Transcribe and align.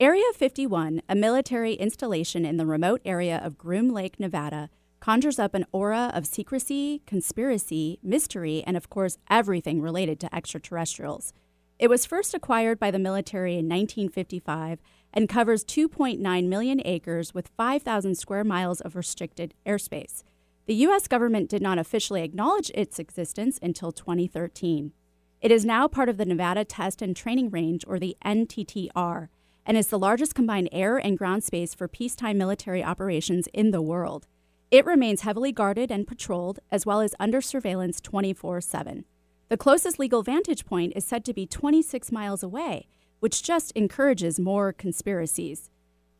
Area 0.00 0.24
51, 0.34 1.02
a 1.08 1.14
military 1.14 1.74
installation 1.74 2.44
in 2.44 2.56
the 2.56 2.66
remote 2.66 3.00
area 3.04 3.40
of 3.44 3.56
Groom 3.56 3.90
Lake, 3.90 4.18
Nevada, 4.18 4.68
conjures 4.98 5.38
up 5.38 5.54
an 5.54 5.64
aura 5.70 6.10
of 6.12 6.26
secrecy, 6.26 7.02
conspiracy, 7.06 8.00
mystery, 8.02 8.64
and 8.66 8.76
of 8.76 8.90
course, 8.90 9.18
everything 9.30 9.80
related 9.80 10.18
to 10.18 10.34
extraterrestrials. 10.34 11.32
It 11.78 11.88
was 11.88 12.06
first 12.06 12.34
acquired 12.34 12.80
by 12.80 12.90
the 12.90 12.98
military 12.98 13.52
in 13.52 13.68
1955 13.68 14.80
and 15.12 15.28
covers 15.28 15.64
2.9 15.64 16.48
million 16.48 16.82
acres 16.84 17.32
with 17.32 17.52
5,000 17.56 18.16
square 18.16 18.42
miles 18.42 18.80
of 18.80 18.96
restricted 18.96 19.54
airspace. 19.64 20.24
The 20.66 20.74
U.S. 20.74 21.06
government 21.06 21.48
did 21.48 21.62
not 21.62 21.78
officially 21.78 22.24
acknowledge 22.24 22.72
its 22.74 22.98
existence 22.98 23.60
until 23.62 23.92
2013. 23.92 24.92
It 25.40 25.52
is 25.52 25.64
now 25.64 25.86
part 25.86 26.08
of 26.08 26.16
the 26.16 26.24
Nevada 26.24 26.64
Test 26.64 27.00
and 27.00 27.14
Training 27.14 27.50
Range, 27.50 27.84
or 27.86 28.00
the 28.00 28.16
NTTR, 28.24 29.28
and 29.66 29.76
is 29.76 29.88
the 29.88 29.98
largest 29.98 30.34
combined 30.34 30.68
air 30.72 30.96
and 30.96 31.18
ground 31.18 31.44
space 31.44 31.74
for 31.74 31.88
peacetime 31.88 32.38
military 32.38 32.82
operations 32.82 33.48
in 33.52 33.70
the 33.70 33.82
world. 33.82 34.26
It 34.70 34.86
remains 34.86 35.20
heavily 35.20 35.52
guarded 35.52 35.90
and 35.90 36.06
patrolled, 36.06 36.58
as 36.70 36.84
well 36.84 37.00
as 37.00 37.14
under 37.20 37.40
surveillance 37.40 38.00
24 38.00 38.60
7. 38.60 39.04
The 39.48 39.56
closest 39.56 39.98
legal 39.98 40.22
vantage 40.22 40.64
point 40.64 40.94
is 40.96 41.04
said 41.04 41.24
to 41.26 41.34
be 41.34 41.46
26 41.46 42.10
miles 42.10 42.42
away, 42.42 42.88
which 43.20 43.42
just 43.42 43.72
encourages 43.72 44.40
more 44.40 44.72
conspiracies. 44.72 45.70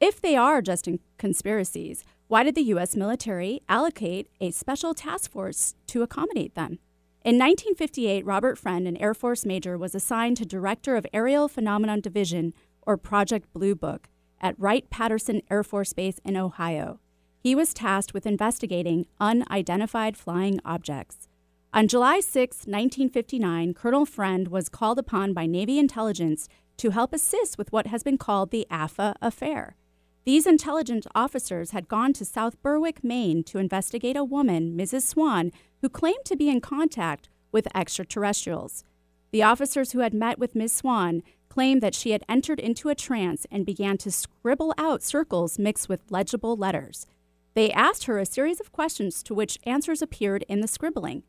If 0.01 0.21
they 0.21 0.37
are 0.37 0.61
just 0.61 0.89
conspiracies, 1.19 2.05
why 2.29 2.43
did 2.43 2.55
the 2.55 2.63
U.S. 2.63 2.95
military 2.95 3.61
allocate 3.69 4.29
a 4.41 4.51
special 4.51 4.95
task 4.95 5.31
force 5.31 5.75
to 5.89 6.03
accommodate 6.03 6.55
them? 6.55 6.79
In 7.25 7.37
1958, 7.37 8.27
Robert 8.27 8.59
Friend, 8.59 8.87
an 8.87 8.99
Air 8.99 9.15
Force 9.15 9.47
major, 9.47 9.79
was 9.79 9.95
assigned 9.95 10.37
to 10.37 10.45
Director 10.45 10.95
of 10.95 11.07
Aerial 11.13 11.49
Phenomenon 11.49 12.01
Division 12.01 12.53
or 12.87 12.97
Project 12.97 13.53
Blue 13.53 13.75
Book, 13.75 14.09
at 14.41 14.59
Wright 14.59 14.89
Patterson 14.91 15.41
Air 15.51 15.63
Force 15.63 15.93
Base 15.93 16.21
in 16.25 16.37
Ohio. 16.37 17.01
He 17.39 17.55
was 17.55 17.75
tasked 17.75 18.15
with 18.15 18.27
investigating 18.27 19.07
unidentified 19.21 20.17
flying 20.17 20.61
objects. 20.65 21.29
On 21.73 21.89
July 21.89 22.21
6, 22.21 22.59
1959, 22.59 23.75
Colonel 23.75 24.07
Friend 24.07 24.49
was 24.49 24.69
called 24.69 24.99
upon 24.99 25.33
by 25.33 25.47
Navy 25.47 25.79
intelligence 25.79 26.49
to 26.77 26.91
help 26.91 27.13
assist 27.13 27.59
with 27.59 27.73
what 27.73 27.89
has 27.89 28.03
been 28.03 28.19
called 28.19 28.51
the 28.51 28.67
AFFA 28.71 29.15
affair. 29.21 29.77
These 30.25 30.47
intelligence 30.47 31.07
officers 31.15 31.73
had 31.73 31.89
gone 31.89 32.13
to 32.15 32.25
South 32.25 32.61
Berwick, 32.63 33.05
Maine 33.05 33.45
to 33.45 33.59
investigate 33.59 34.17
a 34.17 34.25
woman, 34.25 34.75
Mrs. 34.77 35.03
Swan, 35.03 35.53
who 35.83 35.89
claimed 35.89 36.25
to 36.25 36.37
be 36.37 36.49
in 36.49 36.61
contact 36.61 37.29
with 37.53 37.69
extraterrestrials. 37.75 38.85
The 39.33 39.43
officers 39.43 39.93
who 39.93 39.99
had 39.99 40.15
met 40.15 40.39
with 40.39 40.55
Ms. 40.55 40.73
Swan 40.73 41.23
claimed 41.55 41.81
that 41.81 41.95
she 41.95 42.11
had 42.11 42.25
entered 42.29 42.59
into 42.59 42.89
a 42.89 42.97
trance 42.97 43.47
and 43.49 43.65
began 43.65 43.97
to 43.97 44.11
scribble 44.11 44.75
out 44.77 45.05
circles 45.05 45.57
mixed 45.57 45.89
with 45.89 46.11
legible 46.11 46.57
letters. 46.57 47.07
They 47.55 47.71
asked 47.71 48.07
her 48.07 48.19
a 48.19 48.27
series 48.27 48.59
of 48.59 48.73
questions 48.73 49.23
to 49.23 49.35
which 49.35 49.61
answers 49.63 50.03
appeared 50.03 50.45
in 50.49 50.63
the 50.63 50.67
scribbling. 50.67 51.23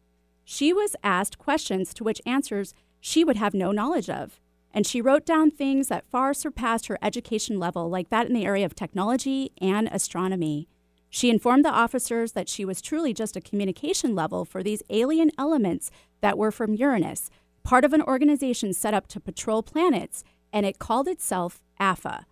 She 0.43 0.73
was 0.73 0.95
asked 1.03 1.37
questions 1.37 1.93
to 1.93 2.03
which 2.03 2.23
answers 2.25 2.73
she 2.99 3.23
would 3.23 3.35
have 3.35 3.53
no 3.53 3.71
knowledge 3.71 4.09
of, 4.09 4.39
and 4.73 4.87
she 4.87 4.99
wrote 4.99 5.27
down 5.27 5.51
things 5.51 5.89
that 5.89 6.09
far 6.09 6.33
surpassed 6.33 6.87
her 6.87 6.97
education 7.03 7.59
level, 7.59 7.87
like 7.87 8.09
that 8.09 8.25
in 8.25 8.33
the 8.33 8.47
area 8.47 8.65
of 8.65 8.73
technology 8.73 9.51
and 9.61 9.87
astronomy. 9.91 10.67
She 11.07 11.29
informed 11.29 11.63
the 11.63 11.69
officers 11.69 12.31
that 12.31 12.49
she 12.49 12.65
was 12.65 12.81
truly 12.81 13.13
just 13.13 13.37
a 13.37 13.41
communication 13.41 14.15
level 14.15 14.43
for 14.43 14.63
these 14.63 14.81
alien 14.89 15.29
elements 15.37 15.91
that 16.21 16.35
were 16.35 16.51
from 16.51 16.73
Uranus, 16.73 17.29
part 17.65 17.83
of 17.83 17.93
an 17.93 18.01
organization 18.03 18.73
set 18.73 18.93
up 18.93 19.07
to 19.07 19.19
patrol 19.19 19.63
planets, 19.63 20.23
and 20.53 20.65
it 20.65 20.79
called 20.79 21.07
itself 21.07 21.61
AFFA. 21.81 22.23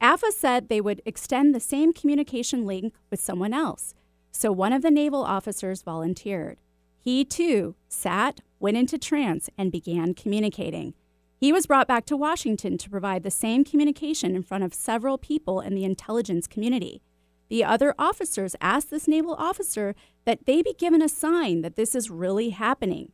AFFA 0.00 0.32
said 0.32 0.68
they 0.68 0.80
would 0.80 1.02
extend 1.04 1.54
the 1.54 1.60
same 1.60 1.92
communication 1.92 2.64
link 2.64 2.94
with 3.10 3.20
someone 3.20 3.52
else. 3.52 3.94
So 4.32 4.50
one 4.50 4.72
of 4.72 4.82
the 4.82 4.90
naval 4.90 5.22
officers 5.22 5.82
volunteered. 5.82 6.58
He 6.96 7.24
too 7.24 7.74
sat, 7.88 8.40
went 8.58 8.76
into 8.76 8.98
trance, 8.98 9.50
and 9.58 9.70
began 9.70 10.14
communicating. 10.14 10.94
He 11.36 11.52
was 11.52 11.66
brought 11.66 11.86
back 11.86 12.06
to 12.06 12.16
Washington 12.16 12.78
to 12.78 12.90
provide 12.90 13.22
the 13.22 13.30
same 13.30 13.64
communication 13.64 14.34
in 14.34 14.42
front 14.42 14.64
of 14.64 14.74
several 14.74 15.18
people 15.18 15.60
in 15.60 15.74
the 15.74 15.84
intelligence 15.84 16.46
community. 16.46 17.02
The 17.50 17.62
other 17.62 17.94
officers 17.98 18.56
asked 18.60 18.90
this 18.90 19.06
naval 19.06 19.34
officer 19.34 19.94
that 20.24 20.46
they 20.46 20.62
be 20.62 20.72
given 20.72 21.02
a 21.02 21.08
sign 21.08 21.60
that 21.62 21.76
this 21.76 21.94
is 21.94 22.10
really 22.10 22.50
happening. 22.50 23.12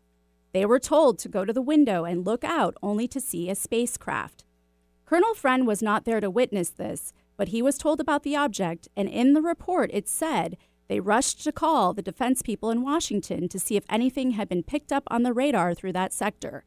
They 0.54 0.64
were 0.64 0.78
told 0.78 1.18
to 1.18 1.28
go 1.28 1.44
to 1.44 1.52
the 1.52 1.60
window 1.60 2.04
and 2.04 2.24
look 2.24 2.44
out 2.44 2.76
only 2.80 3.08
to 3.08 3.20
see 3.20 3.50
a 3.50 3.56
spacecraft. 3.56 4.44
Colonel 5.04 5.34
Friend 5.34 5.66
was 5.66 5.82
not 5.82 6.04
there 6.04 6.20
to 6.20 6.30
witness 6.30 6.70
this, 6.70 7.12
but 7.36 7.48
he 7.48 7.60
was 7.60 7.76
told 7.76 8.00
about 8.00 8.22
the 8.22 8.36
object, 8.36 8.86
and 8.96 9.08
in 9.08 9.32
the 9.32 9.42
report 9.42 9.90
it 9.92 10.08
said 10.08 10.56
they 10.86 11.00
rushed 11.00 11.42
to 11.42 11.50
call 11.50 11.92
the 11.92 12.02
defense 12.02 12.40
people 12.40 12.70
in 12.70 12.82
Washington 12.82 13.48
to 13.48 13.58
see 13.58 13.74
if 13.74 13.84
anything 13.90 14.32
had 14.32 14.48
been 14.48 14.62
picked 14.62 14.92
up 14.92 15.02
on 15.08 15.24
the 15.24 15.32
radar 15.32 15.74
through 15.74 15.92
that 15.94 16.12
sector. 16.12 16.64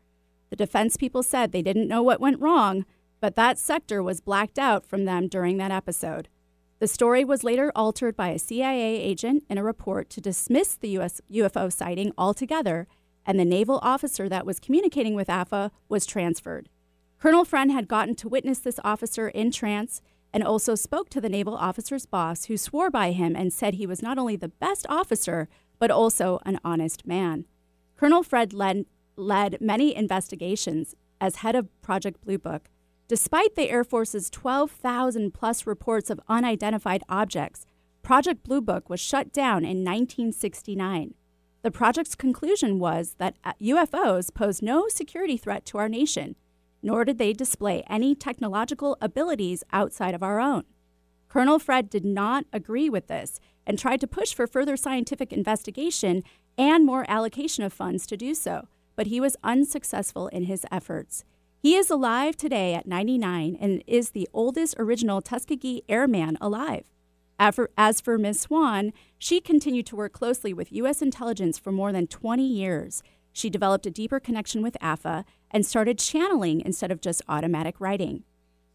The 0.50 0.58
defense 0.58 0.98
people 0.98 1.24
said 1.24 1.54
they 1.54 1.62
didn't 1.62 1.88
know 1.88 2.04
what 2.04 2.20
went 2.20 2.42
wrong, 2.42 2.86
but 3.22 3.36
that 3.36 3.58
sector 3.58 4.04
was 4.04 4.20
blacked 4.20 4.60
out 4.60 4.86
from 4.86 5.06
them 5.06 5.30
during 5.30 5.56
that 5.58 5.72
episode. 5.72 6.28
The 6.80 6.90
story 6.90 7.24
was 7.24 7.46
later 7.46 7.72
altered 7.74 8.18
by 8.18 8.30
a 8.30 8.40
CIA 8.40 8.98
agent 9.02 9.46
in 9.50 9.58
a 9.58 9.64
report 9.64 10.10
to 10.10 10.22
dismiss 10.22 10.76
the 10.76 10.90
US 11.00 11.22
UFO 11.32 11.72
sighting 11.72 12.12
altogether 12.18 12.86
and 13.28 13.38
the 13.38 13.46
naval 13.46 13.80
officer 13.84 14.30
that 14.30 14.46
was 14.46 14.60
communicating 14.60 15.14
with 15.14 15.28
AFFA 15.28 15.70
was 15.90 16.06
transferred. 16.06 16.70
Colonel 17.20 17.44
Friend 17.44 17.72
had 17.72 17.88
gotten 17.88 18.16
to 18.16 18.30
witness 18.30 18.60
this 18.60 18.80
officer 18.84 19.28
in 19.28 19.52
trance 19.52 20.02
and 20.34 20.44
also 20.44 20.76
spoke 20.76 21.10
to 21.10 21.20
the 21.20 21.30
naval 21.30 21.56
officer's 21.56 22.06
boss, 22.06 22.46
who 22.46 22.58
swore 22.58 22.90
by 22.90 23.12
him 23.12 23.36
and 23.36 23.52
said 23.52 23.74
he 23.74 23.88
was 23.88 24.02
not 24.02 24.18
only 24.18 24.36
the 24.36 24.48
best 24.48 24.86
officer, 24.88 25.50
but 25.78 25.92
also 25.92 26.40
an 26.46 26.60
honest 26.64 27.06
man. 27.06 27.46
Colonel 27.98 28.24
Friend 28.24 28.54
led, 28.54 28.86
led 29.16 29.58
many 29.60 29.96
investigations 29.96 30.96
as 31.20 31.38
head 31.38 31.56
of 31.56 31.70
Project 31.82 32.22
Blue 32.22 32.38
Book. 32.38 32.70
Despite 33.08 33.56
the 33.56 33.70
Air 33.70 33.84
Force's 33.84 34.30
12,000 34.30 35.34
plus 35.34 35.66
reports 35.66 36.10
of 36.10 36.20
unidentified 36.28 37.04
objects, 37.10 37.66
Project 38.04 38.44
Blue 38.44 38.62
Book 38.62 38.90
was 38.90 39.00
shut 39.00 39.34
down 39.34 39.66
in 39.66 39.84
1969. 39.84 41.14
The 41.68 41.72
project's 41.72 42.16
conclusion 42.16 42.80
was 42.80 43.16
that 43.18 43.36
uh, 43.44 43.52
UFOs 43.62 44.34
pose 44.34 44.62
no 44.62 44.88
security 44.88 45.36
threat 45.36 45.66
to 45.66 45.78
our 45.78 45.90
nation, 45.90 46.38
nor 46.82 47.04
did 47.04 47.18
they 47.18 47.34
display 47.34 47.84
any 47.90 48.16
technological 48.16 48.98
abilities 49.02 49.66
outside 49.74 50.16
of 50.16 50.24
our 50.24 50.40
own. 50.40 50.64
Colonel 51.28 51.60
Fred 51.60 51.90
did 51.90 52.06
not 52.06 52.46
agree 52.54 52.90
with 52.90 53.08
this 53.08 53.42
and 53.66 53.78
tried 53.78 54.00
to 54.00 54.08
push 54.08 54.34
for 54.34 54.48
further 54.48 54.78
scientific 54.78 55.34
investigation 55.34 56.24
and 56.58 56.86
more 56.86 57.06
allocation 57.10 57.66
of 57.66 57.74
funds 57.74 58.08
to 58.08 58.16
do 58.16 58.34
so, 58.34 58.70
but 58.96 59.08
he 59.08 59.20
was 59.20 59.36
unsuccessful 59.44 60.30
in 60.30 60.44
his 60.44 60.66
efforts. 60.72 61.26
He 61.60 61.76
is 61.76 61.90
alive 61.90 62.38
today 62.38 62.76
at 62.76 62.88
99 62.88 63.58
and 63.60 63.84
is 63.86 64.12
the 64.12 64.30
oldest 64.32 64.76
original 64.80 65.22
Tuskegee 65.22 65.84
Airman 65.90 66.38
alive. 66.40 66.86
As 67.40 68.02
for 68.02 68.18
Ms. 68.18 68.42
Swan, 68.42 68.94
she 69.20 69.40
continued 69.40 69.86
to 69.88 69.96
work 69.96 70.14
closely 70.14 70.54
with 70.54 70.72
U.S. 70.72 71.02
intelligence 71.02 71.60
for 71.60 71.72
more 71.72 71.92
than 71.92 72.08
20 72.08 72.46
years. 72.46 73.04
She 73.32 73.50
developed 73.50 73.86
a 73.86 73.92
deeper 73.92 74.20
connection 74.20 74.64
with 74.64 74.76
AFFA 74.82 75.24
and 75.52 75.66
started 75.66 76.00
channeling 76.00 76.62
instead 76.62 76.92
of 76.92 77.02
just 77.02 77.22
automatic 77.30 77.80
writing. 77.80 78.24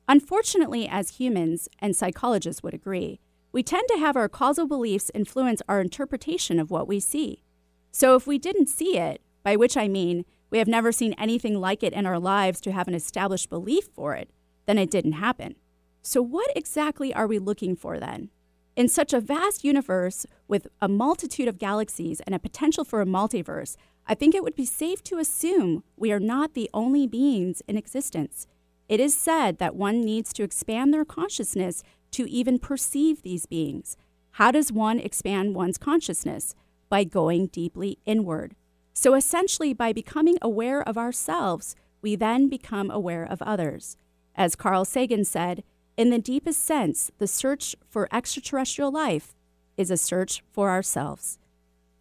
Unfortunately, 0.09 0.87
as 0.89 1.17
humans, 1.17 1.69
and 1.81 1.97
psychologists 1.97 2.63
would 2.63 2.75
agree, 2.75 3.19
we 3.51 3.63
tend 3.63 3.89
to 3.89 3.99
have 3.99 4.17
our 4.17 4.29
causal 4.29 4.67
beliefs 4.67 5.11
influence 5.15 5.61
our 5.69 5.81
interpretation 5.81 6.59
of 6.59 6.71
what 6.71 6.87
we 6.87 7.01
see. 7.01 7.43
So 7.91 8.15
if 8.15 8.27
we 8.27 8.39
didn't 8.39 8.69
see 8.69 8.97
it, 8.97 9.21
by 9.43 9.57
which 9.57 9.77
I 9.77 9.89
mean 9.89 10.25
we 10.51 10.59
have 10.59 10.69
never 10.69 10.93
seen 10.93 11.15
anything 11.15 11.61
like 11.61 11.83
it 11.83 11.93
in 11.93 12.07
our 12.07 12.19
lives 12.19 12.61
to 12.63 12.73
have 12.73 12.89
an 12.89 12.95
established 12.95 13.51
belief 13.51 13.89
for 13.93 14.15
it, 14.15 14.31
then 14.67 14.79
it 14.79 14.91
didn't 14.91 15.13
happen. 15.13 15.57
So, 16.03 16.23
what 16.23 16.51
exactly 16.57 17.15
are 17.15 17.27
we 17.27 17.39
looking 17.39 17.77
for 17.77 17.99
then? 17.99 18.31
In 18.75 18.89
such 18.89 19.13
a 19.13 19.21
vast 19.21 19.65
universe 19.65 20.25
with 20.49 20.67
a 20.81 20.89
multitude 20.89 21.47
of 21.47 21.59
galaxies 21.59 22.21
and 22.21 22.35
a 22.35 22.39
potential 22.39 22.85
for 22.85 23.03
a 23.03 23.07
multiverse, 23.07 23.77
I 24.07 24.15
think 24.15 24.35
it 24.35 24.43
would 24.43 24.57
be 24.57 24.65
safe 24.65 25.03
to 25.05 25.19
assume 25.19 25.85
we 25.97 26.11
are 26.11 26.19
not 26.21 26.55
the 26.55 26.71
only 26.73 27.07
beings 27.07 27.63
in 27.69 27.77
existence. 27.77 28.47
It 28.89 28.99
is 28.99 29.17
said 29.17 29.59
that 29.59 29.77
one 29.77 30.01
needs 30.01 30.33
to 30.35 30.43
expand 30.43 30.93
their 30.93 31.05
consciousness 31.05 31.83
to 32.13 32.29
even 32.29 32.59
perceive 32.59 33.23
these 33.23 33.45
beings. 33.45 33.97
How 34.33 34.51
does 34.51 34.73
one 34.73 34.99
expand 34.99 35.55
one's 35.55 35.77
consciousness? 35.79 36.55
By 36.89 37.05
going 37.05 37.49
deeply 37.49 37.99
inward. 38.07 38.55
So 38.95 39.15
essentially, 39.15 39.75
by 39.75 39.93
becoming 39.93 40.39
aware 40.41 40.83
of 40.83 40.97
ourselves, 40.97 41.77
we 42.01 42.17
then 42.17 42.49
become 42.49 42.91
aware 42.91 43.25
of 43.25 43.43
others. 43.43 43.99
As 44.35 44.57
Carl 44.57 44.87
Sagan 44.87 45.25
said, 45.25 45.63
in 45.97 46.11
the 46.11 46.19
deepest 46.19 46.63
sense, 46.65 47.11
the 47.19 47.27
search 47.27 47.77
for 47.89 48.09
extraterrestrial 48.13 48.91
life 48.91 49.35
is 49.77 49.91
a 49.91 49.97
search 49.97 50.43
for 50.53 50.71
ourselves. 50.71 51.39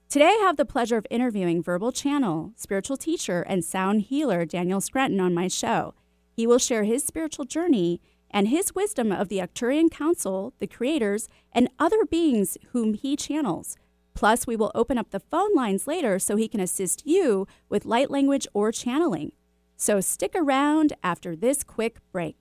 Today, 0.10 0.26
I 0.26 0.44
have 0.46 0.58
the 0.58 0.66
pleasure 0.66 0.98
of 0.98 1.08
interviewing 1.10 1.64
verbal 1.64 1.92
channel, 1.92 2.52
spiritual 2.56 2.98
teacher, 2.98 3.42
and 3.42 3.64
sound 3.64 4.02
healer 4.04 4.46
Daniel 4.46 4.82
Scranton 4.82 5.20
on 5.20 5.34
my 5.34 5.48
show. 5.48 5.94
He 6.36 6.46
will 6.46 6.58
share 6.58 6.84
his 6.84 7.06
spiritual 7.06 7.46
journey 7.46 8.02
and 8.30 8.48
his 8.48 8.76
wisdom 8.76 9.12
of 9.12 9.30
the 9.30 9.40
Arcturian 9.40 9.90
Council, 9.90 10.54
the 10.60 10.68
creators, 10.68 11.28
and 11.54 11.70
other 11.80 12.06
beings 12.06 12.58
whom 12.72 12.94
he 12.94 13.16
channels. 13.16 13.78
Plus, 14.14 14.48
we 14.48 14.56
will 14.56 14.72
open 14.76 14.98
up 14.98 15.12
the 15.12 15.20
phone 15.20 15.54
lines 15.56 15.88
later 15.88 16.20
so 16.20 16.36
he 16.36 16.48
can 16.48 16.60
assist 16.60 17.06
you 17.06 17.48
with 17.70 17.86
light 17.86 18.10
language 18.10 18.48
or 18.54 18.72
channeling. 18.72 19.32
So 19.78 20.00
stick 20.02 20.34
around 20.36 20.94
after 21.04 21.36
this 21.36 21.64
quick 21.64 21.98
break. 22.12 22.41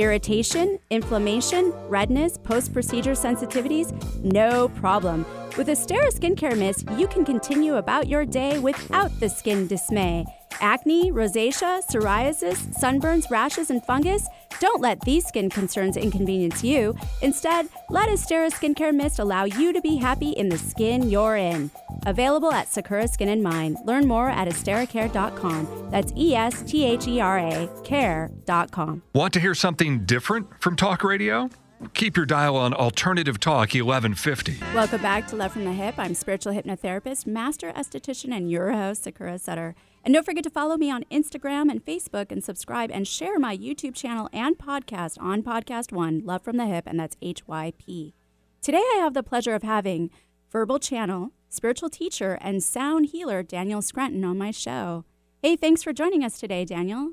Irritation, 0.00 0.78
inflammation, 0.88 1.74
redness, 1.86 2.38
post 2.38 2.72
procedure 2.72 3.12
sensitivities? 3.12 3.92
No 4.24 4.68
problem. 4.68 5.26
With 5.58 5.66
Esthera 5.66 6.08
Skincare 6.10 6.56
Mist, 6.56 6.88
you 6.96 7.06
can 7.06 7.22
continue 7.22 7.76
about 7.76 8.08
your 8.08 8.24
day 8.24 8.58
without 8.60 9.10
the 9.20 9.28
skin 9.28 9.66
dismay. 9.66 10.24
Acne, 10.60 11.12
rosacea, 11.12 11.82
psoriasis, 11.86 12.56
sunburns, 12.80 13.30
rashes, 13.30 13.68
and 13.68 13.84
fungus? 13.84 14.26
Don't 14.58 14.80
let 14.80 15.00
these 15.02 15.26
skin 15.26 15.48
concerns 15.48 15.96
inconvenience 15.96 16.64
you. 16.64 16.96
Instead, 17.22 17.68
let 17.88 18.08
Esthera 18.08 18.50
Skincare 18.50 18.94
Mist 18.94 19.18
allow 19.18 19.44
you 19.44 19.72
to 19.72 19.80
be 19.80 19.96
happy 19.96 20.30
in 20.30 20.48
the 20.48 20.58
skin 20.58 21.08
you're 21.08 21.36
in. 21.36 21.70
Available 22.06 22.52
at 22.52 22.68
Sakura 22.72 23.08
Skin 23.08 23.28
and 23.28 23.42
Mind. 23.42 23.78
Learn 23.84 24.06
more 24.06 24.28
at 24.28 24.48
estheracare.com. 24.48 25.90
That's 25.90 26.12
E 26.16 26.34
S 26.34 26.62
T 26.62 26.84
H 26.84 27.06
E 27.06 27.20
R 27.20 27.38
A 27.38 27.68
care.com. 27.84 29.02
Want 29.14 29.32
to 29.34 29.40
hear 29.40 29.54
something 29.54 30.04
different 30.04 30.48
from 30.60 30.76
talk 30.76 31.04
radio? 31.04 31.48
Keep 31.94 32.16
your 32.18 32.26
dial 32.26 32.56
on 32.56 32.74
Alternative 32.74 33.40
Talk 33.40 33.72
1150. 33.72 34.58
Welcome 34.74 35.00
back 35.00 35.26
to 35.28 35.36
Love 35.36 35.52
from 35.52 35.64
the 35.64 35.70
Hyp. 35.70 35.94
I'm 35.96 36.14
spiritual 36.14 36.52
hypnotherapist, 36.52 37.26
master 37.26 37.72
esthetician, 37.72 38.36
and 38.36 38.50
your 38.50 38.72
host, 38.72 39.04
Sakura 39.04 39.38
Sutter. 39.38 39.74
And 40.04 40.12
don't 40.12 40.24
forget 40.24 40.44
to 40.44 40.50
follow 40.50 40.76
me 40.76 40.90
on 40.90 41.04
Instagram 41.10 41.70
and 41.70 41.82
Facebook 41.82 42.30
and 42.30 42.44
subscribe 42.44 42.90
and 42.92 43.08
share 43.08 43.38
my 43.38 43.56
YouTube 43.56 43.94
channel 43.94 44.28
and 44.30 44.58
podcast 44.58 45.16
on 45.20 45.42
Podcast 45.42 45.90
One, 45.90 46.22
Love 46.22 46.42
from 46.42 46.58
the 46.58 46.64
Hyp, 46.64 46.82
and 46.84 47.00
that's 47.00 47.16
HYP. 47.16 48.12
Today 48.60 48.78
I 48.78 48.98
have 48.98 49.14
the 49.14 49.22
pleasure 49.22 49.54
of 49.54 49.62
having 49.62 50.10
verbal 50.50 50.78
channel, 50.78 51.30
spiritual 51.48 51.88
teacher, 51.88 52.36
and 52.42 52.62
sound 52.62 53.06
healer 53.06 53.42
Daniel 53.42 53.80
Scranton 53.80 54.22
on 54.24 54.36
my 54.36 54.50
show. 54.50 55.06
Hey, 55.42 55.56
thanks 55.56 55.82
for 55.82 55.94
joining 55.94 56.24
us 56.24 56.38
today, 56.38 56.66
Daniel. 56.66 57.12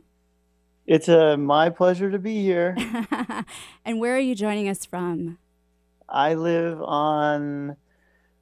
It's 0.88 1.10
uh, 1.10 1.36
my 1.36 1.70
pleasure 1.70 2.10
to 2.10 2.18
be 2.18 2.42
here. 2.42 2.74
and 3.86 4.00
where 4.00 4.16
are 4.16 4.20
you 4.20 4.36
joining 4.36 4.70
us 4.70 4.86
from? 4.86 5.38
I 6.08 6.36
live 6.36 6.82
on 6.82 7.76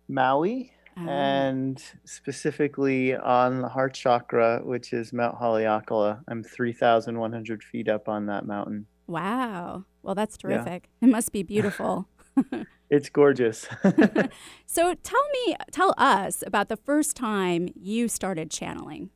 Maui, 0.08 0.72
um, 0.96 1.10
and 1.10 1.84
specifically 2.06 3.16
on 3.16 3.64
the 3.64 3.68
heart 3.68 3.96
chakra, 3.96 4.62
which 4.64 4.94
is 4.94 5.12
Mount 5.12 5.40
Haleakala. 5.40 6.22
I'm 6.28 6.44
3,100 6.44 7.64
feet 7.64 7.90
up 7.90 8.08
on 8.08 8.28
that 8.28 8.46
mountain. 8.46 8.86
Wow. 9.08 9.86
Well, 10.04 10.14
that's 10.14 10.38
terrific. 10.38 10.90
Yeah. 11.02 11.08
It 11.08 11.12
must 11.12 11.32
be 11.32 11.42
beautiful. 11.42 12.08
it's 12.92 13.10
gorgeous. 13.10 13.68
so 14.68 14.94
tell 14.94 15.30
me, 15.48 15.56
tell 15.72 15.96
us 15.98 16.44
about 16.46 16.70
the 16.70 16.78
first 16.78 17.18
time 17.18 17.70
you 17.74 18.08
started 18.08 18.52
channeling. 18.52 19.10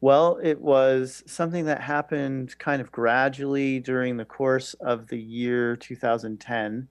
Well, 0.00 0.38
it 0.42 0.60
was 0.60 1.24
something 1.26 1.64
that 1.64 1.80
happened 1.80 2.56
kind 2.58 2.80
of 2.80 2.92
gradually 2.92 3.80
during 3.80 4.16
the 4.16 4.24
course 4.24 4.74
of 4.74 5.08
the 5.08 5.18
year 5.20 5.74
2010 5.76 6.88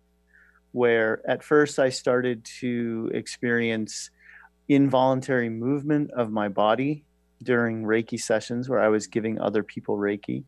where 0.74 1.22
at 1.28 1.44
first 1.44 1.80
I 1.80 1.90
started 1.90 2.44
to 2.60 3.10
experience 3.14 4.10
involuntary 4.68 5.50
movement 5.50 6.12
of 6.12 6.32
my 6.32 6.50
body 6.50 7.06
during 7.42 7.84
Reiki 7.84 8.20
sessions 8.20 8.68
where 8.68 8.82
I 8.82 8.90
was 8.90 9.08
giving 9.08 9.40
other 9.40 9.64
people 9.64 9.98
Reiki. 9.98 10.44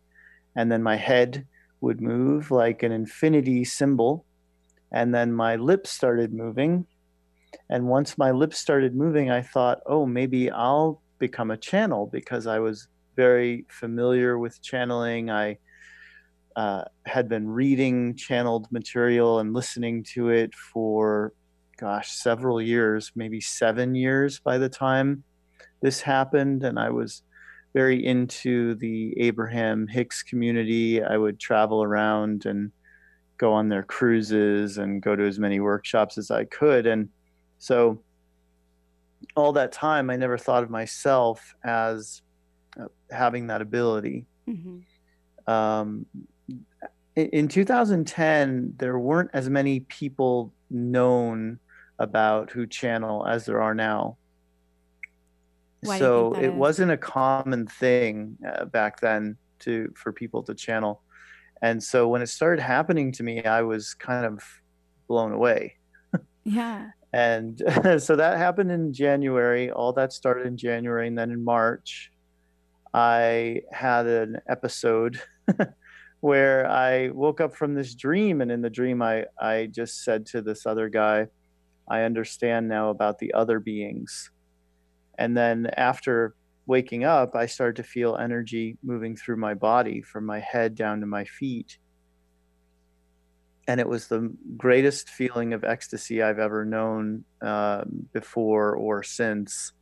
And 0.56 0.69
then 0.69 0.83
my 0.83 0.97
head 0.97 1.47
would 1.79 2.01
move 2.01 2.51
like 2.51 2.83
an 2.83 2.91
infinity 2.91 3.63
symbol. 3.63 4.25
And 4.91 5.15
then 5.15 5.31
my 5.31 5.56
lips 5.56 5.91
started 5.91 6.33
moving. 6.33 6.85
And 7.69 7.88
once 7.88 8.17
my 8.17 8.31
lips 8.31 8.59
started 8.59 8.95
moving, 8.95 9.31
I 9.31 9.41
thought, 9.41 9.79
oh, 9.85 10.06
maybe 10.06 10.51
I'll 10.51 11.01
become 11.19 11.51
a 11.51 11.57
channel 11.57 12.10
because 12.12 12.48
I 12.48 12.60
was 12.60 12.88
very 13.16 13.66
familiar 13.69 14.38
with 14.38 14.62
channeling. 14.62 15.30
I 15.30 15.57
uh, 16.56 16.83
had 17.06 17.30
been 17.30 17.48
reading 17.48 18.16
channeled 18.16 18.68
material 18.71 19.39
and 19.39 19.54
listening 19.54 20.04
to 20.16 20.30
it 20.30 20.54
for, 20.56 21.33
gosh, 21.77 22.12
several 22.12 22.62
years, 22.62 23.12
maybe 23.16 23.42
seven 23.42 23.95
years 23.95 24.39
by 24.39 24.57
the 24.57 24.69
time 24.69 25.24
this 25.81 26.01
happened. 26.01 26.63
And 26.63 26.80
I 26.80 26.89
was 26.89 27.24
very 27.74 28.04
into 28.06 28.75
the 28.75 29.13
Abraham 29.19 29.88
Hicks 29.88 30.24
community. 30.24 31.04
I 31.04 31.18
would 31.18 31.39
travel 31.39 31.83
around 31.83 32.45
and 32.45 32.71
go 33.38 33.54
on 33.54 33.69
their 33.69 33.83
cruises 33.83 34.77
and 34.77 35.01
go 35.01 35.16
to 35.16 35.25
as 35.25 35.39
many 35.39 35.60
workshops 35.60 36.18
as 36.18 36.31
I 36.31 36.45
could. 36.45 36.86
And 36.88 37.10
so, 37.57 38.01
all 39.36 39.54
that 39.54 39.71
time, 39.71 40.10
I 40.10 40.16
never 40.16 40.38
thought 40.38 40.63
of 40.63 40.69
myself 40.69 41.56
as 41.64 42.21
uh, 42.80 42.85
having 43.11 43.47
that 43.47 43.61
ability. 43.61 44.26
Mm-hmm. 44.47 45.52
Um, 45.52 46.06
in 47.16 47.47
2010, 47.47 48.76
there 48.78 48.97
weren't 48.97 49.31
as 49.33 49.49
many 49.49 49.81
people 49.81 50.54
known 50.69 51.59
about 51.97 52.52
who 52.52 52.66
channel 52.66 53.26
as 53.28 53.45
there 53.45 53.61
are 53.61 53.76
now. 53.76 54.18
Why 55.81 55.99
so 55.99 56.33
it 56.33 56.45
is? 56.45 56.52
wasn't 56.54 56.92
a 56.92 56.97
common 56.97 57.68
thing 57.68 58.38
uh, 58.47 58.66
back 58.66 58.99
then 58.99 59.38
to 59.59 59.92
for 59.95 60.11
people 60.11 60.44
to 60.44 60.54
channel. 60.54 61.02
And 61.61 61.81
so 61.81 62.07
when 62.07 62.21
it 62.21 62.28
started 62.28 62.61
happening 62.61 63.11
to 63.14 63.23
me, 63.23 63.44
I 63.44 63.61
was 63.61 63.94
kind 63.94 64.26
of 64.26 64.42
blown 65.07 65.33
away. 65.33 65.76
Yeah. 66.45 66.88
And 67.13 67.61
so 67.97 68.16
that 68.16 68.37
happened 68.37 68.71
in 68.71 68.94
January. 68.94 69.71
All 69.71 69.94
that 69.94 70.13
started 70.13 70.45
in 70.45 70.57
January. 70.57 71.07
And 71.07 71.18
then 71.18 71.31
in 71.31 71.44
March, 71.44 72.11
I 72.94 73.61
had 73.71 74.06
an 74.06 74.37
episode 74.47 75.19
where 76.19 76.68
I 76.69 77.09
woke 77.09 77.42
up 77.42 77.56
from 77.56 77.73
this 77.73 77.95
dream, 77.95 78.42
and 78.42 78.51
in 78.51 78.61
the 78.61 78.69
dream, 78.69 79.01
I 79.01 79.25
I 79.39 79.68
just 79.71 80.04
said 80.04 80.25
to 80.28 80.42
this 80.42 80.66
other 80.66 80.89
guy, 80.89 81.28
"I 81.87 82.01
understand 82.01 82.68
now 82.68 82.89
about 82.89 83.19
the 83.19 83.33
other 83.33 83.59
beings." 83.59 84.31
And 85.18 85.35
then 85.35 85.69
after 85.78 86.35
waking 86.66 87.04
up, 87.04 87.35
I 87.35 87.45
started 87.47 87.75
to 87.78 87.83
feel 87.83 88.16
energy 88.16 88.78
moving 88.83 89.16
through 89.16 89.37
my 89.37 89.54
body 89.54 90.01
from 90.01 90.25
my 90.25 90.39
head 90.39 90.75
down 90.75 91.01
to 91.01 91.06
my 91.06 91.25
feet. 91.25 91.78
And 93.69 93.80
it 93.80 93.88
was 93.88 94.07
the 94.07 94.35
greatest 94.57 95.09
feeling 95.09 95.54
of 95.54 95.64
ecstasy 95.64 96.23
I've 96.23 96.40
ever 96.40 96.66
known 96.66 97.23
uh, 97.40 97.83
before 98.11 98.76
or 98.76 99.04
since 99.04 99.73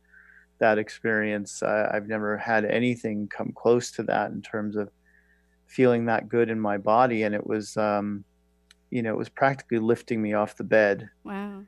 that 0.58 0.76
experience. 0.76 1.62
I, 1.62 1.88
I've 1.94 2.06
never 2.06 2.36
had 2.36 2.66
anything 2.66 3.28
come 3.28 3.50
close 3.56 3.90
to 3.92 4.02
that 4.02 4.30
in 4.30 4.42
terms 4.42 4.76
of 4.76 4.90
feeling 5.68 6.04
that 6.04 6.28
good 6.28 6.50
in 6.50 6.60
my 6.60 6.76
body. 6.76 7.22
And 7.22 7.34
it 7.34 7.46
was 7.46 7.78
um 7.78 8.24
you 8.90 9.02
know 9.02 9.14
it 9.14 9.16
was 9.16 9.30
practically 9.30 9.78
lifting 9.78 10.20
me 10.20 10.34
off 10.34 10.58
the 10.58 10.64
bed. 10.64 11.08
Wow. 11.24 11.62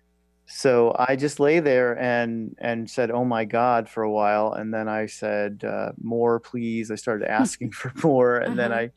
So 0.44 0.94
i 0.98 1.16
just 1.16 1.40
lay 1.40 1.60
there 1.60 1.98
and 1.98 2.54
and 2.58 2.90
said 2.90 3.10
oh 3.10 3.24
my 3.24 3.46
god 3.46 3.88
for 3.88 4.02
a 4.02 4.10
while. 4.10 4.52
And 4.52 4.74
then 4.74 4.88
i 4.90 5.06
said 5.06 5.64
uh, 5.64 5.92
more 5.98 6.38
please. 6.38 6.90
I 6.90 6.96
started 6.96 7.30
asking 7.30 7.70
for 7.80 7.94
more. 8.04 8.36
And 8.36 8.60
uh-huh. 8.60 8.68
then 8.68 8.72
i 8.74 8.90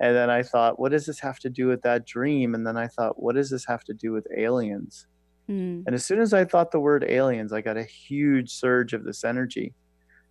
and 0.00 0.16
then 0.16 0.30
i 0.30 0.42
thought 0.42 0.80
what 0.80 0.90
does 0.92 1.06
this 1.06 1.20
have 1.20 1.38
to 1.38 1.50
do 1.50 1.66
with 1.66 1.82
that 1.82 2.06
dream 2.06 2.54
and 2.54 2.66
then 2.66 2.76
i 2.76 2.86
thought 2.88 3.22
what 3.22 3.34
does 3.34 3.50
this 3.50 3.64
have 3.66 3.84
to 3.84 3.94
do 3.94 4.12
with 4.12 4.26
aliens 4.36 5.06
Mm. 5.50 5.82
And 5.84 5.94
as 5.94 6.04
soon 6.04 6.20
as 6.20 6.32
I 6.32 6.44
thought 6.44 6.70
the 6.70 6.80
word 6.80 7.04
aliens, 7.06 7.52
I 7.52 7.60
got 7.60 7.76
a 7.76 7.82
huge 7.82 8.50
surge 8.50 8.92
of 8.92 9.04
this 9.04 9.24
energy. 9.24 9.74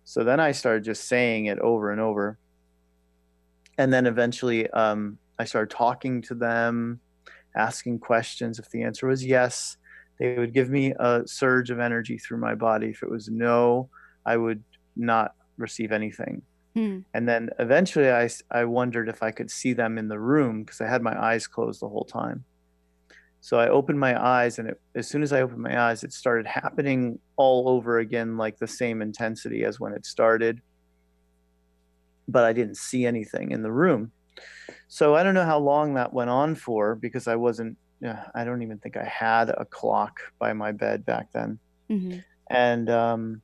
So 0.04 0.24
then 0.24 0.40
I 0.40 0.52
started 0.52 0.82
just 0.82 1.08
saying 1.08 1.46
it 1.46 1.58
over 1.58 1.90
and 1.90 2.00
over. 2.00 2.38
And 3.76 3.92
then 3.92 4.06
eventually 4.06 4.68
um, 4.70 5.18
I 5.38 5.44
started 5.44 5.74
talking 5.74 6.22
to 6.22 6.34
them, 6.34 7.00
asking 7.54 7.98
questions. 7.98 8.58
If 8.58 8.70
the 8.70 8.82
answer 8.82 9.06
was 9.06 9.24
yes, 9.24 9.76
they 10.18 10.38
would 10.38 10.54
give 10.54 10.70
me 10.70 10.94
a 10.98 11.22
surge 11.26 11.70
of 11.70 11.80
energy 11.80 12.16
through 12.18 12.38
my 12.38 12.54
body. 12.54 12.88
If 12.88 13.02
it 13.02 13.10
was 13.10 13.28
no, 13.28 13.90
I 14.24 14.36
would 14.36 14.62
not 14.96 15.34
receive 15.58 15.92
anything. 15.92 16.42
Mm. 16.80 17.04
And 17.12 17.28
then 17.28 17.50
eventually 17.58 18.10
I, 18.10 18.30
I 18.50 18.64
wondered 18.64 19.10
if 19.10 19.22
I 19.22 19.32
could 19.32 19.50
see 19.50 19.74
them 19.74 19.98
in 19.98 20.08
the 20.08 20.18
room 20.18 20.62
because 20.62 20.80
I 20.80 20.86
had 20.88 21.02
my 21.02 21.14
eyes 21.22 21.46
closed 21.46 21.82
the 21.82 21.88
whole 21.88 22.06
time. 22.06 22.44
So 23.42 23.58
I 23.58 23.68
opened 23.68 24.00
my 24.00 24.22
eyes, 24.22 24.58
and 24.58 24.68
it, 24.68 24.80
as 24.94 25.06
soon 25.08 25.22
as 25.22 25.32
I 25.32 25.42
opened 25.42 25.60
my 25.60 25.78
eyes, 25.88 26.04
it 26.04 26.12
started 26.12 26.46
happening 26.46 27.18
all 27.36 27.68
over 27.68 27.98
again, 27.98 28.36
like 28.36 28.58
the 28.58 28.66
same 28.66 29.02
intensity 29.02 29.64
as 29.64 29.78
when 29.78 29.92
it 29.92 30.06
started. 30.06 30.60
But 32.28 32.44
I 32.44 32.52
didn't 32.52 32.76
see 32.76 33.04
anything 33.06 33.50
in 33.50 33.62
the 33.62 33.72
room. 33.72 34.12
So 34.88 35.14
I 35.14 35.22
don't 35.22 35.34
know 35.34 35.44
how 35.44 35.58
long 35.58 35.94
that 35.94 36.12
went 36.12 36.30
on 36.30 36.54
for 36.54 36.94
because 36.94 37.28
I 37.28 37.36
wasn't, 37.36 37.76
I 38.34 38.44
don't 38.44 38.62
even 38.62 38.78
think 38.78 38.96
I 38.96 39.04
had 39.04 39.50
a 39.50 39.64
clock 39.64 40.20
by 40.38 40.52
my 40.52 40.72
bed 40.72 41.04
back 41.04 41.28
then. 41.32 41.58
hmm 41.88 42.18
And 42.48 42.88
um, 42.88 43.42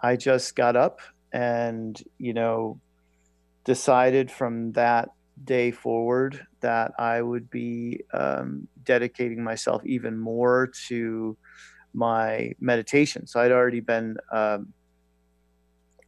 I 0.00 0.16
just 0.16 0.54
got 0.56 0.76
up 0.76 1.00
and, 1.32 2.02
you 2.18 2.34
know, 2.34 2.80
decided 3.64 4.30
from 4.30 4.72
that 4.72 5.10
day 5.44 5.70
forward 5.70 6.46
that 6.60 6.92
I 6.98 7.22
would 7.22 7.50
be 7.50 8.02
um, 8.12 8.68
dedicating 8.82 9.42
myself 9.44 9.84
even 9.86 10.18
more 10.18 10.70
to 10.88 11.36
my 11.94 12.52
meditation. 12.60 13.26
So 13.26 13.40
I'd 13.40 13.52
already 13.52 13.80
been 13.80 14.16
um, 14.32 14.74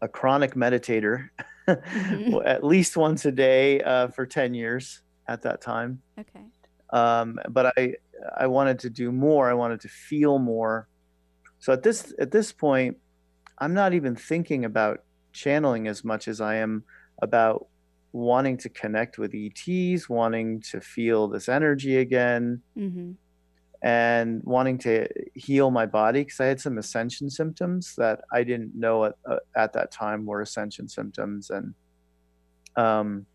a 0.01 0.09
chronic 0.09 0.55
meditator, 0.55 1.29
Mhm. 2.03 2.37
at 2.47 2.65
least 2.65 2.97
once 2.97 3.25
a 3.25 3.33
day 3.33 3.81
uh, 3.83 4.09
for 4.09 4.27
10 4.27 4.55
years 4.55 5.03
at 5.29 5.43
that 5.43 5.61
time. 5.61 6.03
Okay. 6.19 6.45
Um, 6.93 7.39
but 7.49 7.73
I, 7.79 7.95
I 8.37 8.47
wanted 8.49 8.81
to 8.81 8.91
do 8.91 9.13
more. 9.13 9.49
I 9.51 9.55
wanted 9.55 9.81
to 9.83 9.89
feel 9.89 10.39
more. 10.39 10.89
So 11.59 11.73
at 11.73 11.83
this, 11.83 12.15
at 12.19 12.31
this 12.33 12.53
point, 12.53 12.99
I'm 13.59 13.75
not 13.75 13.95
even 13.95 14.17
thinking 14.17 14.65
about 14.65 15.01
channeling 15.33 15.89
as 15.89 16.05
much 16.05 16.29
as 16.29 16.41
I 16.41 16.57
am 16.57 16.85
about 17.21 17.67
wanting 18.13 18.59
to 18.59 18.69
connect 18.69 19.19
with 19.19 19.35
ETs, 19.35 20.09
wanting 20.09 20.61
to 20.71 20.81
feel 20.81 21.29
this 21.29 21.49
energy 21.49 21.99
again, 21.99 22.63
hmm 22.75 23.13
and 23.83 24.41
wanting 24.45 24.79
to 24.79 25.09
heal 25.35 25.73
my 25.73 25.87
body 25.87 26.23
because 26.23 26.39
I 26.39 26.47
had 26.47 26.61
some 26.61 26.79
ascension 26.79 27.29
symptoms 27.29 27.97
that 27.97 28.21
I 28.33 28.45
didn't 28.45 28.77
know 28.77 29.07
at, 29.07 29.15
uh, 29.29 29.39
at 29.57 29.73
that 29.73 29.91
time 29.91 30.25
were 30.25 30.41
ascension 30.41 30.89
symptoms, 30.89 31.51
and 31.51 31.75
um, 32.77 33.27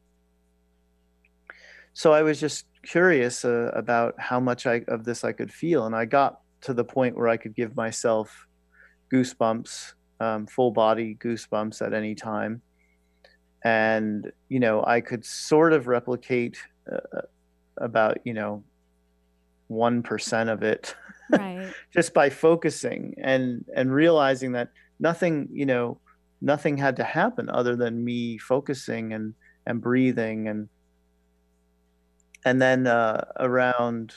so 1.93 2.13
I 2.13 2.21
was 2.21 2.39
just 2.39 2.65
curious 2.83 3.43
uh, 3.43 3.71
about 3.73 4.15
how 4.19 4.39
much 4.39 4.65
I, 4.65 4.83
of 4.87 5.03
this 5.03 5.25
I 5.25 5.33
could 5.33 5.51
feel, 5.51 5.85
and 5.85 5.95
I 5.95 6.05
got 6.05 6.39
to 6.61 6.73
the 6.73 6.85
point 6.85 7.17
where 7.17 7.27
I 7.27 7.37
could 7.37 7.55
give 7.55 7.75
myself 7.75 8.47
goosebumps, 9.11 9.93
um, 10.19 10.47
full 10.47 10.71
body 10.71 11.15
goosebumps 11.15 11.85
at 11.85 11.93
any 11.93 12.15
time, 12.15 12.61
and 13.63 14.31
you 14.49 14.59
know 14.59 14.83
I 14.85 15.01
could 15.01 15.25
sort 15.25 15.73
of 15.73 15.87
replicate 15.87 16.57
uh, 16.91 17.21
about 17.77 18.19
you 18.23 18.33
know 18.33 18.63
one 19.67 20.01
percent 20.03 20.49
of 20.49 20.63
it 20.63 20.95
Right. 21.29 21.73
just 21.93 22.13
by 22.13 22.29
focusing 22.29 23.15
and 23.17 23.65
and 23.75 23.93
realizing 23.93 24.53
that 24.53 24.69
nothing 24.99 25.49
you 25.51 25.65
know 25.65 25.99
nothing 26.41 26.77
had 26.77 26.95
to 26.97 27.03
happen 27.03 27.49
other 27.49 27.75
than 27.75 28.03
me 28.03 28.37
focusing 28.37 29.13
and 29.13 29.33
and 29.65 29.81
breathing 29.81 30.47
and 30.47 30.69
and 32.45 32.61
then 32.61 32.87
uh, 32.87 33.25
around 33.37 34.13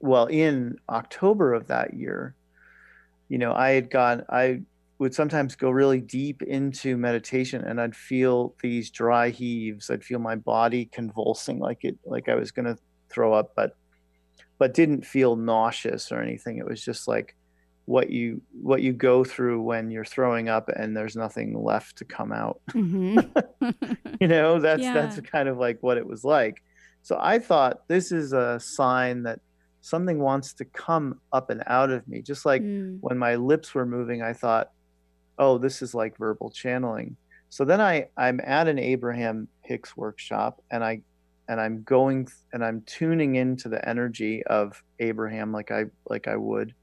well 0.00 0.26
in 0.26 0.76
october 0.88 1.52
of 1.52 1.66
that 1.68 1.94
year 1.94 2.34
you 3.32 3.38
know 3.38 3.52
i 3.54 3.70
had 3.70 3.88
gone 3.90 4.22
i 4.28 4.60
would 4.98 5.14
sometimes 5.14 5.56
go 5.56 5.70
really 5.70 6.00
deep 6.00 6.42
into 6.42 6.96
meditation 6.96 7.64
and 7.64 7.80
i'd 7.80 7.96
feel 7.96 8.54
these 8.62 8.90
dry 8.90 9.30
heaves. 9.30 9.90
I'd 9.90 10.04
feel 10.04 10.20
my 10.20 10.36
body 10.36 10.84
convulsing 10.84 11.58
like 11.58 11.82
it 11.82 11.98
like 12.04 12.28
i 12.28 12.34
was 12.34 12.52
going 12.52 12.66
to 12.66 12.76
throw 13.12 13.32
up 13.32 13.52
but 13.56 13.74
but 14.62 14.74
didn't 14.74 15.04
feel 15.04 15.34
nauseous 15.34 16.12
or 16.12 16.22
anything. 16.22 16.58
It 16.58 16.64
was 16.64 16.84
just 16.84 17.08
like 17.08 17.34
what 17.86 18.10
you 18.10 18.40
what 18.52 18.80
you 18.80 18.92
go 18.92 19.24
through 19.24 19.60
when 19.60 19.90
you're 19.90 20.04
throwing 20.04 20.48
up 20.48 20.68
and 20.68 20.96
there's 20.96 21.16
nothing 21.16 21.60
left 21.60 21.96
to 21.96 22.04
come 22.04 22.32
out. 22.32 22.60
Hmm 22.70 23.18
you 24.20 24.28
know 24.28 24.60
that's 24.60 24.82
that's 24.96 25.18
kind 25.20 25.48
of 25.48 25.58
like 25.58 25.78
what 25.80 25.96
it 25.96 26.06
was 26.06 26.22
like. 26.22 26.62
So 27.02 27.18
i 27.20 27.40
thought 27.40 27.88
this 27.88 28.12
is 28.12 28.32
a 28.32 28.60
sign 28.60 29.24
that 29.24 29.40
something 29.82 30.18
wants 30.20 30.54
to 30.54 30.64
come 30.64 31.20
up 31.32 31.50
and 31.50 31.62
out 31.66 31.90
of 31.90 32.06
me. 32.08 32.22
Just 32.22 32.46
like 32.46 32.62
Mm. 32.62 32.98
when 33.00 33.18
my 33.18 33.34
lips 33.34 33.74
were 33.74 33.84
moving 33.84 34.22
i 34.22 34.32
thought 34.32 34.70
oh 35.38 35.58
this 35.58 35.82
is 35.82 35.94
like 35.94 36.16
verbal 36.16 36.50
channeling. 36.50 37.16
So 37.50 37.64
then 37.64 37.80
i 37.80 38.08
i'm 38.16 38.40
at 38.40 38.68
an 38.68 38.78
abraham 38.78 39.48
hicks 39.62 39.96
workshop 39.96 40.62
and 40.70 40.82
i 40.84 41.02
and 41.48 41.60
i'm 41.60 41.82
going 41.82 42.28
and 42.52 42.64
i'm 42.64 42.82
tuning 42.86 43.34
into 43.34 43.68
the 43.68 43.86
energy 43.86 44.42
of 44.44 44.82
abraham 45.00 45.52
like 45.52 45.70
i 45.70 45.84
like 46.08 46.28
i 46.28 46.36
would. 46.36 46.74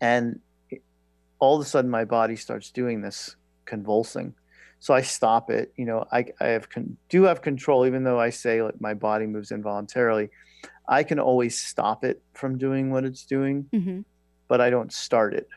And 0.00 0.40
all 1.40 1.56
of 1.56 1.62
a 1.66 1.68
sudden 1.68 1.90
my 1.90 2.04
body 2.04 2.36
starts 2.36 2.70
doing 2.70 3.02
this 3.02 3.36
convulsing. 3.64 4.34
So 4.80 4.92
i 4.94 5.00
stop 5.00 5.50
it 5.50 5.72
you 5.76 5.86
know 5.86 6.04
i 6.12 6.26
i 6.40 6.48
have 6.48 6.68
con- 6.68 6.96
do 7.08 7.22
have 7.24 7.40
control 7.42 7.86
even 7.86 8.04
though 8.04 8.20
i 8.20 8.30
say 8.30 8.62
like 8.62 8.80
my 8.80 8.92
body 8.94 9.26
moves 9.26 9.50
involuntarily 9.50 10.28
i 10.88 11.02
can 11.02 11.18
always 11.18 11.58
stop 11.60 12.04
it 12.04 12.22
from 12.32 12.58
doing 12.58 12.90
what 12.90 13.04
it's 13.04 13.24
doing 13.24 13.66
hmm 13.72 14.00
but 14.48 14.60
I 14.60 14.70
don't 14.70 14.92
start 14.92 15.34
it 15.34 15.48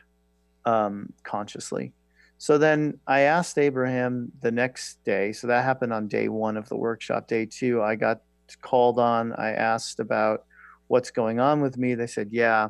um, 0.64 1.12
consciously. 1.22 1.92
So 2.38 2.58
then 2.58 2.98
I 3.06 3.20
asked 3.20 3.58
Abraham 3.58 4.30
the 4.42 4.50
next 4.50 5.02
day. 5.04 5.32
So 5.32 5.46
that 5.48 5.64
happened 5.64 5.92
on 5.92 6.08
day 6.08 6.28
one 6.28 6.56
of 6.56 6.68
the 6.68 6.76
workshop. 6.76 7.26
Day 7.26 7.46
two, 7.46 7.82
I 7.82 7.96
got 7.96 8.22
called 8.62 8.98
on. 8.98 9.32
I 9.34 9.50
asked 9.50 9.98
about 9.98 10.44
what's 10.86 11.10
going 11.10 11.40
on 11.40 11.60
with 11.60 11.76
me. 11.76 11.94
They 11.94 12.06
said, 12.06 12.28
Yeah, 12.30 12.68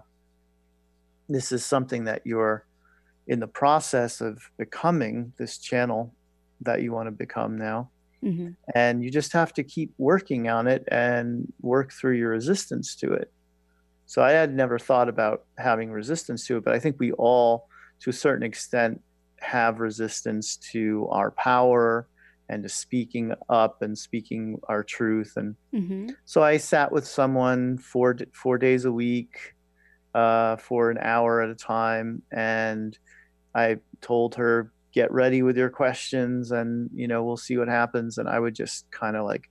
this 1.29 1.53
is 1.53 1.65
something 1.65 2.05
that 2.05 2.23
you're 2.25 2.67
in 3.27 3.41
the 3.41 3.47
process 3.47 4.21
of 4.23 4.51
becoming 4.57 5.33
this 5.37 5.59
channel 5.59 6.15
that 6.63 6.83
you 6.83 6.93
want 6.93 7.07
to 7.07 7.13
become 7.13 7.59
now. 7.59 7.91
Hmm 8.23 8.51
And 8.75 9.03
you 9.03 9.11
just 9.11 9.33
have 9.33 9.53
to 9.55 9.65
keep 9.65 9.93
working 9.99 10.49
on 10.49 10.67
it 10.67 10.85
and 10.91 11.53
work 11.61 11.93
through 11.93 12.17
your 12.17 12.31
resistance 12.31 12.95
to 12.97 13.13
it. 13.13 13.33
So 14.07 14.23
I 14.23 14.33
had 14.33 14.55
never 14.55 14.79
thought 14.79 15.09
about 15.09 15.45
having 15.59 15.91
resistance 15.91 16.47
to 16.47 16.57
it, 16.57 16.65
but 16.65 16.75
I 16.75 16.79
think 16.79 16.97
we 16.99 17.13
all, 17.13 17.69
to 18.01 18.11
a 18.11 18.13
certain 18.13 18.43
extent, 18.43 19.03
have 19.41 19.81
resistance 19.81 20.57
to 20.73 21.09
our 21.11 21.31
power 21.33 22.09
and 22.49 22.63
to 22.63 22.69
speaking 22.69 23.35
up 23.49 23.83
and 23.83 23.97
speaking 23.97 24.59
our 24.69 24.83
truth. 24.83 25.35
And 25.37 25.57
hmm 25.73 26.09
so 26.25 26.43
I 26.43 26.57
sat 26.57 26.91
with 26.93 27.07
someone 27.07 27.79
four 27.79 28.17
four 28.33 28.59
days 28.59 28.85
a 28.85 28.93
week, 28.93 29.55
uh, 30.15 30.57
for 30.57 30.91
an 30.91 30.99
hour 31.01 31.43
at 31.43 31.51
a 31.51 31.55
time, 31.55 32.23
and 32.33 32.99
I 33.55 33.79
told 34.01 34.37
her, 34.37 34.73
"Get 35.01 35.13
ready 35.13 35.41
with 35.43 35.57
your 35.57 35.71
questions, 35.71 36.53
and 36.59 36.91
you 36.93 37.09
know 37.09 37.21
we'll 37.25 37.45
see 37.47 37.57
what 37.57 37.69
happens." 37.69 38.19
And 38.19 38.29
I 38.29 38.39
would 38.39 38.55
just 38.55 38.91
kind 38.91 39.17
of 39.17 39.25
like 39.33 39.51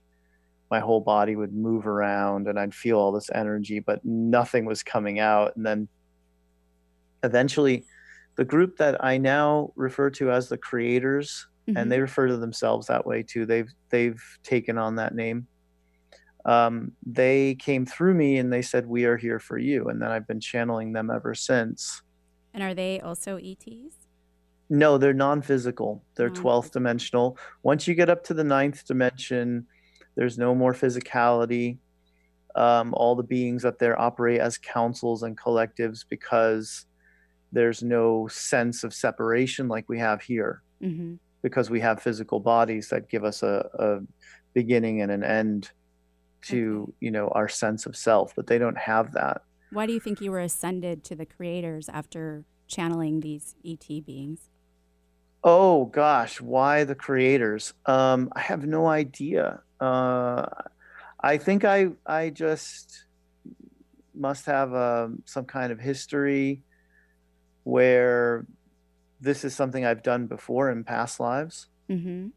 my 0.70 0.80
whole 0.80 1.00
body 1.00 1.34
would 1.36 1.54
move 1.54 1.86
around, 1.86 2.48
and 2.48 2.58
I'd 2.58 2.74
feel 2.74 2.98
all 2.98 3.12
this 3.12 3.30
energy, 3.42 3.78
but 3.80 4.04
nothing 4.04 4.64
was 4.66 4.82
coming 4.82 5.18
out. 5.18 5.56
And 5.56 5.64
then 5.64 5.88
eventually, 7.22 7.84
the 8.36 8.44
group 8.44 8.76
that 8.76 9.02
I 9.02 9.18
now 9.18 9.72
refer 9.76 10.10
to 10.18 10.30
as 10.30 10.48
the 10.48 10.58
creators 10.58 11.46
Mm-hmm. 11.68 11.76
and 11.76 11.92
they 11.92 12.00
refer 12.00 12.28
to 12.28 12.38
themselves 12.38 12.86
that 12.86 13.04
way 13.04 13.22
too. 13.22 13.44
They've 13.44 13.70
they've 13.90 14.22
taken 14.42 14.78
on 14.78 14.96
that 14.96 15.14
name. 15.14 15.46
Um, 16.46 16.92
they 17.04 17.56
came 17.56 17.84
through 17.84 18.14
me 18.14 18.38
and 18.38 18.50
they 18.50 18.62
said, 18.62 18.86
"We 18.86 19.04
are 19.04 19.18
here 19.18 19.38
for 19.38 19.58
you," 19.58 19.88
and 19.88 20.00
then 20.00 20.10
I've 20.10 20.26
been 20.26 20.40
channeling 20.40 20.94
them 20.94 21.10
ever 21.10 21.34
since. 21.34 22.02
And 22.54 22.62
are 22.62 22.72
they 22.72 23.00
also 23.00 23.36
ETs? 23.36 24.07
No, 24.70 24.98
they're 24.98 25.14
non-physical. 25.14 26.02
They're 26.14 26.26
Non-physical. 26.26 26.42
twelfth 26.42 26.72
dimensional. 26.72 27.38
Once 27.62 27.88
you 27.88 27.94
get 27.94 28.10
up 28.10 28.22
to 28.24 28.34
the 28.34 28.44
ninth 28.44 28.84
dimension, 28.86 29.66
there's 30.14 30.36
no 30.38 30.54
more 30.54 30.74
physicality. 30.74 31.78
Um, 32.54 32.92
all 32.94 33.14
the 33.14 33.22
beings 33.22 33.64
up 33.64 33.78
there 33.78 33.98
operate 34.00 34.40
as 34.40 34.58
councils 34.58 35.22
and 35.22 35.38
collectives 35.38 36.04
because 36.08 36.86
there's 37.52 37.82
no 37.82 38.26
sense 38.28 38.84
of 38.84 38.92
separation 38.92 39.68
like 39.68 39.88
we 39.88 39.98
have 39.98 40.22
here. 40.22 40.62
hmm 40.80 41.14
because 41.40 41.70
we 41.70 41.78
have 41.80 42.02
physical 42.02 42.40
bodies 42.40 42.88
that 42.88 43.08
give 43.08 43.22
us 43.22 43.44
a, 43.44 43.64
a 43.78 44.00
beginning 44.54 45.02
and 45.02 45.12
an 45.12 45.22
end. 45.22 45.70
to 46.42 46.82
Okay. 46.82 46.92
you 47.00 47.10
know 47.12 47.28
our 47.28 47.48
sense 47.48 47.86
of 47.86 47.94
self 47.96 48.32
but 48.36 48.46
they 48.48 48.58
don't 48.58 48.76
have 48.76 49.12
that 49.12 49.42
Why 49.70 49.86
do 49.86 49.92
you 49.92 50.00
think 50.00 50.20
you 50.20 50.32
were 50.32 50.40
ascended 50.40 51.04
to 51.04 51.14
the 51.14 51.24
creators 51.26 51.88
after 51.88 52.44
channeling 52.66 53.20
these 53.20 53.54
ET 53.64 53.86
beings? 54.04 54.40
Oh 55.44 55.86
gosh 55.86 56.40
why 56.40 56.84
the 56.84 56.94
creators? 56.94 57.74
Um 57.86 58.30
i 58.34 58.40
have 58.40 58.66
no 58.66 58.86
idea. 58.86 59.60
Uh 59.80 60.46
i 61.20 61.36
think 61.36 61.64
i 61.64 61.88
i 62.06 62.30
just 62.30 63.04
must 64.14 64.46
have 64.46 64.74
um, 64.74 65.22
some 65.26 65.44
kind 65.44 65.70
of 65.72 65.78
history 65.78 66.62
where 67.64 68.46
this 69.20 69.44
is 69.44 69.54
something 69.54 69.84
i've 69.84 70.02
done 70.02 70.26
before 70.26 70.70
in 70.70 70.84
past 70.84 71.20
lives. 71.20 71.66
Mm-hmm. 71.90 72.28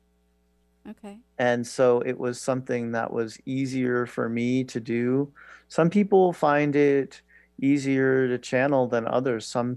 Okay. 0.89 1.19
and 1.37 1.67
so 1.67 2.01
it 2.01 2.17
was 2.17 2.41
something 2.41 2.93
that 2.93 3.13
was 3.13 3.37
easier 3.45 4.07
for 4.07 4.27
me 4.27 4.63
to 4.63 4.79
do. 4.79 5.31
Some 5.67 5.91
people 5.91 6.33
find 6.33 6.75
it 6.75 7.21
easier 7.61 8.27
to 8.27 8.39
channel 8.39 8.87
than 8.87 9.07
others. 9.07 9.45
Some 9.45 9.75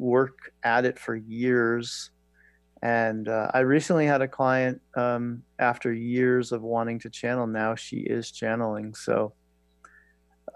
work 0.00 0.52
at 0.62 0.84
it 0.84 0.98
for 0.98 1.14
years. 1.14 2.10
And 2.82 3.28
uh, 3.28 3.50
i 3.52 3.60
recently 3.60 4.06
had 4.06 4.22
a 4.22 4.28
client 4.28 4.80
um, 4.96 5.42
after 5.58 5.92
years 5.92 6.50
of 6.50 6.62
wanting 6.62 6.98
to 7.00 7.10
channel 7.10 7.46
now 7.46 7.74
she 7.74 7.98
is 7.98 8.30
channeling. 8.30 8.94
So 8.94 9.34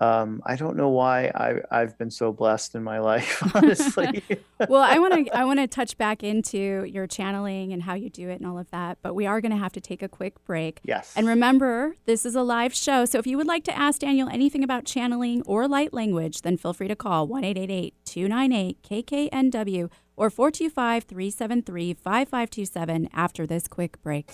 um, 0.00 0.42
i 0.46 0.56
don't 0.56 0.76
know 0.76 0.88
why 0.88 1.26
I, 1.26 1.60
i've 1.70 1.96
been 1.98 2.10
so 2.10 2.32
blessed 2.32 2.74
in 2.74 2.82
my 2.82 2.98
life 2.98 3.42
honestly 3.54 4.22
well, 4.68 4.82
I 4.82 4.98
want 4.98 5.26
to 5.26 5.36
I 5.36 5.44
want 5.44 5.58
to 5.60 5.66
touch 5.66 5.98
back 5.98 6.22
into 6.22 6.84
your 6.84 7.06
channeling 7.06 7.72
and 7.72 7.82
how 7.82 7.94
you 7.94 8.10
do 8.10 8.28
it 8.28 8.40
and 8.40 8.46
all 8.46 8.58
of 8.58 8.70
that, 8.70 8.98
but 9.02 9.14
we 9.14 9.24
are 9.26 9.40
going 9.40 9.52
to 9.52 9.58
have 9.58 9.72
to 9.72 9.80
take 9.80 10.02
a 10.02 10.08
quick 10.08 10.44
break. 10.44 10.80
yes 10.84 11.12
And 11.16 11.26
remember, 11.26 11.96
this 12.06 12.26
is 12.26 12.34
a 12.34 12.42
live 12.42 12.74
show, 12.74 13.04
so 13.04 13.18
if 13.18 13.26
you 13.26 13.36
would 13.36 13.46
like 13.46 13.64
to 13.64 13.76
ask 13.76 14.00
Daniel 14.00 14.28
anything 14.28 14.64
about 14.64 14.84
channeling 14.84 15.42
or 15.42 15.68
light 15.68 15.92
language, 15.92 16.42
then 16.42 16.56
feel 16.56 16.72
free 16.72 16.88
to 16.88 16.96
call 16.96 17.28
1-888-298-KKNW 17.28 19.90
or 20.16 20.30
425-373-5527 20.30 23.08
after 23.12 23.46
this 23.46 23.68
quick 23.68 24.00
break. 24.02 24.30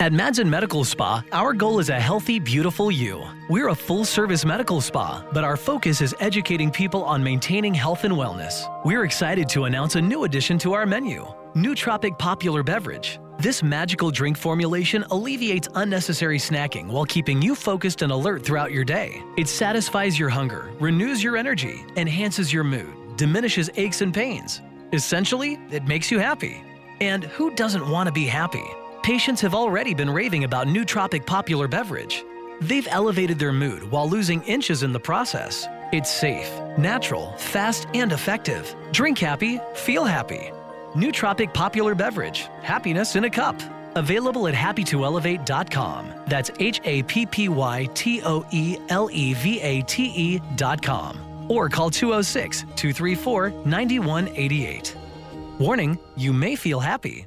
At 0.00 0.12
Madsen 0.12 0.48
Medical 0.48 0.82
Spa, 0.82 1.22
our 1.30 1.52
goal 1.52 1.78
is 1.78 1.90
a 1.90 2.00
healthy, 2.00 2.38
beautiful 2.38 2.90
you. 2.90 3.22
We're 3.50 3.68
a 3.68 3.74
full 3.74 4.06
service 4.06 4.46
medical 4.46 4.80
spa, 4.80 5.22
but 5.30 5.44
our 5.44 5.58
focus 5.58 6.00
is 6.00 6.14
educating 6.20 6.70
people 6.70 7.04
on 7.04 7.22
maintaining 7.22 7.74
health 7.74 8.04
and 8.04 8.14
wellness. 8.14 8.64
We're 8.82 9.04
excited 9.04 9.46
to 9.50 9.64
announce 9.64 9.96
a 9.96 10.00
new 10.00 10.24
addition 10.24 10.56
to 10.60 10.72
our 10.72 10.86
menu 10.86 11.26
Nootropic 11.54 12.18
Popular 12.18 12.62
Beverage. 12.62 13.20
This 13.40 13.62
magical 13.62 14.10
drink 14.10 14.38
formulation 14.38 15.04
alleviates 15.10 15.68
unnecessary 15.74 16.38
snacking 16.38 16.86
while 16.86 17.04
keeping 17.04 17.42
you 17.42 17.54
focused 17.54 18.00
and 18.00 18.10
alert 18.10 18.42
throughout 18.42 18.72
your 18.72 18.84
day. 18.84 19.22
It 19.36 19.48
satisfies 19.48 20.18
your 20.18 20.30
hunger, 20.30 20.70
renews 20.80 21.22
your 21.22 21.36
energy, 21.36 21.84
enhances 21.96 22.54
your 22.54 22.64
mood, 22.64 23.18
diminishes 23.18 23.68
aches 23.76 24.00
and 24.00 24.14
pains. 24.14 24.62
Essentially, 24.94 25.58
it 25.70 25.84
makes 25.84 26.10
you 26.10 26.18
happy. 26.18 26.64
And 27.02 27.24
who 27.24 27.54
doesn't 27.54 27.86
want 27.86 28.06
to 28.06 28.12
be 28.14 28.24
happy? 28.24 28.64
Patients 29.02 29.40
have 29.40 29.54
already 29.54 29.94
been 29.94 30.10
raving 30.10 30.44
about 30.44 30.66
Nootropic 30.66 31.24
Popular 31.24 31.66
Beverage. 31.66 32.22
They've 32.60 32.86
elevated 32.90 33.38
their 33.38 33.52
mood 33.52 33.90
while 33.90 34.08
losing 34.08 34.42
inches 34.42 34.82
in 34.82 34.92
the 34.92 35.00
process. 35.00 35.66
It's 35.90 36.10
safe, 36.10 36.50
natural, 36.76 37.32
fast, 37.38 37.88
and 37.94 38.12
effective. 38.12 38.74
Drink 38.92 39.18
happy, 39.18 39.58
feel 39.74 40.04
happy. 40.04 40.52
Nootropic 40.94 41.54
Popular 41.54 41.94
Beverage, 41.94 42.50
happiness 42.62 43.16
in 43.16 43.24
a 43.24 43.30
cup. 43.30 43.58
Available 43.96 44.46
at 44.48 44.54
happytoelevate.com. 44.54 46.12
That's 46.26 46.50
H 46.58 46.80
A 46.84 47.02
P 47.04 47.24
P 47.24 47.48
Y 47.48 47.88
T 47.94 48.20
O 48.22 48.44
E 48.52 48.76
L 48.90 49.08
E 49.10 49.32
V 49.32 49.60
A 49.60 49.80
T 49.82 50.12
E.com. 50.14 51.46
Or 51.50 51.70
call 51.70 51.90
206 51.90 52.60
234 52.76 53.50
9188. 53.64 54.94
Warning, 55.58 55.98
you 56.16 56.32
may 56.32 56.54
feel 56.54 56.78
happy. 56.78 57.26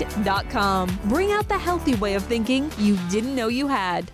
skinandmind.com. 0.00 0.98
Bring 1.04 1.32
out 1.32 1.48
the 1.48 1.58
healthy 1.58 1.94
way 1.96 2.14
of 2.14 2.24
thinking 2.24 2.70
you 2.78 2.96
didn't 3.10 3.34
know 3.34 3.48
you 3.48 3.66
had. 3.66 4.10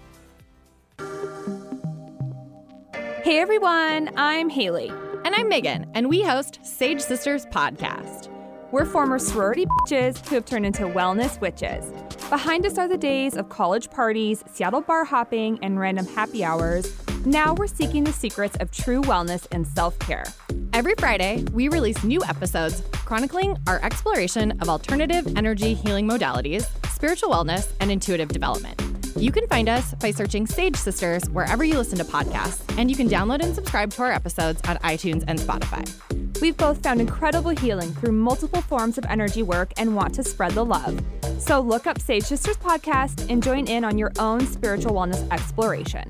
Hey 3.23 3.41
everyone, 3.41 4.11
I'm 4.17 4.49
Haley. 4.49 4.93
And 5.25 5.35
I'm 5.35 5.49
Megan, 5.49 5.87
and 5.95 6.09
we 6.09 6.23
host 6.23 6.61
Sage 6.63 7.01
Sisters 7.01 7.47
Podcast. 7.47 8.36
We're 8.73 8.85
former 8.85 9.21
sorority 9.21 9.65
bitches 9.65 10.27
who 10.27 10.35
have 10.35 10.45
turned 10.45 10.67
into 10.67 10.83
wellness 10.83 11.41
witches. 11.41 11.85
Behind 12.29 12.67
us 12.67 12.79
are 12.79 12.89
the 12.89 12.99
days 12.99 13.37
of 13.37 13.49
college 13.49 13.91
parties, 13.91 14.43
Seattle 14.53 14.81
bar 14.81 15.05
hopping, 15.05 15.61
and 15.63 15.79
random 15.79 16.05
happy 16.05 16.43
hours. 16.43 16.93
Now 17.25 17.55
we're 17.55 17.69
seeking 17.69 18.03
the 18.03 18.13
secrets 18.13 18.57
of 18.57 18.73
true 18.73 19.03
wellness 19.03 19.47
and 19.53 19.65
self 19.67 19.97
care. 20.01 20.25
Every 20.73 20.95
Friday, 20.99 21.45
we 21.53 21.69
release 21.69 22.03
new 22.03 22.23
episodes 22.25 22.83
chronicling 22.91 23.57
our 23.69 23.81
exploration 23.85 24.59
of 24.61 24.69
alternative 24.69 25.33
energy 25.37 25.73
healing 25.75 26.09
modalities, 26.09 26.67
spiritual 26.91 27.31
wellness, 27.31 27.73
and 27.79 27.93
intuitive 27.93 28.29
development. 28.29 28.96
You 29.17 29.33
can 29.33 29.47
find 29.49 29.69
us 29.69 29.95
by 29.95 30.11
searching 30.11 30.47
Sage 30.47 30.77
Sisters 30.77 31.29
wherever 31.31 31.65
you 31.65 31.79
listen 31.79 31.99
to 31.99 32.05
podcasts, 32.05 32.63
and 32.77 32.91
you 32.91 32.97
can 32.97 33.09
download 33.09 33.43
and 33.43 33.55
subscribe 33.55 33.91
to 33.93 34.03
our 34.03 34.13
episodes 34.13 34.61
on 34.69 34.77
iTunes 34.79 35.25
and 35.27 35.39
Spotify. 35.39 36.41
We've 36.41 36.57
both 36.57 36.83
found 36.83 37.01
incredible 37.01 37.51
healing 37.51 37.93
through 37.95 38.13
multiple 38.13 38.61
forms 38.61 38.99
of 38.99 39.07
energy 39.07 39.43
work 39.43 39.73
and 39.79 39.97
want 39.97 40.15
to 40.17 40.23
spread 40.23 40.53
the 40.53 40.65
love. 40.65 41.03
So 41.39 41.61
look 41.61 41.87
up 41.87 41.99
Sage 42.01 42.25
Sisters 42.25 42.59
Podcast 42.59 43.31
and 43.31 43.43
join 43.43 43.67
in 43.69 43.85
on 43.85 43.97
your 43.97 44.13
own 44.19 44.47
spiritual 44.47 44.93
wellness 44.93 45.31
exploration. 45.33 46.09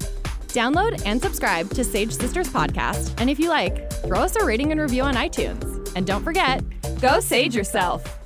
Download 0.48 1.00
and 1.06 1.22
subscribe 1.22 1.70
to 1.70 1.84
Sage 1.84 2.12
Sisters 2.12 2.48
Podcast, 2.48 3.14
and 3.20 3.30
if 3.30 3.38
you 3.38 3.48
like, 3.48 3.90
throw 3.92 4.20
us 4.20 4.36
a 4.36 4.44
rating 4.44 4.72
and 4.72 4.80
review 4.80 5.02
on 5.02 5.14
iTunes. 5.14 5.92
And 5.94 6.06
don't 6.06 6.24
forget, 6.24 6.64
Go 7.00 7.20
sage 7.20 7.54
yourself! 7.54 8.25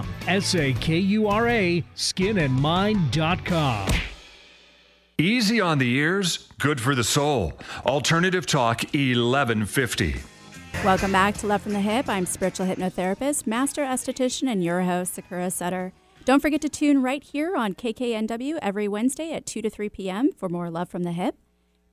S 0.27 0.55
A 0.55 0.73
K 0.73 0.97
U 0.97 1.27
R 1.27 1.47
A 1.47 1.83
skinandmind.com. 1.95 3.89
Easy 5.17 5.61
on 5.61 5.77
the 5.77 5.91
ears, 5.91 6.49
good 6.57 6.81
for 6.81 6.95
the 6.95 7.03
soul. 7.03 7.53
Alternative 7.85 8.45
Talk 8.45 8.81
1150. 8.93 10.15
Welcome 10.83 11.11
back 11.11 11.35
to 11.35 11.45
Love 11.45 11.61
from 11.61 11.73
the 11.73 11.79
Hyp. 11.79 12.09
I'm 12.09 12.25
spiritual 12.25 12.65
hypnotherapist, 12.65 13.45
master 13.45 13.83
esthetician, 13.83 14.49
and 14.51 14.63
your 14.63 14.81
host, 14.81 15.13
Sakura 15.13 15.51
Sutter. 15.51 15.93
Don't 16.25 16.39
forget 16.39 16.59
to 16.61 16.69
tune 16.69 17.03
right 17.03 17.23
here 17.23 17.55
on 17.55 17.75
KKNW 17.75 18.57
every 18.63 18.87
Wednesday 18.87 19.31
at 19.33 19.45
2 19.45 19.61
to 19.61 19.69
3 19.69 19.89
p.m. 19.89 20.31
for 20.31 20.49
more 20.49 20.71
Love 20.71 20.89
from 20.89 21.03
the 21.03 21.11
Hyp. 21.11 21.33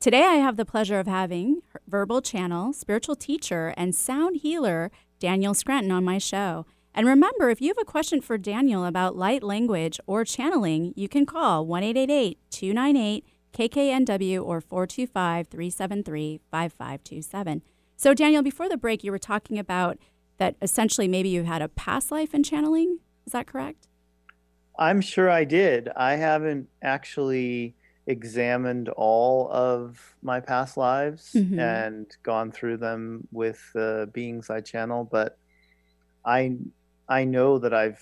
Today, 0.01 0.23
I 0.23 0.37
have 0.37 0.57
the 0.57 0.65
pleasure 0.65 0.99
of 0.99 1.07
having 1.07 1.61
verbal 1.87 2.23
channel, 2.23 2.73
spiritual 2.73 3.17
teacher, 3.17 3.75
and 3.77 3.95
sound 3.95 4.37
healer 4.37 4.91
Daniel 5.19 5.53
Scranton 5.53 5.91
on 5.91 6.05
my 6.05 6.17
show. 6.17 6.65
And 6.95 7.07
remember, 7.07 7.51
if 7.51 7.61
you 7.61 7.69
have 7.69 7.79
a 7.81 7.85
question 7.85 8.21
for 8.21 8.37
Daniel 8.39 8.85
about 8.85 9.17
light 9.17 9.43
language 9.43 10.01
or 10.07 10.25
channeling, 10.25 10.93
you 10.97 11.09
can 11.09 11.27
call 11.27 11.65
1 11.67 11.83
298 11.83 13.25
KKNW 13.53 14.45
or 14.45 14.61
425 14.61 15.47
373 15.49 16.41
5527. 16.51 17.63
So, 17.97 18.15
Daniel, 18.15 18.43
before 18.43 18.69
the 18.69 18.77
break, 18.77 19.03
you 19.03 19.11
were 19.11 19.19
talking 19.19 19.59
about 19.59 19.99
that 20.39 20.55
essentially 20.63 21.09
maybe 21.09 21.29
you 21.29 21.45
had 21.45 21.63
a 21.63 21.69
past 21.69 22.11
life 22.13 22.35
in 22.35 22.43
channeling. 22.43 22.99
Is 23.27 23.33
that 23.33 23.47
correct? 23.47 23.89
I'm 24.79 25.01
sure 25.01 25.29
I 25.29 25.45
did. 25.45 25.89
I 25.97 26.15
haven't 26.17 26.69
actually 26.83 27.75
examined 28.07 28.89
all 28.91 29.51
of 29.51 30.15
my 30.23 30.41
past 30.41 30.77
lives 30.77 31.33
Mhm. 31.35 31.59
and 31.59 32.07
gone 32.23 32.53
through 32.53 32.77
them 32.79 33.27
with 33.33 33.61
the 33.75 34.09
beings 34.13 34.49
I 34.51 34.61
channel, 34.61 35.05
but 35.05 35.37
I 36.25 36.57
I 37.09 37.25
know 37.25 37.59
that 37.59 37.75
I've 37.75 38.01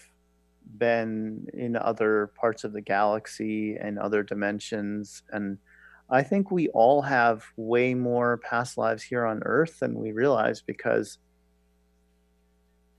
been 0.79 1.47
in 1.55 1.77
other 1.77 2.33
parts 2.38 2.64
of 2.64 2.73
the 2.73 2.81
galaxy 2.81 3.77
and 3.77 3.99
other 3.99 4.23
dimensions 4.23 5.23
and 5.31 5.59
I 6.09 6.23
think 6.23 6.51
we 6.51 6.69
all 6.69 7.03
have 7.03 7.45
way 7.57 7.95
more 7.95 8.38
past 8.38 8.79
lives 8.79 9.03
here 9.03 9.25
on 9.25 9.42
earth 9.45 9.81
than 9.81 9.99
we 9.99 10.12
realize 10.12 10.62
because 10.62 11.19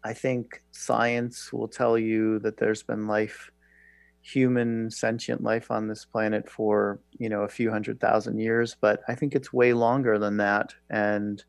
I 0.03 0.13
think 0.13 0.61
science 0.71 1.51
will 1.53 1.67
tell 1.67 1.97
you 1.97 2.39
that 2.39 2.57
there's 2.57 2.83
been 2.83 3.07
life 3.07 3.51
human 4.21 4.91
sentient 4.91 5.41
life 5.41 5.71
on 5.71 5.87
this 5.87 6.03
planet 6.03 6.49
for 6.49 6.99
you 7.17 7.29
know 7.29 7.43
a 7.43 7.47
few 7.47 7.71
hundred 7.71 7.97
thousand 8.01 8.37
years 8.37 8.75
but 8.81 8.99
i 9.07 9.15
think 9.15 9.33
it's 9.33 9.53
way 9.53 9.71
longer 9.71 10.19
than 10.19 10.35
that 10.35 10.73
and 10.89 11.45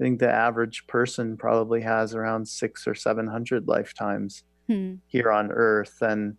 i 0.00 0.04
think 0.04 0.18
the 0.20 0.30
average 0.30 0.86
person 0.86 1.36
probably 1.36 1.80
has 1.82 2.14
around 2.14 2.46
six 2.48 2.86
or 2.86 2.94
seven 2.94 3.26
hundred 3.26 3.66
lifetimes 3.68 4.42
Hmm. 4.68 4.96
here 5.06 5.30
on 5.32 5.50
earth 5.50 5.96
and 6.02 6.36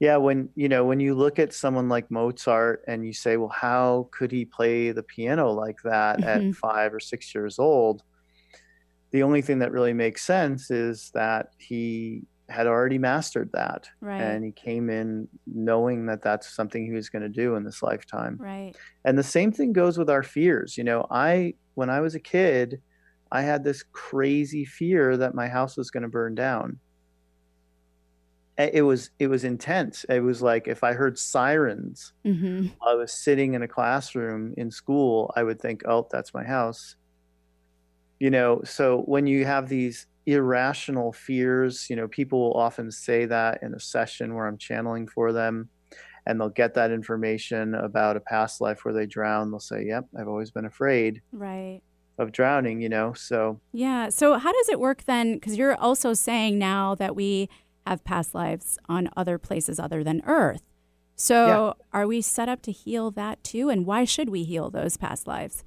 yeah 0.00 0.16
when 0.16 0.48
you 0.54 0.68
know 0.70 0.86
when 0.86 1.00
you 1.00 1.14
look 1.14 1.38
at 1.38 1.52
someone 1.52 1.86
like 1.88 2.10
mozart 2.10 2.82
and 2.88 3.04
you 3.06 3.12
say 3.12 3.36
well 3.36 3.50
how 3.50 4.08
could 4.10 4.30
he 4.32 4.46
play 4.46 4.90
the 4.92 5.02
piano 5.02 5.52
like 5.52 5.76
that 5.84 6.20
Mhm. 6.20 6.26
at 6.50 6.54
five 6.54 6.94
or 6.94 7.00
six 7.00 7.34
years 7.34 7.58
old 7.58 8.02
the 9.12 9.22
only 9.22 9.42
thing 9.42 9.58
that 9.60 9.70
really 9.72 9.92
makes 9.92 10.22
sense 10.22 10.70
is 10.70 11.10
that 11.14 11.48
he 11.58 12.22
had 12.48 12.66
already 12.66 12.96
mastered 12.98 13.50
that 13.52 13.88
Right. 14.00 14.20
and 14.20 14.44
he 14.44 14.52
came 14.52 14.88
in 14.88 15.28
knowing 15.46 16.06
that 16.06 16.22
that's 16.22 16.48
something 16.54 16.84
he 16.86 16.92
was 16.92 17.08
going 17.10 17.22
to 17.22 17.28
do 17.28 17.54
in 17.56 17.64
this 17.64 17.82
lifetime 17.82 18.38
Right. 18.40 18.74
and 19.04 19.18
the 19.18 19.22
same 19.22 19.52
thing 19.52 19.72
goes 19.72 19.98
with 19.98 20.08
our 20.08 20.22
fears 20.22 20.78
you 20.78 20.84
know 20.84 21.06
i 21.10 21.54
when 21.76 21.88
i 21.90 22.00
was 22.00 22.14
a 22.14 22.20
kid 22.20 22.80
i 23.30 23.42
had 23.42 23.62
this 23.62 23.84
crazy 23.92 24.64
fear 24.64 25.16
that 25.16 25.34
my 25.34 25.48
house 25.48 25.76
was 25.76 25.90
going 25.90 26.02
to 26.02 26.08
burn 26.08 26.34
down. 26.34 26.78
It 28.58 28.82
was 28.82 29.10
it 29.18 29.26
was 29.26 29.44
intense. 29.44 30.04
It 30.08 30.20
was 30.20 30.40
like 30.40 30.66
if 30.66 30.82
i 30.82 30.92
heard 30.94 31.18
sirens 31.18 32.12
hmm 32.24 32.68
i 32.86 32.94
was 32.94 33.12
sitting 33.12 33.52
in 33.54 33.62
a 33.62 33.68
classroom 33.68 34.54
in 34.56 34.70
school 34.70 35.30
i 35.36 35.42
would 35.42 35.60
think 35.60 35.82
oh 35.86 36.08
that's 36.10 36.32
my 36.32 36.44
house. 36.44 36.96
You 38.18 38.30
know 38.30 38.62
so 38.64 39.02
when 39.02 39.26
you 39.26 39.44
have 39.44 39.68
these 39.68 40.06
irrational 40.24 41.12
fears 41.12 41.88
you 41.90 41.96
know 41.96 42.08
people 42.08 42.40
will 42.40 42.54
often 42.60 42.90
say 42.90 43.26
that 43.26 43.62
in 43.62 43.74
a 43.74 43.80
session 43.80 44.34
where 44.34 44.46
i'm 44.46 44.58
channeling 44.58 45.06
for 45.06 45.32
them 45.32 45.68
and 46.26 46.40
they'll 46.40 46.48
get 46.48 46.74
that 46.74 46.90
information 46.90 47.74
about 47.74 48.16
a 48.16 48.20
past 48.20 48.60
life 48.60 48.84
where 48.84 48.92
they 48.94 49.06
drown 49.06 49.50
they'll 49.50 49.60
say 49.60 49.84
yep 49.86 50.04
i've 50.18 50.28
always 50.28 50.50
been 50.50 50.64
afraid 50.64 51.22
Right. 51.32 51.80
of 52.18 52.32
drowning 52.32 52.80
you 52.80 52.88
know 52.88 53.12
so 53.12 53.60
Yeah. 53.72 54.08
So 54.08 54.38
how 54.38 54.52
does 54.52 54.68
it 54.68 54.80
work 54.80 55.04
then? 55.04 55.34
Because 55.34 55.56
you're 55.56 55.76
also 55.76 56.14
saying 56.14 56.58
now 56.58 56.94
that 56.96 57.14
we 57.14 57.48
have 57.86 58.02
past 58.04 58.34
lives 58.34 58.78
on 58.88 59.08
other 59.16 59.38
places 59.38 59.78
other 59.78 60.02
than 60.02 60.22
Earth. 60.26 60.62
So 61.14 61.46
Yeah. 61.46 61.72
are 61.92 62.06
we 62.06 62.20
set 62.22 62.48
up 62.48 62.62
to 62.62 62.72
heal 62.72 63.10
that 63.12 63.44
too? 63.44 63.68
And 63.68 63.86
why 63.86 64.04
should 64.04 64.28
we 64.30 64.42
heal 64.44 64.70
those 64.70 64.96
past 64.96 65.26
lives? 65.26 65.62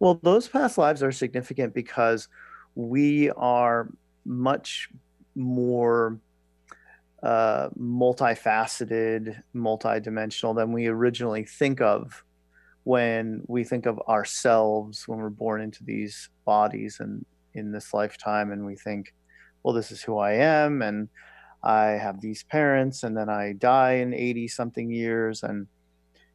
Well, 0.00 0.20
those 0.22 0.46
past 0.48 0.78
lives 0.78 1.02
are 1.02 1.10
significant 1.12 1.74
because 1.74 2.28
we 2.74 3.30
are 3.30 3.88
much 4.24 4.90
more 5.34 6.18
uh, 7.22 7.68
multifaceted, 7.78 9.42
multidimensional 9.54 10.54
than 10.54 10.72
we 10.72 10.86
originally 10.86 11.44
think 11.44 11.80
of 11.80 12.24
when 12.84 13.42
we 13.46 13.64
think 13.64 13.84
of 13.86 13.98
ourselves 14.08 15.06
when 15.06 15.18
we're 15.18 15.28
born 15.28 15.60
into 15.60 15.84
these 15.84 16.30
bodies 16.46 16.98
and 17.00 17.24
in 17.52 17.72
this 17.72 17.92
lifetime, 17.92 18.52
and 18.52 18.64
we 18.64 18.76
think, 18.76 19.12
well, 19.62 19.74
this 19.74 19.90
is 19.90 20.02
who 20.02 20.16
I 20.16 20.34
am, 20.34 20.80
and 20.80 21.08
I 21.62 21.86
have 21.86 22.20
these 22.20 22.44
parents, 22.44 23.02
and 23.02 23.16
then 23.16 23.28
I 23.28 23.52
die 23.52 23.94
in 23.94 24.14
80 24.14 24.48
something 24.48 24.90
years, 24.90 25.42
and 25.42 25.66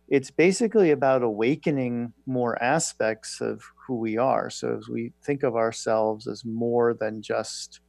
it's 0.10 0.30
basically 0.30 0.92
about 0.92 1.24
awakening 1.24 2.14
more 2.26 2.62
aspects 2.62 3.42
of 3.42 3.64
who 3.88 3.96
we 3.96 4.18
are. 4.18 4.50
So 4.50 4.78
as 4.78 4.90
we 4.90 5.14
think 5.24 5.44
of 5.44 5.56
ourselves 5.56 6.28
as 6.28 6.46
more 6.46 6.94
than 6.94 7.22
just 7.22 7.80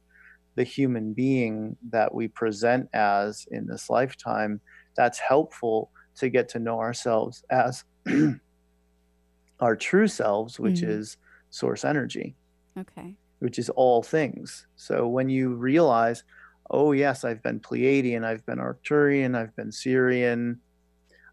the 0.55 0.63
human 0.63 1.13
being 1.13 1.77
that 1.89 2.13
we 2.13 2.27
present 2.29 2.89
as 2.93 3.45
in 3.51 3.67
this 3.67 3.89
lifetime, 3.89 4.61
that's 4.97 5.19
helpful 5.19 5.91
to 6.17 6.29
get 6.29 6.49
to 6.49 6.59
know 6.59 6.79
ourselves 6.79 7.43
as 7.51 7.83
our 9.59 9.75
true 9.75 10.07
selves, 10.07 10.59
which 10.59 10.81
Mhm. 10.81 10.89
is 10.89 11.17
source 11.49 11.85
energy 11.85 12.35
Okay. 12.77 13.15
which 13.39 13.59
is 13.59 13.69
all 13.71 14.01
things. 14.01 14.65
So 14.75 15.07
when 15.07 15.29
you 15.29 15.55
realize, 15.55 16.23
oh 16.71 16.93
yes, 16.93 17.23
I've 17.23 17.43
been 17.43 17.59
Pleiadian, 17.59 18.23
I've 18.23 18.45
been 18.45 18.59
Arcturian, 18.59 19.35
I've 19.37 19.55
been 19.55 19.69
Sirian, 19.71 20.59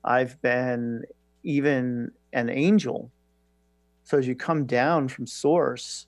I've 0.04 0.40
been 0.42 1.04
even 1.44 2.12
an 2.32 2.50
angel. 2.50 3.12
So 4.04 4.18
as 4.18 4.26
you 4.26 4.34
come 4.36 4.66
down 4.66 5.08
from 5.08 5.26
source, 5.26 6.06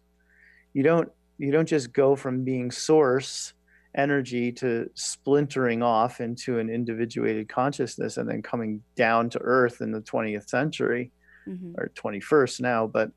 you 0.74 0.82
don't 0.82 1.10
you 1.38 1.50
don't 1.50 1.68
just 1.68 1.92
go 1.92 2.16
from 2.16 2.44
being 2.44 2.70
source 2.70 3.54
energy 3.96 4.50
to 4.50 4.90
splintering 4.94 5.82
off 5.82 6.20
into 6.20 6.58
an 6.58 6.68
individuated 6.68 7.48
consciousness 7.48 8.16
and 8.16 8.28
then 8.28 8.42
coming 8.42 8.82
down 8.96 9.30
to 9.30 9.38
earth 9.40 9.80
in 9.80 9.92
the 9.92 10.00
20th 10.00 10.48
century 10.48 11.10
hmm 11.44 11.72
or 11.76 11.90
21st 11.94 12.60
now, 12.60 12.86
but 12.86 13.10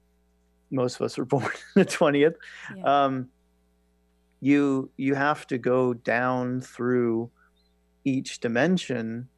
most 0.70 0.96
of 0.96 1.02
us 1.02 1.18
were 1.18 1.26
born 1.34 1.46
in 1.46 1.84
the 1.84 1.86
20th. 1.86 2.36
Yeah. 2.76 3.06
Um, 3.06 3.30
you 4.40 4.92
you 4.98 5.16
have 5.16 5.48
to 5.48 5.58
go 5.58 5.94
down 5.94 6.62
through 6.62 7.32
each 8.04 8.40
dimension 8.40 9.30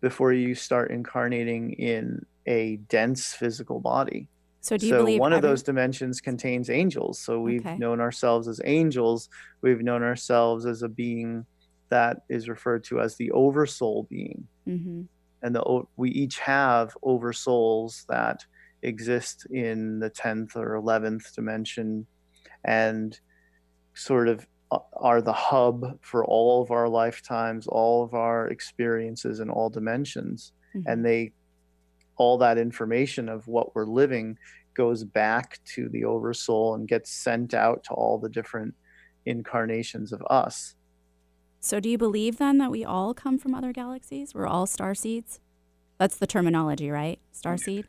before 0.00 0.32
you 0.32 0.54
start 0.54 0.90
incarnating 0.90 1.72
in 1.72 2.26
a 2.46 2.76
dense 2.88 3.32
physical 3.32 3.80
body. 3.80 4.28
So 4.64 4.76
do 4.78 4.86
you 4.86 4.92
so 4.92 4.98
believe 4.98 5.20
one 5.20 5.32
of 5.34 5.42
those 5.42 5.62
dimensions 5.62 6.20
contains 6.20 6.70
angels. 6.70 7.18
So 7.18 7.38
we've 7.40 7.60
Okay. 7.60 7.76
known 7.76 8.00
ourselves 8.00 8.48
as 8.48 8.60
angels. 8.64 9.28
We've 9.60 9.82
known 9.82 10.02
ourselves 10.02 10.64
as 10.66 10.82
a 10.82 10.88
being 10.88 11.44
that 11.90 12.22
is 12.30 12.48
referred 12.48 12.82
to 12.84 13.00
as 13.00 13.16
the 13.16 13.30
oversoul 13.32 14.04
being 14.04 14.48
Mhm. 14.66 15.06
and 15.42 15.54
the 15.54 15.82
we 15.96 16.10
each 16.10 16.38
have 16.40 16.96
oversouls 17.04 18.06
that 18.06 18.46
exist 18.82 19.46
in 19.50 19.98
the 20.00 20.08
10th 20.10 20.56
or 20.56 20.74
11th 20.74 21.34
dimension 21.34 22.06
and 22.64 23.20
sort 23.94 24.28
of 24.28 24.46
are 24.94 25.20
the 25.22 25.32
hub 25.32 25.98
for 26.00 26.24
all 26.24 26.62
of 26.62 26.70
our 26.70 26.88
lifetimes 26.88 27.66
all 27.68 28.02
of 28.02 28.14
our 28.14 28.48
experiences 28.48 29.38
in 29.40 29.50
all 29.50 29.68
dimensions 29.70 30.52
Mhm. 30.74 30.84
and 30.86 31.04
they 31.04 31.32
all 32.16 32.38
that 32.38 32.58
information 32.58 33.28
of 33.28 33.46
what 33.48 33.74
we're 33.74 33.86
living 33.86 34.38
goes 34.74 35.04
back 35.04 35.60
to 35.64 35.88
the 35.90 36.04
oversoul 36.04 36.74
and 36.74 36.88
gets 36.88 37.10
sent 37.10 37.54
out 37.54 37.84
to 37.84 37.94
all 37.94 38.18
the 38.18 38.28
different 38.28 38.74
incarnations 39.26 40.12
of 40.12 40.22
us 40.30 40.74
So 41.60 41.80
do 41.80 41.88
you 41.88 41.98
believe 41.98 42.38
then 42.38 42.58
that 42.58 42.70
we 42.70 42.84
all 42.84 43.14
come 43.14 43.38
from 43.38 43.54
other 43.54 43.72
galaxies? 43.72 44.34
We're 44.34 44.46
all 44.46 44.66
star 44.66 44.94
seeds? 44.94 45.40
That's 45.98 46.16
the 46.18 46.26
terminology, 46.26 46.90
right? 46.90 47.20
Star 47.32 47.56
seed? 47.56 47.88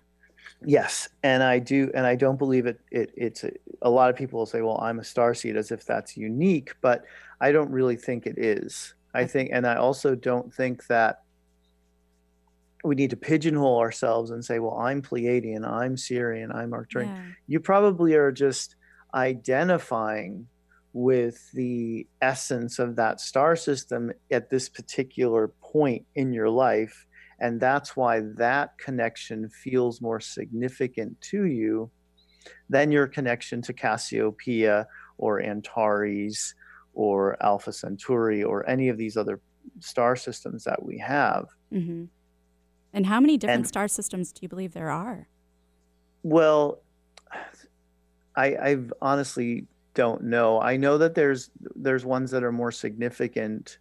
Yes, 0.66 1.10
and 1.24 1.44
I 1.44 1.60
do, 1.60 1.92
and 1.94 2.06
I 2.06 2.16
don't 2.16 2.38
believe 2.38 2.66
it. 2.66 2.80
It 2.92 3.12
it's 3.18 3.44
a, 3.44 3.52
a 3.82 3.90
lot 3.90 4.10
of 4.10 4.16
people 4.16 4.40
will 4.40 4.46
say, 4.46 4.62
"Well, 4.62 4.80
I'm 4.82 5.00
a 5.00 5.04
star 5.04 5.34
seed," 5.34 5.58
as 5.58 5.72
if 5.72 5.86
that's 5.86 6.18
unique, 6.18 6.74
but 6.82 7.04
I 7.42 7.52
don't 7.52 7.72
really 7.72 7.98
think 7.98 8.26
it 8.26 8.38
is. 8.38 8.96
I 9.14 9.26
think, 9.28 9.52
and 9.54 9.68
I 9.68 9.76
also 9.76 10.16
don't 10.16 10.54
think 10.54 10.88
that 10.88 11.25
we 12.86 12.96
need 12.96 13.10
to 13.10 13.18
pigeonhole 13.18 13.80
ourselves 13.80 14.32
and 14.32 14.44
say, 14.44 14.60
"Well, 14.60 14.78
I'm 14.78 15.02
Pleiadian, 15.02 15.68
I'm 15.68 15.96
Sirian, 15.96 16.54
I'm 16.54 16.72
Arcturian." 16.72 17.08
Yeah. 17.08 17.24
You 17.48 17.60
probably 17.60 18.14
are 18.16 18.32
just 18.32 18.76
identifying 19.14 20.48
with 20.94 21.52
the 21.52 22.08
essence 22.22 22.80
of 22.80 22.96
that 22.96 23.20
star 23.20 23.56
system 23.56 24.12
at 24.32 24.50
this 24.50 24.70
particular 24.70 25.50
point 25.62 26.06
in 26.16 26.32
your 26.32 26.50
life 26.50 27.06
and 27.40 27.60
that's 27.60 27.96
why 27.96 28.22
that 28.38 28.78
connection 28.78 29.50
feels 29.50 30.02
more 30.02 30.20
significant 30.20 31.20
to 31.22 31.46
you 31.46 31.92
than 32.70 32.92
your 32.92 33.08
connection 33.08 33.62
to 33.64 33.74
Cassiopeia 33.74 34.88
or 35.18 35.42
Antares 35.42 36.54
or 36.94 37.42
Alpha 37.44 37.74
Centauri 37.74 38.44
or 38.44 38.68
any 38.70 38.90
of 38.90 38.98
these 38.98 39.18
other 39.18 39.42
star 39.80 40.16
systems 40.16 40.64
that 40.64 40.84
we 40.84 40.98
have. 40.98 41.48
hmm 41.72 42.06
And 42.96 43.06
how 43.06 43.20
many 43.20 43.38
different 43.38 43.60
And- 43.60 43.68
star 43.68 43.88
systems 43.90 44.32
do 44.32 44.40
you 44.42 44.48
believe 44.50 44.72
there 44.74 44.90
are? 44.90 45.28
Well, 46.24 46.82
I, 48.36 48.46
I 48.56 48.78
honestly 49.02 49.68
don't 49.94 50.24
know. 50.24 50.60
I 50.62 50.78
know 50.78 50.98
that 50.98 51.14
there's 51.14 51.52
there's 51.76 52.06
ones 52.06 52.32
that 52.32 52.44
are 52.44 52.52
more 52.54 52.72
significant 52.72 53.78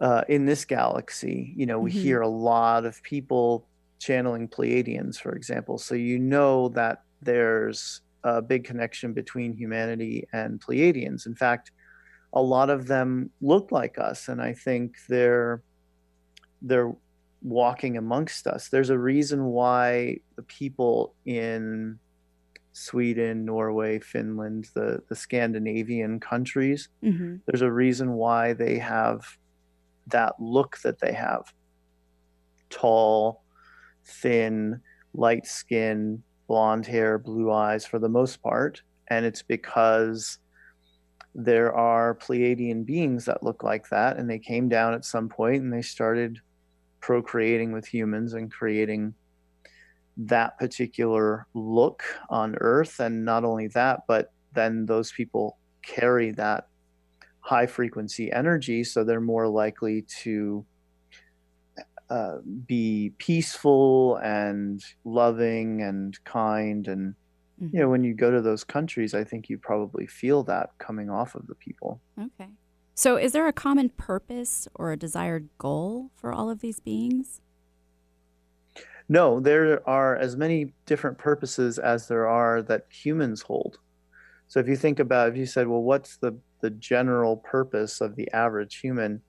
uh, 0.00 0.22
in 0.28 0.44
this 0.46 0.64
galaxy, 0.64 1.54
you 1.56 1.66
know, 1.66 1.78
we 1.78 1.90
Mhm. 1.92 2.02
hear 2.02 2.20
a 2.20 2.28
lot 2.28 2.84
of 2.84 3.00
people 3.04 3.68
channeling 4.00 4.48
Pleiadians, 4.48 5.20
for 5.20 5.32
example. 5.36 5.78
So 5.78 5.94
you 5.94 6.18
know 6.18 6.68
that 6.70 7.04
there's 7.22 8.00
a 8.24 8.42
big 8.42 8.64
connection 8.64 9.12
between 9.12 9.52
humanity 9.52 10.26
and 10.32 10.60
Pleiadians. 10.60 11.26
In 11.26 11.34
fact, 11.36 11.70
a 12.32 12.42
lot 12.42 12.70
of 12.70 12.88
them 12.88 13.30
look 13.40 13.70
like 13.70 13.96
us, 13.96 14.28
and 14.28 14.42
I 14.42 14.52
think 14.54 14.96
they're 15.08 15.62
they're 16.60 16.92
walking 17.44 17.96
amongst 17.96 18.46
us. 18.46 18.68
There's 18.68 18.90
a 18.90 18.98
reason 18.98 19.44
why 19.44 20.18
the 20.34 20.42
people 20.42 21.14
in 21.26 21.98
Sweden, 22.72 23.44
Norway, 23.44 24.00
Finland, 24.00 24.68
the, 24.74 25.00
the 25.08 25.14
Scandinavian 25.14 26.18
countries, 26.18 26.88
hmm 27.02 27.36
there's 27.46 27.62
a 27.62 27.70
reason 27.70 28.14
why 28.14 28.54
they 28.54 28.78
have 28.78 29.24
that 30.08 30.34
look 30.40 30.78
that 30.78 30.98
they 30.98 31.12
have 31.12 31.52
tall, 32.70 33.44
thin, 34.04 34.80
light 35.12 35.46
skin, 35.46 36.22
blonde 36.48 36.86
hair, 36.86 37.18
blue 37.18 37.52
eyes 37.52 37.86
for 37.86 37.98
the 37.98 38.08
most 38.08 38.42
part. 38.42 38.82
And 39.08 39.24
it's 39.24 39.42
because 39.42 40.38
there 41.34 41.74
are 41.74 42.14
Pleiadian 42.14 42.84
beings 42.84 43.24
that 43.26 43.42
look 43.42 43.62
like 43.62 43.88
that. 43.90 44.16
And 44.16 44.28
they 44.28 44.38
came 44.38 44.68
down 44.68 44.94
at 44.94 45.04
some 45.04 45.28
point 45.28 45.62
and 45.62 45.72
they 45.72 45.82
started 45.82 46.40
procreating 47.04 47.70
with 47.70 47.86
humans 47.86 48.32
and 48.32 48.50
creating 48.50 49.12
that 50.16 50.58
particular 50.58 51.46
look 51.52 52.02
on 52.30 52.56
Earth. 52.60 52.98
And 52.98 53.26
not 53.26 53.44
only 53.44 53.68
that, 53.68 54.04
but 54.08 54.32
then 54.54 54.86
those 54.86 55.12
people 55.12 55.58
carry 55.82 56.30
that 56.32 56.66
high 57.40 57.66
frequency 57.66 58.32
energy, 58.32 58.82
so 58.84 59.04
they're 59.04 59.20
more 59.20 59.46
likely 59.46 60.06
to 60.22 60.64
uh, 62.08 62.38
be 62.66 63.12
peaceful 63.18 64.16
and 64.22 64.82
loving 65.04 65.82
and 65.82 66.18
kind. 66.24 66.88
And, 66.88 67.14
you 67.60 67.80
know, 67.80 67.90
when 67.90 68.02
you 68.02 68.14
go 68.14 68.30
to 68.30 68.40
those 68.40 68.64
countries, 68.64 69.12
I 69.12 69.24
think 69.24 69.50
you 69.50 69.58
probably 69.58 70.06
feel 70.06 70.42
that 70.44 70.70
coming 70.78 71.10
off 71.10 71.34
of 71.34 71.46
the 71.48 71.54
people. 71.56 72.00
Okay. 72.18 72.48
So, 72.96 73.16
is 73.16 73.32
there 73.32 73.48
a 73.48 73.52
common 73.52 73.88
purpose 73.88 74.68
or 74.74 74.92
a 74.92 74.96
desired 74.96 75.48
goal 75.58 76.10
for 76.14 76.32
all 76.32 76.48
of 76.48 76.60
these 76.60 76.78
beings? 76.78 77.40
No, 79.08 79.40
there 79.40 79.86
are 79.88 80.16
as 80.16 80.36
many 80.36 80.72
different 80.86 81.18
purposes 81.18 81.78
as 81.78 82.08
there 82.08 82.26
are 82.26 82.62
that 82.62 82.86
humans 82.90 83.42
hold. 83.42 83.78
So 84.46 84.60
if 84.60 84.68
you 84.68 84.76
think 84.76 85.00
about, 85.00 85.28
if 85.28 85.36
you 85.36 85.46
said, 85.46 85.66
well, 85.66 85.82
what's 85.82 86.16
the, 86.18 86.38
the 86.60 86.70
general 86.70 87.38
purpose 87.38 88.00
of 88.00 88.16
the 88.16 88.30
average 88.32 88.76
human, 88.76 89.20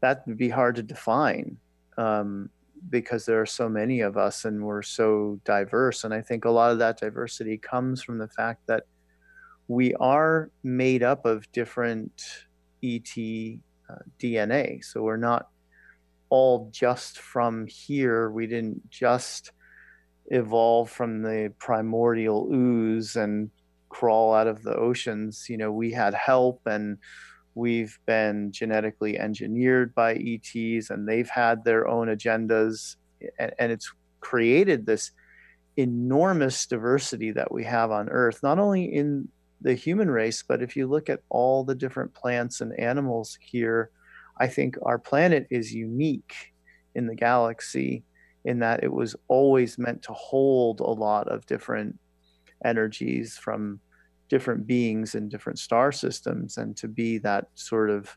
that 0.00 0.22
would 0.26 0.38
be 0.38 0.50
hard 0.50 0.76
to 0.76 0.82
define 0.82 1.56
um, 1.96 2.50
because 2.90 3.24
there 3.24 3.40
are 3.40 3.46
so 3.46 3.68
many 3.68 4.00
of 4.00 4.16
us 4.16 4.44
and 4.44 4.62
we're 4.62 4.82
so 4.82 5.40
diverse. 5.44 6.04
And 6.04 6.14
I 6.14 6.20
think 6.20 6.44
a 6.44 6.50
lot 6.50 6.70
of 6.70 6.78
that 6.78 7.00
diversity 7.00 7.56
comes 7.56 8.02
from 8.02 8.18
the 8.18 8.28
fact 8.28 8.66
that 8.66 8.84
we 9.66 9.94
are 9.94 10.50
made 10.62 11.02
up 11.02 11.26
of 11.26 11.50
different 11.52 12.46
ET 12.82 13.08
uh, 13.90 14.02
DNA. 14.20 14.84
So 14.84 15.02
we're 15.02 15.16
not 15.16 15.48
all 16.30 16.70
just 16.72 17.18
from 17.18 17.66
here. 17.66 18.30
We 18.30 18.46
didn't 18.46 18.90
just 18.90 19.52
evolve 20.26 20.90
from 20.90 21.22
the 21.22 21.52
primordial 21.58 22.48
ooze 22.52 23.16
and 23.16 23.50
crawl 23.88 24.34
out 24.34 24.46
of 24.46 24.62
the 24.62 24.74
oceans. 24.74 25.46
You 25.48 25.56
know, 25.56 25.72
we 25.72 25.90
had 25.92 26.14
help 26.14 26.60
and 26.66 26.98
we've 27.54 27.98
been 28.06 28.52
genetically 28.52 29.18
engineered 29.18 29.94
by 29.94 30.14
ETs 30.14 30.90
and 30.90 31.08
they've 31.08 31.28
had 31.28 31.64
their 31.64 31.88
own 31.88 32.08
agendas. 32.08 32.96
And, 33.38 33.52
and 33.58 33.72
it's 33.72 33.92
created 34.20 34.86
this 34.86 35.12
enormous 35.76 36.66
diversity 36.66 37.32
that 37.32 37.52
we 37.52 37.64
have 37.64 37.90
on 37.90 38.08
Earth, 38.08 38.40
not 38.42 38.58
only 38.58 38.84
in 38.84 39.28
the 39.60 39.74
human 39.74 40.10
race, 40.10 40.42
but 40.46 40.62
if 40.62 40.76
you 40.76 40.86
look 40.86 41.08
at 41.10 41.22
all 41.28 41.64
the 41.64 41.74
different 41.74 42.14
plants 42.14 42.60
and 42.60 42.78
animals 42.78 43.36
here, 43.40 43.90
I 44.38 44.46
think 44.46 44.76
our 44.82 44.98
planet 44.98 45.46
is 45.50 45.72
unique 45.72 46.52
in 46.94 47.06
the 47.06 47.14
galaxy 47.14 48.04
in 48.44 48.60
that 48.60 48.84
it 48.84 48.92
was 48.92 49.16
always 49.26 49.78
meant 49.78 50.02
to 50.02 50.12
hold 50.12 50.80
a 50.80 50.84
lot 50.84 51.28
of 51.28 51.44
different 51.46 51.98
energies 52.64 53.36
from 53.36 53.80
different 54.28 54.66
beings 54.66 55.14
in 55.14 55.28
different 55.28 55.58
star 55.58 55.90
systems 55.90 56.56
and 56.56 56.76
to 56.76 56.86
be 56.86 57.18
that 57.18 57.46
sort 57.54 57.90
of 57.90 58.16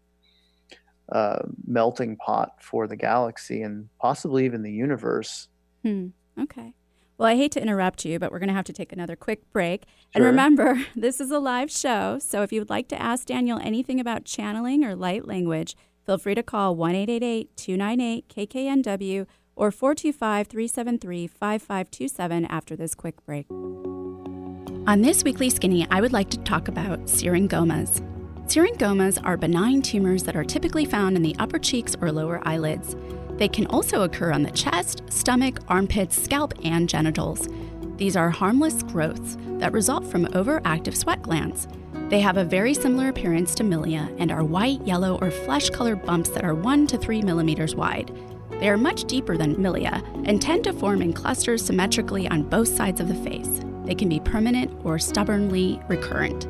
uh, 1.11 1.39
melting 1.65 2.15
pot 2.17 2.51
for 2.61 2.87
the 2.87 2.95
galaxy 2.95 3.63
and 3.63 3.89
possibly 3.99 4.45
even 4.45 4.61
the 4.61 4.71
universe. 4.71 5.47
Hmm. 5.83 6.07
Okay. 6.39 6.73
Well, 7.21 7.29
I 7.29 7.35
hate 7.35 7.51
to 7.51 7.61
interrupt 7.61 8.03
you, 8.03 8.17
but 8.17 8.31
we're 8.31 8.39
going 8.39 8.47
to 8.47 8.55
have 8.55 8.65
to 8.65 8.73
take 8.73 8.91
another 8.91 9.15
quick 9.15 9.43
break. 9.53 9.83
And 10.15 10.23
remember, 10.23 10.83
this 10.95 11.21
is 11.21 11.29
a 11.29 11.37
live 11.37 11.69
show. 11.69 12.17
So 12.17 12.41
if 12.41 12.51
you 12.51 12.59
would 12.61 12.71
like 12.71 12.87
to 12.87 12.99
ask 12.99 13.27
Daniel 13.27 13.59
anything 13.59 13.99
about 13.99 14.25
channeling 14.25 14.83
or 14.83 14.95
light 14.95 15.27
language, 15.27 15.75
feel 16.03 16.17
free 16.17 16.33
to 16.33 16.41
call 16.41 16.75
1 16.75 16.93
298 16.95 18.27
KKNW 18.27 19.27
or 19.55 19.69
425 19.69 20.47
373 20.47 21.27
5527 21.27 22.45
after 22.45 22.75
this 22.75 22.95
quick 22.95 23.23
break. 23.23 23.45
On 23.51 25.03
this 25.03 25.23
weekly 25.23 25.51
skinny, 25.51 25.85
I 25.91 26.01
would 26.01 26.13
like 26.13 26.31
to 26.31 26.39
talk 26.39 26.69
about 26.69 27.01
syringomas. 27.01 28.01
Syringomas 28.47 29.23
are 29.23 29.37
benign 29.37 29.83
tumors 29.83 30.23
that 30.23 30.35
are 30.35 30.43
typically 30.43 30.85
found 30.85 31.15
in 31.15 31.21
the 31.21 31.35
upper 31.37 31.59
cheeks 31.59 31.95
or 32.01 32.11
lower 32.11 32.41
eyelids. 32.47 32.95
They 33.41 33.49
can 33.49 33.65
also 33.65 34.03
occur 34.03 34.31
on 34.31 34.43
the 34.43 34.51
chest, 34.51 35.01
stomach, 35.09 35.61
armpits, 35.67 36.15
scalp, 36.15 36.53
and 36.63 36.87
genitals. 36.87 37.49
These 37.97 38.15
are 38.15 38.29
harmless 38.29 38.83
growths 38.83 39.35
that 39.57 39.73
result 39.73 40.05
from 40.05 40.27
overactive 40.27 40.95
sweat 40.95 41.23
glands. 41.23 41.67
They 42.09 42.19
have 42.19 42.37
a 42.37 42.45
very 42.45 42.75
similar 42.75 43.09
appearance 43.09 43.55
to 43.55 43.63
milia 43.63 44.15
and 44.19 44.31
are 44.31 44.43
white, 44.43 44.85
yellow, 44.85 45.17
or 45.21 45.31
flesh 45.31 45.71
colored 45.71 46.05
bumps 46.05 46.29
that 46.29 46.45
are 46.45 46.53
1 46.53 46.85
to 46.85 46.99
3 46.99 47.23
millimeters 47.23 47.73
wide. 47.73 48.15
They 48.59 48.69
are 48.69 48.77
much 48.77 49.05
deeper 49.05 49.35
than 49.35 49.55
milia 49.55 50.03
and 50.27 50.39
tend 50.39 50.63
to 50.65 50.71
form 50.71 51.01
in 51.01 51.11
clusters 51.11 51.65
symmetrically 51.65 52.27
on 52.27 52.43
both 52.43 52.67
sides 52.67 53.01
of 53.01 53.07
the 53.07 53.15
face. 53.27 53.61
They 53.85 53.95
can 53.95 54.07
be 54.07 54.19
permanent 54.19 54.71
or 54.85 54.99
stubbornly 54.99 55.81
recurrent. 55.87 56.47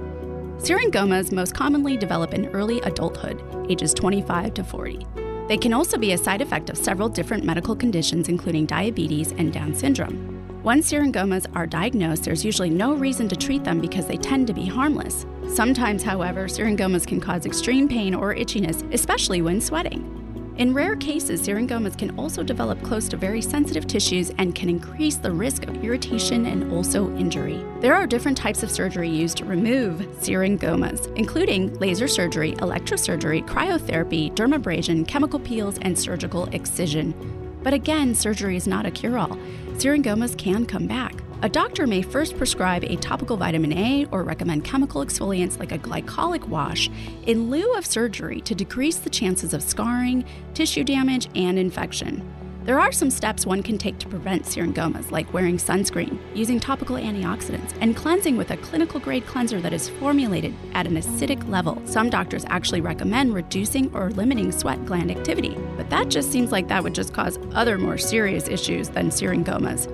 Syringomas 0.57 1.31
most 1.31 1.55
commonly 1.55 1.95
develop 1.95 2.33
in 2.33 2.47
early 2.47 2.81
adulthood, 2.81 3.41
ages 3.69 3.93
25 3.93 4.55
to 4.55 4.63
40. 4.65 5.07
They 5.47 5.57
can 5.57 5.73
also 5.73 5.97
be 5.97 6.13
a 6.13 6.17
side 6.17 6.41
effect 6.41 6.69
of 6.69 6.77
several 6.77 7.09
different 7.09 7.43
medical 7.43 7.75
conditions, 7.75 8.29
including 8.29 8.65
diabetes 8.65 9.31
and 9.33 9.51
Down 9.51 9.75
syndrome. 9.75 10.61
Once 10.63 10.91
syringomas 10.91 11.47
are 11.55 11.65
diagnosed, 11.65 12.23
there's 12.23 12.45
usually 12.45 12.69
no 12.69 12.93
reason 12.93 13.27
to 13.27 13.35
treat 13.35 13.63
them 13.63 13.81
because 13.81 14.05
they 14.05 14.17
tend 14.17 14.45
to 14.45 14.53
be 14.53 14.65
harmless. 14.65 15.25
Sometimes, 15.47 16.03
however, 16.03 16.45
syringomas 16.45 17.07
can 17.07 17.19
cause 17.19 17.47
extreme 17.47 17.87
pain 17.87 18.13
or 18.13 18.35
itchiness, 18.35 18.87
especially 18.93 19.41
when 19.41 19.59
sweating. 19.59 20.20
In 20.61 20.75
rare 20.75 20.95
cases, 20.95 21.41
syringomas 21.41 21.97
can 21.97 22.15
also 22.19 22.43
develop 22.43 22.79
close 22.83 23.09
to 23.09 23.17
very 23.17 23.41
sensitive 23.41 23.87
tissues 23.87 24.29
and 24.37 24.53
can 24.53 24.69
increase 24.69 25.15
the 25.15 25.31
risk 25.31 25.63
of 25.63 25.83
irritation 25.83 26.45
and 26.45 26.71
also 26.71 27.09
injury. 27.17 27.65
There 27.79 27.95
are 27.95 28.05
different 28.05 28.37
types 28.37 28.61
of 28.61 28.69
surgery 28.69 29.09
used 29.09 29.37
to 29.37 29.45
remove 29.45 30.01
syringomas, 30.19 31.11
including 31.17 31.73
laser 31.79 32.07
surgery, 32.07 32.53
electrosurgery, 32.57 33.43
cryotherapy, 33.47 34.35
dermabrasion, 34.35 35.07
chemical 35.07 35.39
peels, 35.39 35.79
and 35.81 35.97
surgical 35.97 36.45
excision. 36.49 37.15
But 37.63 37.73
again, 37.73 38.13
surgery 38.13 38.55
is 38.55 38.67
not 38.67 38.85
a 38.85 38.91
cure 38.91 39.17
all. 39.17 39.39
Syringomas 39.79 40.37
can 40.37 40.67
come 40.67 40.85
back. 40.85 41.15
A 41.43 41.49
doctor 41.49 41.87
may 41.87 42.03
first 42.03 42.37
prescribe 42.37 42.83
a 42.83 42.97
topical 42.97 43.35
vitamin 43.35 43.73
A 43.73 44.05
or 44.11 44.21
recommend 44.21 44.63
chemical 44.63 45.03
exfoliants 45.03 45.57
like 45.57 45.71
a 45.71 45.79
glycolic 45.79 46.47
wash 46.47 46.87
in 47.25 47.49
lieu 47.49 47.73
of 47.73 47.83
surgery 47.83 48.41
to 48.41 48.53
decrease 48.53 48.97
the 48.97 49.09
chances 49.09 49.55
of 49.55 49.63
scarring, 49.63 50.23
tissue 50.53 50.83
damage, 50.83 51.29
and 51.33 51.57
infection. 51.57 52.23
There 52.63 52.79
are 52.79 52.91
some 52.91 53.09
steps 53.09 53.47
one 53.47 53.63
can 53.63 53.79
take 53.79 53.97
to 53.97 54.07
prevent 54.07 54.43
syringomas, 54.43 55.09
like 55.09 55.33
wearing 55.33 55.57
sunscreen, 55.57 56.19
using 56.35 56.59
topical 56.59 56.95
antioxidants, 56.95 57.75
and 57.81 57.97
cleansing 57.97 58.37
with 58.37 58.51
a 58.51 58.57
clinical 58.57 58.99
grade 58.99 59.25
cleanser 59.25 59.59
that 59.61 59.73
is 59.73 59.89
formulated 59.89 60.53
at 60.75 60.85
an 60.85 60.93
acidic 60.93 61.49
level. 61.49 61.81
Some 61.85 62.11
doctors 62.11 62.45
actually 62.49 62.81
recommend 62.81 63.33
reducing 63.33 63.91
or 63.95 64.11
limiting 64.11 64.51
sweat 64.51 64.85
gland 64.85 65.09
activity, 65.09 65.57
but 65.75 65.89
that 65.89 66.09
just 66.09 66.31
seems 66.31 66.51
like 66.51 66.67
that 66.67 66.83
would 66.83 66.93
just 66.93 67.15
cause 67.15 67.39
other 67.55 67.79
more 67.79 67.97
serious 67.97 68.47
issues 68.47 68.89
than 68.89 69.09
syringomas. 69.09 69.91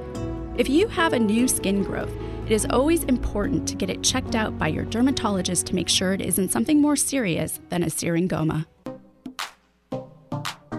If 0.58 0.70
you 0.70 0.88
have 0.88 1.14
a 1.14 1.20
new 1.20 1.48
skin 1.48 1.84
growth, 1.84 2.12
it 2.48 2.52
is 2.52 2.66
always 2.72 3.04
important 3.04 3.68
to 3.68 3.76
get 3.76 3.92
it 3.92 4.02
checked 4.02 4.34
out 4.34 4.58
by 4.58 4.70
your 4.70 4.86
dermatologist 4.86 5.68
to 5.68 5.76
make 5.76 5.88
sure 5.88 6.14
it 6.14 6.22
isn't 6.22 6.50
something 6.50 6.82
more 6.82 6.96
serious 6.96 7.60
than 7.70 7.84
a 7.84 7.88
syringoma. 7.88 8.66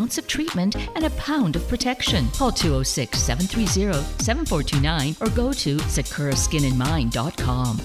ounce 0.00 0.18
of 0.18 0.26
treatment 0.26 0.76
and 0.96 1.04
a 1.04 1.10
pound 1.10 1.56
of 1.56 1.68
protection. 1.68 2.28
Call 2.30 2.52
206 2.52 3.18
730 3.18 3.92
7429 4.22 5.16
or 5.20 5.28
go 5.34 5.52
to 5.52 5.76
sakuraskinandmind.com. 5.76 7.80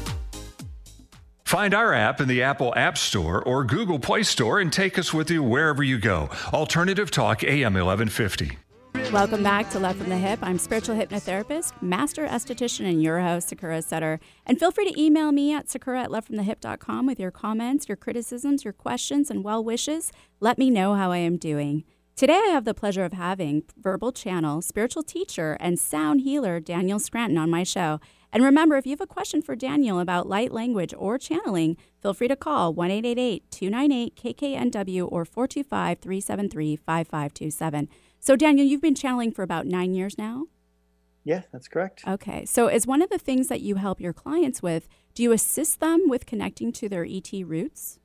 Find 1.44 1.74
our 1.76 1.94
app 1.94 2.22
in 2.22 2.28
the 2.28 2.42
Apple 2.42 2.74
App 2.76 2.98
Store 2.98 3.44
or 3.44 3.64
Google 3.64 4.00
Play 4.00 4.24
Store 4.24 4.60
and 4.60 4.74
take 4.74 4.98
us 4.98 5.14
with 5.14 5.30
you 5.30 5.44
wherever 5.44 5.84
you 5.84 6.00
go. 6.00 6.30
Alternative 6.52 7.12
Talk 7.12 7.44
AM 7.44 7.76
1150. 7.76 8.58
Welcome 9.12 9.44
back 9.44 9.70
to 9.70 9.80
Love 9.80 9.98
from 9.98 10.10
the 10.10 10.16
Hyp. 10.16 10.40
I'm 10.42 10.58
spiritual 10.58 10.96
hypnotherapist, 10.96 11.80
master 11.82 12.26
esthetician, 12.26 12.90
and 12.90 13.04
your 13.04 13.20
host, 13.20 13.50
Sakura 13.50 13.82
Sutter. 13.82 14.20
And 14.46 14.60
feel 14.60 14.72
free 14.72 14.92
to 14.92 15.00
email 15.00 15.32
me 15.32 15.54
at 15.54 15.70
sakura 15.70 16.04
at 16.04 16.10
lovefromthehyp.com 16.10 17.06
with 17.06 17.20
your 17.20 17.32
comments, 17.32 17.88
your 17.88 17.96
criticisms, 17.96 18.64
your 18.64 18.74
questions, 18.74 19.30
and 19.30 19.44
well 19.44 19.64
wishes. 19.64 20.12
Let 20.40 20.58
me 20.58 20.70
know 20.70 20.96
how 20.96 21.12
I 21.12 21.18
am 21.18 21.38
doing. 21.38 21.84
Today, 22.16 22.42
I 22.46 22.52
have 22.52 22.64
the 22.64 22.74
pleasure 22.74 23.04
of 23.04 23.12
having 23.12 23.64
verbal 23.76 24.14
channel, 24.14 24.62
spiritual 24.62 25.04
teacher, 25.04 25.58
and 25.60 25.78
sound 25.78 26.22
healer 26.22 26.62
Daniel 26.62 26.98
Scranton 26.98 27.38
on 27.38 27.50
my 27.50 27.64
show. 27.64 28.00
And 28.32 28.42
remember, 28.42 28.78
if 28.78 28.86
you 28.86 28.92
have 28.92 29.02
a 29.02 29.06
question 29.06 29.42
for 29.42 29.54
Daniel 29.54 30.00
about 30.00 30.26
light 30.26 30.54
language 30.54 30.94
or 30.98 31.18
channeling, 31.18 31.76
feel 32.02 32.14
free 32.14 32.30
to 32.30 32.38
call 32.38 32.74
1 32.74 32.88
298 32.90 34.16
KKNW 34.16 35.12
or 35.12 35.26
425 35.26 36.00
373 36.00 36.78
5527. 36.78 37.90
So, 38.22 38.38
Daniel, 38.38 38.66
you've 38.66 38.80
been 38.80 38.96
channeling 38.96 39.34
for 39.34 39.44
about 39.44 39.68
nine 39.68 39.94
years 39.94 40.18
now? 40.18 40.46
Yeah, 41.26 41.42
that's 41.52 41.68
correct. 41.68 42.02
Okay. 42.08 42.46
So, 42.46 42.68
as 42.68 42.88
one 42.88 43.02
of 43.02 43.10
the 43.10 43.20
things 43.20 43.50
that 43.50 43.60
you 43.60 43.76
help 43.76 44.00
your 44.00 44.14
clients 44.14 44.64
with, 44.64 44.88
do 45.16 45.22
you 45.22 45.34
assist 45.34 45.82
them 45.82 46.08
with 46.08 46.26
connecting 46.26 46.72
to 46.72 46.88
their 46.88 47.04
ET 47.04 47.30
roots? 47.46 48.00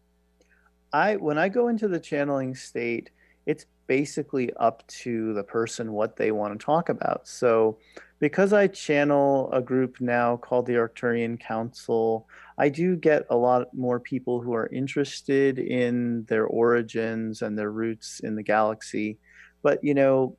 I 0.93 1.15
when 1.15 1.39
I 1.39 1.49
go 1.49 1.69
into 1.69 1.87
the 1.87 2.01
channeling 2.01 2.57
state, 2.57 3.11
it's 3.47 3.67
basically 3.91 4.53
up 4.55 4.87
to 4.87 5.35
the 5.35 5.43
person 5.43 5.91
what 5.91 6.15
they 6.15 6.31
want 6.31 6.57
to 6.57 6.65
talk 6.65 6.89
about. 6.89 7.27
So, 7.27 7.79
because 8.21 8.53
I 8.53 8.69
channel 8.69 9.51
a 9.53 9.61
group 9.61 9.97
now 10.01 10.37
called 10.37 10.67
the 10.67 10.75
Arcturian 10.75 11.41
Council, 11.41 12.29
I 12.57 12.69
do 12.69 12.95
get 12.95 13.27
a 13.31 13.37
lot 13.37 13.75
more 13.75 13.99
people 13.99 14.41
who 14.41 14.55
are 14.55 14.69
interested 14.69 15.59
in 15.59 16.25
their 16.29 16.47
origins 16.47 17.43
and 17.43 17.59
their 17.59 17.73
roots 17.73 18.21
in 18.21 18.37
the 18.37 18.43
galaxy 18.43 19.19
but 19.63 19.83
you 19.83 19.95
know 19.95 20.37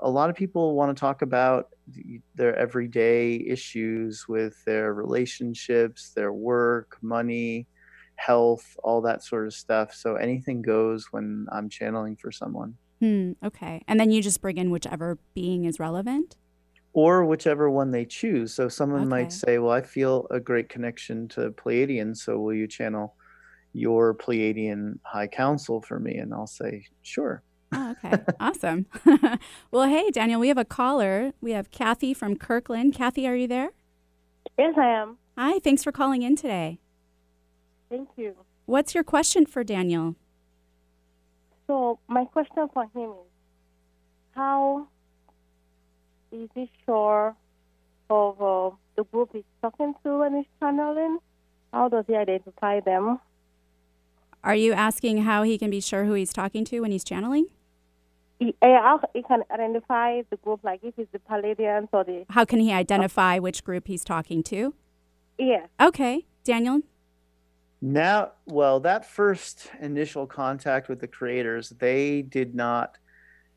a 0.00 0.08
lot 0.08 0.30
of 0.30 0.36
people 0.36 0.74
want 0.74 0.96
to 0.96 0.98
talk 0.98 1.20
about 1.20 1.68
their 2.34 2.56
everyday 2.56 3.36
issues 3.36 4.26
with 4.28 4.62
their 4.64 4.94
relationships 4.94 6.10
their 6.10 6.32
work 6.32 6.96
money 7.02 7.66
health 8.16 8.76
all 8.82 9.00
that 9.00 9.22
sort 9.22 9.46
of 9.46 9.52
stuff 9.52 9.94
so 9.94 10.16
anything 10.16 10.62
goes 10.62 11.08
when 11.10 11.46
i'm 11.52 11.68
channeling 11.68 12.16
for 12.16 12.30
someone 12.30 12.76
hmm, 13.00 13.32
okay 13.44 13.82
and 13.88 13.98
then 13.98 14.10
you 14.10 14.22
just 14.22 14.40
bring 14.40 14.56
in 14.56 14.70
whichever 14.70 15.18
being 15.34 15.64
is 15.64 15.78
relevant 15.78 16.36
or 16.92 17.24
whichever 17.24 17.68
one 17.68 17.90
they 17.90 18.04
choose 18.04 18.54
so 18.54 18.68
someone 18.68 19.02
okay. 19.02 19.08
might 19.08 19.32
say 19.32 19.58
well 19.58 19.72
i 19.72 19.82
feel 19.82 20.26
a 20.30 20.38
great 20.38 20.68
connection 20.68 21.26
to 21.28 21.50
pleiadians 21.50 22.18
so 22.18 22.38
will 22.38 22.54
you 22.54 22.66
channel 22.66 23.14
your 23.72 24.14
pleiadian 24.14 24.98
high 25.02 25.26
council 25.26 25.82
for 25.82 25.98
me 25.98 26.16
and 26.16 26.32
i'll 26.32 26.46
say 26.46 26.86
sure 27.02 27.42
Oh, 27.74 27.94
okay. 28.04 28.22
awesome. 28.40 28.86
well, 29.70 29.88
hey, 29.88 30.10
Daniel, 30.10 30.40
we 30.40 30.48
have 30.48 30.58
a 30.58 30.64
caller. 30.64 31.32
We 31.40 31.52
have 31.52 31.70
Kathy 31.70 32.14
from 32.14 32.36
Kirkland. 32.36 32.94
Kathy, 32.94 33.26
are 33.26 33.34
you 33.34 33.48
there? 33.48 33.70
Yes, 34.58 34.74
I 34.78 34.86
am. 34.86 35.18
Hi, 35.36 35.58
thanks 35.58 35.82
for 35.82 35.90
calling 35.90 36.22
in 36.22 36.36
today. 36.36 36.78
Thank 37.90 38.08
you. 38.16 38.34
What's 38.66 38.94
your 38.94 39.04
question 39.04 39.46
for 39.46 39.62
Daniel? 39.62 40.16
So, 41.66 41.98
my 42.08 42.24
question 42.24 42.68
for 42.72 42.84
him 42.94 43.10
is 43.10 43.30
how 44.32 44.88
is 46.32 46.48
he 46.54 46.70
sure 46.84 47.36
of 48.10 48.42
uh, 48.42 48.76
the 48.96 49.04
group 49.04 49.30
he's 49.32 49.44
talking 49.62 49.94
to 50.04 50.18
when 50.18 50.36
he's 50.36 50.46
channeling? 50.60 51.18
How 51.72 51.88
does 51.88 52.04
he 52.06 52.14
identify 52.14 52.80
them? 52.80 53.20
Are 54.42 54.54
you 54.54 54.72
asking 54.72 55.22
how 55.22 55.42
he 55.42 55.56
can 55.56 55.70
be 55.70 55.80
sure 55.80 56.04
who 56.04 56.14
he's 56.14 56.32
talking 56.32 56.64
to 56.66 56.80
when 56.80 56.90
he's 56.90 57.04
channeling? 57.04 57.48
he, 58.38 58.54
he 59.14 59.22
can 59.22 59.42
identify 59.50 60.22
the 60.30 60.36
group, 60.36 60.60
like 60.62 60.80
if 60.82 60.94
it's 60.98 61.10
the 61.12 61.18
Pleiadians 61.18 61.88
or 61.92 62.04
the. 62.04 62.24
How 62.30 62.44
can 62.44 62.60
he 62.60 62.72
identify 62.72 63.38
which 63.38 63.64
group 63.64 63.86
he's 63.86 64.04
talking 64.04 64.42
to? 64.44 64.74
Yeah. 65.38 65.66
Okay, 65.80 66.26
Daniel. 66.44 66.82
Now, 67.86 68.32
well, 68.46 68.80
that 68.80 69.04
first 69.04 69.70
initial 69.78 70.26
contact 70.26 70.88
with 70.88 71.00
the 71.00 71.06
creators, 71.06 71.68
they 71.68 72.22
did 72.22 72.54
not 72.54 72.96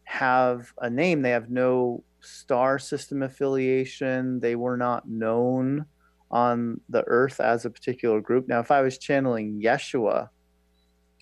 have 0.04 0.74
a 0.82 0.90
name. 0.90 1.22
They 1.22 1.30
have 1.30 1.50
no 1.50 2.04
star 2.20 2.78
system 2.78 3.24
affiliation. 3.24 4.42
They 4.42 4.58
were 4.58 4.76
not 4.76 5.08
known 5.08 5.86
on 6.30 6.82
the 6.90 7.06
earth 7.08 7.40
as 7.40 7.64
a 7.64 7.70
particular 7.70 8.20
group. 8.20 8.50
Now, 8.50 8.60
if 8.60 8.70
I 8.70 8.82
was 8.82 8.98
channeling 8.98 9.62
Yeshua 9.62 10.28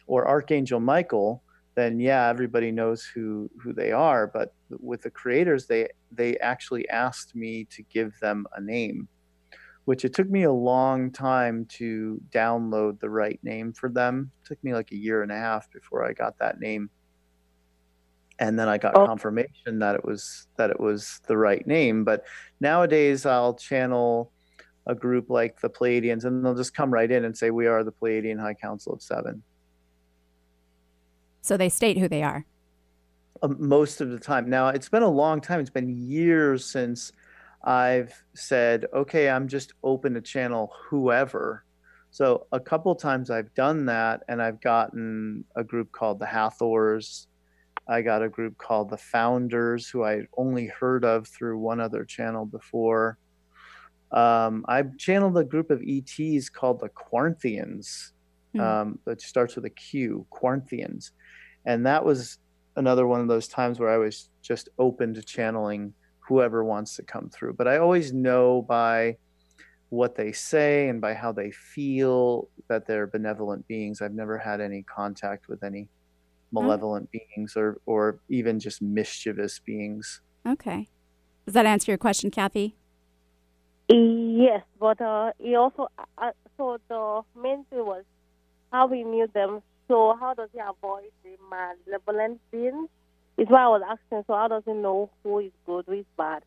or 0.08 0.28
Archangel 0.28 0.80
Michael, 0.80 1.44
then 1.76 2.00
yeah, 2.00 2.28
everybody 2.28 2.72
knows 2.72 3.04
who 3.04 3.52
who 3.62 3.72
they 3.72 3.92
are. 3.92 4.26
But 4.26 4.52
with 4.80 5.04
the 5.04 5.12
creators, 5.12 5.68
they 5.68 5.90
they 6.12 6.38
actually 6.38 6.90
asked 6.90 7.36
me 7.36 7.66
to 7.66 7.84
give 7.84 8.20
them 8.20 8.48
a 8.56 8.62
name, 8.62 9.08
which 9.86 10.06
it 10.06 10.14
took 10.14 10.30
me 10.30 10.44
a 10.44 10.52
long 10.52 11.12
time 11.12 11.66
to 11.66 12.22
download 12.32 13.00
the 13.00 13.10
right 13.10 13.40
name 13.44 13.74
for 13.74 13.90
them. 13.90 14.32
It 14.44 14.48
took 14.48 14.64
me 14.64 14.74
like 14.74 14.92
a 14.92 14.96
year 14.96 15.24
and 15.24 15.32
a 15.32 15.38
half 15.38 15.72
before 15.72 16.06
I 16.06 16.14
got 16.14 16.38
that 16.40 16.60
name. 16.60 16.90
And 18.38 18.60
then 18.60 18.68
I 18.68 18.78
got 18.78 18.98
oh. 18.98 19.06
confirmation 19.06 19.80
that 19.80 19.96
it 19.96 20.04
was 20.04 20.48
that 20.58 20.70
it 20.70 20.80
was 20.80 21.22
the 21.28 21.38
right 21.38 21.66
name. 21.66 22.04
But 22.04 22.26
nowadays 22.60 23.26
I'll 23.26 23.54
channel 23.54 24.32
a 24.88 24.94
group 24.94 25.30
like 25.30 25.62
the 25.62 25.70
Pleiadians 25.70 26.26
and 26.26 26.46
they'll 26.46 26.54
just 26.54 26.76
come 26.76 26.94
right 26.94 27.10
in 27.10 27.24
and 27.24 27.38
say, 27.38 27.50
We 27.50 27.68
are 27.68 27.84
the 27.84 27.94
Pleiadian 27.94 28.40
High 28.40 28.56
Council 28.56 28.94
of 28.94 29.02
Seven 29.02 29.42
so 31.46 31.58
they 31.58 31.70
state 31.70 32.00
who 32.00 32.08
they 32.08 32.24
are. 32.24 32.44
Uh, 33.44 33.50
most 33.60 34.02
of 34.02 34.10
the 34.10 34.18
time. 34.18 34.50
Now, 34.50 34.70
it's 34.70 34.90
been 34.90 35.04
a 35.04 35.10
long 35.10 35.42
time. 35.42 35.60
It's 35.60 35.70
been 35.70 35.90
years 35.90 36.66
since 36.66 37.12
I've 37.66 38.14
said, 38.36 38.86
okay, 38.94 39.30
I'm 39.30 39.48
just 39.48 39.74
open 39.84 40.14
to 40.14 40.22
channel 40.22 40.72
whoever. 40.90 41.66
So 42.12 42.48
a 42.52 42.60
couple 42.60 42.96
times 42.96 43.30
I've 43.30 43.54
done 43.56 43.88
that, 43.88 44.24
and 44.30 44.42
I've 44.42 44.62
gotten 44.62 45.44
a 45.56 45.64
group 45.64 45.92
called 45.92 46.20
the 46.20 46.26
Hathors. 46.26 47.28
I 47.88 48.02
got 48.02 48.24
a 48.24 48.30
group 48.30 48.58
called 48.58 48.90
the 48.90 48.98
Founders, 48.98 49.90
who 49.90 50.04
I 50.04 50.22
only 50.38 50.68
heard 50.68 51.04
of 51.04 51.28
through 51.28 51.60
one 51.60 51.82
other 51.82 52.06
channel 52.06 52.46
before. 52.46 53.18
Um, 54.12 54.64
I've 54.68 54.98
channeled 54.98 55.38
a 55.38 55.44
group 55.44 55.72
of 55.72 55.82
ETs 55.86 56.50
called 56.50 56.80
the 56.80 56.90
Quarnthians, 56.90 58.12
hmm. 58.54 58.62
um, 58.62 59.00
that 59.06 59.22
starts 59.22 59.56
with 59.56 59.66
a 59.66 59.70
Q, 59.72 60.26
Quarnthians 60.32 61.12
and 61.66 61.86
that 61.86 62.06
was 62.06 62.38
another 62.76 63.08
one 63.08 63.22
of 63.22 63.28
those 63.28 63.48
times 63.48 63.80
where 63.80 63.90
I 63.90 63.98
was 63.98 64.30
just 64.42 64.70
open 64.78 65.14
to 65.16 65.22
channeling 65.22 65.94
whoever 66.28 66.64
wants 66.64 66.96
to 66.96 67.04
come 67.04 67.30
through. 67.30 67.54
But 67.54 67.68
I 67.68 67.78
always 67.78 68.14
know 68.14 68.62
by 68.62 69.18
what 69.90 70.16
they 70.16 70.32
say 70.32 70.90
and 70.90 71.00
by 71.00 71.14
how 71.14 71.32
they 71.32 71.52
feel 71.52 72.50
that 72.68 72.88
they're 72.88 73.08
benevolent 73.08 73.68
beings. 73.68 74.02
I've 74.02 74.14
never 74.14 74.38
had 74.38 74.60
any 74.62 74.84
contact 74.84 75.48
with 75.48 75.64
any 75.64 75.88
malevolent 76.52 77.10
oh. 77.14 77.20
beings 77.20 77.56
or 77.56 77.80
or 77.86 78.20
even 78.30 78.60
just 78.60 78.82
mischievous 78.82 79.60
beings. 79.60 80.22
Okay. 80.48 80.88
Does 81.46 81.54
that 81.54 81.66
answer 81.66 81.92
your 81.92 81.98
question, 81.98 82.32
Kathy? 82.32 82.76
Yes, 83.88 84.64
but 84.80 85.00
uh, 85.00 85.32
he 85.38 85.56
also 85.56 85.88
uh, 86.18 86.32
so 86.58 86.80
the 86.90 87.22
main 87.40 87.66
thing 87.66 87.86
was 87.86 88.04
how 88.72 88.88
we 88.88 89.04
knew 89.04 89.28
them 89.34 89.62
so 89.88 90.18
how 90.20 90.34
does 90.34 90.50
he 90.52 90.60
avoid 90.60 91.12
the 91.24 91.38
malevolent 91.50 92.42
beings? 92.52 92.90
Is 93.38 93.48
why 93.50 93.64
I 93.64 93.68
was 93.68 93.82
asking. 93.86 94.24
So 94.28 94.34
how 94.34 94.48
does 94.48 94.64
he 94.66 94.74
know 94.74 95.10
who 95.24 95.40
is 95.40 95.52
good, 95.66 95.86
who 95.88 95.94
is 95.94 96.06
bad, 96.18 96.44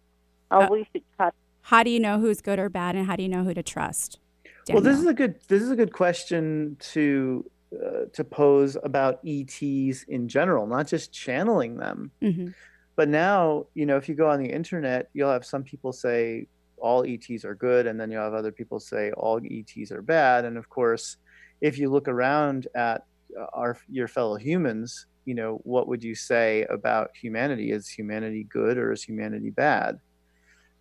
and 0.50 0.62
uh, 0.62 0.68
who 0.68 0.84
should 0.92 1.02
trust? 1.16 1.36
How 1.62 1.82
do 1.82 1.90
you 1.90 2.00
know 2.00 2.18
who's 2.18 2.40
good 2.40 2.58
or 2.58 2.68
bad, 2.68 2.96
and 2.96 3.06
how 3.06 3.16
do 3.16 3.22
you 3.22 3.28
know 3.28 3.44
who 3.44 3.52
to 3.52 3.62
trust? 3.62 4.18
Daniel? 4.64 4.82
Well, 4.82 4.92
this 4.92 5.00
is 5.00 5.06
a 5.06 5.14
good 5.14 5.36
this 5.48 5.62
is 5.62 5.70
a 5.70 5.76
good 5.76 5.92
question 5.92 6.76
to 6.92 7.44
uh, 7.74 8.06
to 8.14 8.24
pose 8.24 8.76
about 8.82 9.20
ETs 9.26 10.04
in 10.04 10.28
general, 10.28 10.66
not 10.66 10.86
just 10.86 11.12
channeling 11.12 11.76
them. 11.76 12.10
Mm-hmm. 12.22 12.48
But 12.96 13.08
now, 13.08 13.66
you 13.74 13.86
know, 13.86 13.96
if 13.96 14.08
you 14.08 14.14
go 14.14 14.28
on 14.30 14.42
the 14.42 14.50
internet, 14.50 15.10
you'll 15.12 15.30
have 15.30 15.44
some 15.44 15.62
people 15.62 15.92
say 15.92 16.46
all 16.78 17.04
ETs 17.04 17.44
are 17.44 17.54
good, 17.54 17.86
and 17.86 18.00
then 18.00 18.10
you'll 18.10 18.24
have 18.24 18.34
other 18.34 18.52
people 18.52 18.80
say 18.80 19.12
all 19.12 19.40
ETs 19.44 19.92
are 19.92 20.02
bad. 20.02 20.44
And 20.44 20.56
of 20.56 20.68
course, 20.68 21.16
if 21.60 21.78
you 21.78 21.90
look 21.90 22.08
around 22.08 22.66
at 22.74 23.04
uh, 23.38 23.46
our 23.52 23.78
your 23.90 24.08
fellow 24.08 24.36
humans, 24.36 25.06
you 25.28 25.34
know, 25.34 25.60
what 25.64 25.88
would 25.88 26.02
you 26.02 26.14
say 26.14 26.64
about 26.70 27.10
humanity? 27.14 27.70
Is 27.70 27.86
humanity 27.86 28.44
good 28.44 28.78
or 28.78 28.92
is 28.92 29.02
humanity 29.02 29.50
bad? 29.50 29.98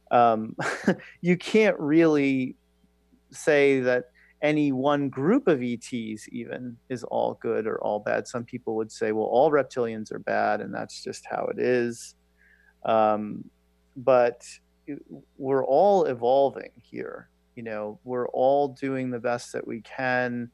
Um, 0.09 0.55
you 1.21 1.35
can't 1.35 1.77
really 1.77 2.55
say 3.29 3.81
that 3.81 4.05
any 4.41 4.71
one 4.71 5.09
group 5.09 5.49
of 5.49 5.61
ETs 5.61 6.29
even 6.31 6.77
is 6.87 7.03
all 7.03 7.37
good 7.41 7.67
or 7.67 7.77
all 7.83 7.99
bad. 7.99 8.25
Some 8.25 8.45
people 8.45 8.77
would 8.77 8.89
say, 8.89 9.11
well, 9.11 9.25
all 9.25 9.51
reptilians 9.51 10.13
are 10.13 10.19
bad, 10.19 10.61
and 10.61 10.73
that's 10.73 11.03
just 11.03 11.25
how 11.29 11.49
it 11.51 11.59
is. 11.59 12.15
Um, 12.85 13.43
but 13.97 14.45
we're 15.37 15.65
all 15.65 16.05
evolving 16.05 16.71
here. 16.81 17.29
You 17.57 17.63
know, 17.63 17.99
we're 18.05 18.29
all 18.29 18.69
doing 18.69 19.11
the 19.11 19.19
best 19.19 19.51
that 19.51 19.67
we 19.67 19.81
can. 19.81 20.51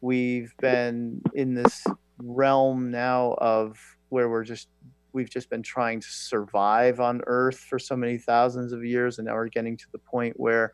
We've 0.00 0.54
been 0.58 1.20
in 1.34 1.52
this 1.52 1.84
realm 2.22 2.90
now 2.90 3.34
of 3.38 3.78
where 4.08 4.28
we're 4.28 4.44
just 4.44 4.68
we've 5.12 5.30
just 5.30 5.50
been 5.50 5.62
trying 5.62 6.00
to 6.00 6.08
survive 6.08 7.00
on 7.00 7.20
Earth 7.26 7.58
for 7.58 7.78
so 7.78 7.96
many 7.96 8.18
thousands 8.18 8.72
of 8.72 8.84
years, 8.84 9.18
and 9.18 9.26
now 9.26 9.34
we're 9.34 9.48
getting 9.48 9.76
to 9.76 9.86
the 9.92 9.98
point 9.98 10.38
where 10.38 10.72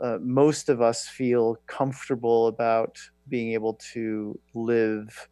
uh, 0.00 0.18
most 0.20 0.68
of 0.68 0.80
us 0.80 1.06
feel 1.06 1.56
comfortable 1.66 2.46
about 2.46 2.98
being 3.28 3.52
able 3.52 3.74
to 3.92 4.38
live 4.54 5.28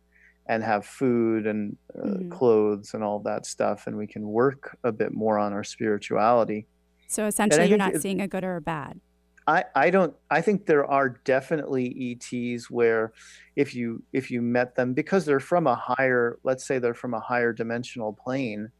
and 0.46 0.62
have 0.62 0.84
food 0.84 1.46
and 1.46 1.76
uh, 1.94 2.06
mm-hmm. 2.06 2.30
clothes 2.30 2.94
and 2.94 3.04
all 3.04 3.20
that 3.20 3.46
stuff, 3.46 3.86
and 3.86 3.96
we 3.96 4.06
can 4.06 4.26
work 4.26 4.76
a 4.84 4.92
bit 4.92 5.12
more 5.12 5.38
on 5.38 5.52
our 5.52 5.64
spirituality. 5.64 6.66
So 7.06 7.26
essentially, 7.26 7.68
you're 7.68 7.78
not 7.78 7.94
it, 7.94 8.02
seeing 8.02 8.20
a 8.20 8.28
good 8.28 8.44
or 8.44 8.56
a 8.56 8.60
bad. 8.60 9.00
I, 9.48 9.64
I 9.74 9.90
don't 9.90 10.14
I 10.30 10.42
think 10.42 10.66
there 10.66 10.84
are 10.84 11.08
definitely 11.24 12.16
ETs 12.22 12.70
where 12.70 13.12
if 13.56 13.74
you 13.74 14.02
if 14.12 14.30
you 14.30 14.42
met 14.42 14.76
them 14.76 14.92
because 14.92 15.24
they're 15.24 15.40
from 15.40 15.66
a 15.66 15.74
higher 15.74 16.38
let's 16.44 16.66
say 16.66 16.78
they're 16.78 16.94
from 16.94 17.14
a 17.14 17.20
higher 17.20 17.52
dimensional 17.54 18.12
plane 18.12 18.70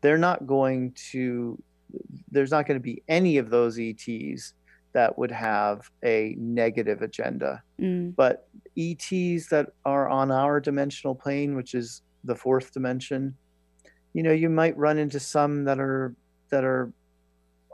they're 0.00 0.16
not 0.16 0.46
going 0.46 0.92
to 1.10 1.60
there's 2.30 2.50
not 2.50 2.66
going 2.66 2.78
to 2.78 2.82
be 2.82 3.02
any 3.08 3.38
of 3.38 3.50
those 3.50 3.78
ETs 3.78 4.54
that 4.92 5.18
would 5.18 5.30
have 5.30 5.90
a 6.04 6.34
negative 6.38 7.02
agenda. 7.02 7.62
Mm. 7.80 8.14
But 8.14 8.48
ETs 8.76 9.48
that 9.48 9.72
are 9.84 10.08
on 10.08 10.30
our 10.30 10.60
dimensional 10.60 11.14
plane, 11.14 11.56
which 11.56 11.74
is 11.74 12.02
the 12.24 12.34
fourth 12.34 12.72
dimension, 12.72 13.36
you 14.12 14.22
know, 14.22 14.32
you 14.32 14.48
might 14.48 14.76
run 14.76 14.98
into 14.98 15.20
some 15.20 15.64
that 15.64 15.78
are 15.78 16.14
that 16.50 16.64
are 16.64 16.92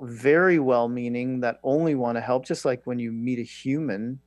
very 0.01 0.59
well 0.59 0.89
meaning 0.89 1.41
that 1.41 1.61
only 1.63 1.95
want 1.95 2.17
to 2.17 2.21
help 2.21 2.45
just 2.45 2.65
like 2.65 2.83
when 2.85 2.99
you 2.99 3.13
meet 3.13 3.39
a 3.39 3.43
human, 3.43 4.19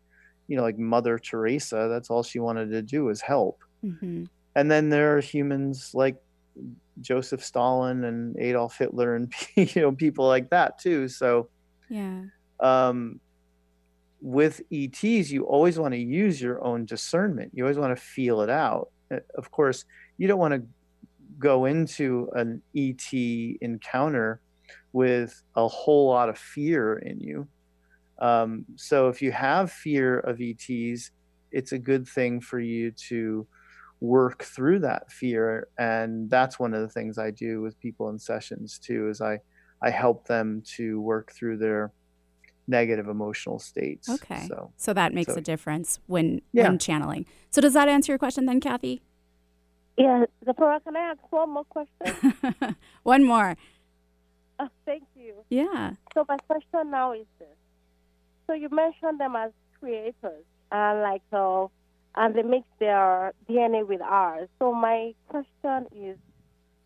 you 0.48 0.56
know, 0.58 0.64
like 0.64 0.78
Mother 0.78 1.20
Teresa, 1.20 1.88
that's 1.92 2.10
all 2.10 2.24
she 2.24 2.40
wanted 2.40 2.70
to 2.72 2.82
do 2.82 3.06
was 3.06 3.22
help. 3.22 3.62
Mm-hmm. 3.84 4.26
And 4.56 4.72
then 4.72 4.90
there 4.90 5.16
are 5.18 5.22
humans 5.22 5.92
like 5.94 6.16
Joseph 7.02 7.44
Stalin 7.44 8.06
and 8.06 8.38
Adolf 8.40 8.78
Hitler 8.78 9.16
and 9.16 9.32
you 9.56 9.82
know 9.82 9.92
people 9.92 10.28
like 10.28 10.50
that 10.50 10.80
too. 10.80 11.08
So 11.08 11.50
yeah 11.90 12.24
um, 12.60 13.20
with 14.22 14.62
ETs, 14.72 15.32
you 15.32 15.44
always 15.44 15.78
want 15.78 15.94
to 15.94 16.00
use 16.00 16.42
your 16.42 16.64
own 16.64 16.86
discernment. 16.86 17.52
You 17.54 17.64
always 17.64 17.78
want 17.78 17.96
to 17.96 18.02
feel 18.02 18.42
it 18.42 18.50
out. 18.50 18.90
Uh, 19.12 19.20
of 19.38 19.52
course, 19.52 19.86
you 20.18 20.28
don't 20.28 20.40
want 20.40 20.54
to 20.54 20.64
go 21.40 21.66
into 21.66 22.30
an 22.34 22.62
ET 22.76 23.14
encounter 23.62 24.42
with 24.98 25.44
a 25.56 25.68
whole 25.68 26.08
lot 26.08 26.28
of 26.28 26.40
fear 26.40 26.98
in 26.98 27.20
you. 27.20 27.48
Um, 28.18 28.66
so 28.78 29.10
if 29.10 29.22
you 29.22 29.32
have 29.32 29.72
fear 29.72 30.18
of 30.22 30.42
ETs, 30.42 31.12
it's 31.52 31.72
a 31.72 31.78
good 31.78 32.08
thing 32.08 32.42
for 32.42 32.60
you 32.60 32.90
to 33.10 33.46
work 34.00 34.42
through 34.42 34.80
that 34.80 35.12
fear. 35.12 35.68
And 35.78 36.32
that's 36.32 36.58
one 36.58 36.74
of 36.74 36.82
the 36.82 36.90
things 36.90 37.20
I 37.20 37.30
do 37.30 37.62
with 37.62 37.80
people 37.80 38.10
in 38.10 38.18
sessions 38.18 38.80
too, 38.80 39.08
is 39.10 39.22
I, 39.22 39.38
I 39.84 39.92
help 39.92 40.26
them 40.26 40.64
to 40.78 41.00
work 41.00 41.32
through 41.32 41.58
their 41.58 41.92
negative 42.68 43.08
emotional 43.08 43.60
states. 43.60 44.10
Okay. 44.10 44.48
So, 44.48 44.72
so 44.78 44.94
that 44.94 45.14
makes 45.14 45.34
so, 45.34 45.38
a 45.38 45.42
difference 45.42 46.00
when 46.08 46.42
yeah. 46.54 46.64
when 46.64 46.80
channeling. 46.80 47.28
So 47.52 47.62
does 47.62 47.74
that 47.76 47.88
answer 47.88 48.14
your 48.14 48.18
question 48.18 48.48
then, 48.48 48.60
Kathy? 48.60 49.04
Yeah. 49.96 50.26
The 50.44 50.54
can 50.56 50.96
I 50.96 51.12
ask 51.12 51.20
one 51.32 51.52
more 51.52 51.66
question? 51.66 52.76
one 53.04 53.24
more. 53.24 53.56
Uh, 54.60 54.68
thank 54.86 55.04
you. 55.16 55.34
Yeah. 55.50 55.94
So 56.14 56.26
my 56.28 56.38
question 56.48 56.92
now 56.92 57.14
is 57.14 57.26
this. 57.40 57.48
So 58.48 58.54
you 58.54 58.70
mentioned 58.70 59.20
them 59.20 59.36
as 59.36 59.52
creators 59.80 60.46
and 60.72 61.02
like 61.02 61.22
uh, 61.34 61.68
and 62.16 62.34
they 62.34 62.44
mix 62.44 62.68
their 62.80 63.34
DNA 63.50 63.86
with 63.86 64.02
ours. 64.02 64.50
So 64.60 64.74
my 64.74 65.14
question 65.28 65.88
is 65.96 66.18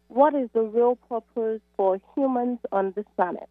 what 0.07 0.35
is 0.35 0.49
the 0.53 0.61
real 0.61 0.97
purpose 1.07 1.61
for 1.77 1.99
humans 2.15 2.59
on 2.71 2.91
this 2.95 3.05
planet? 3.15 3.47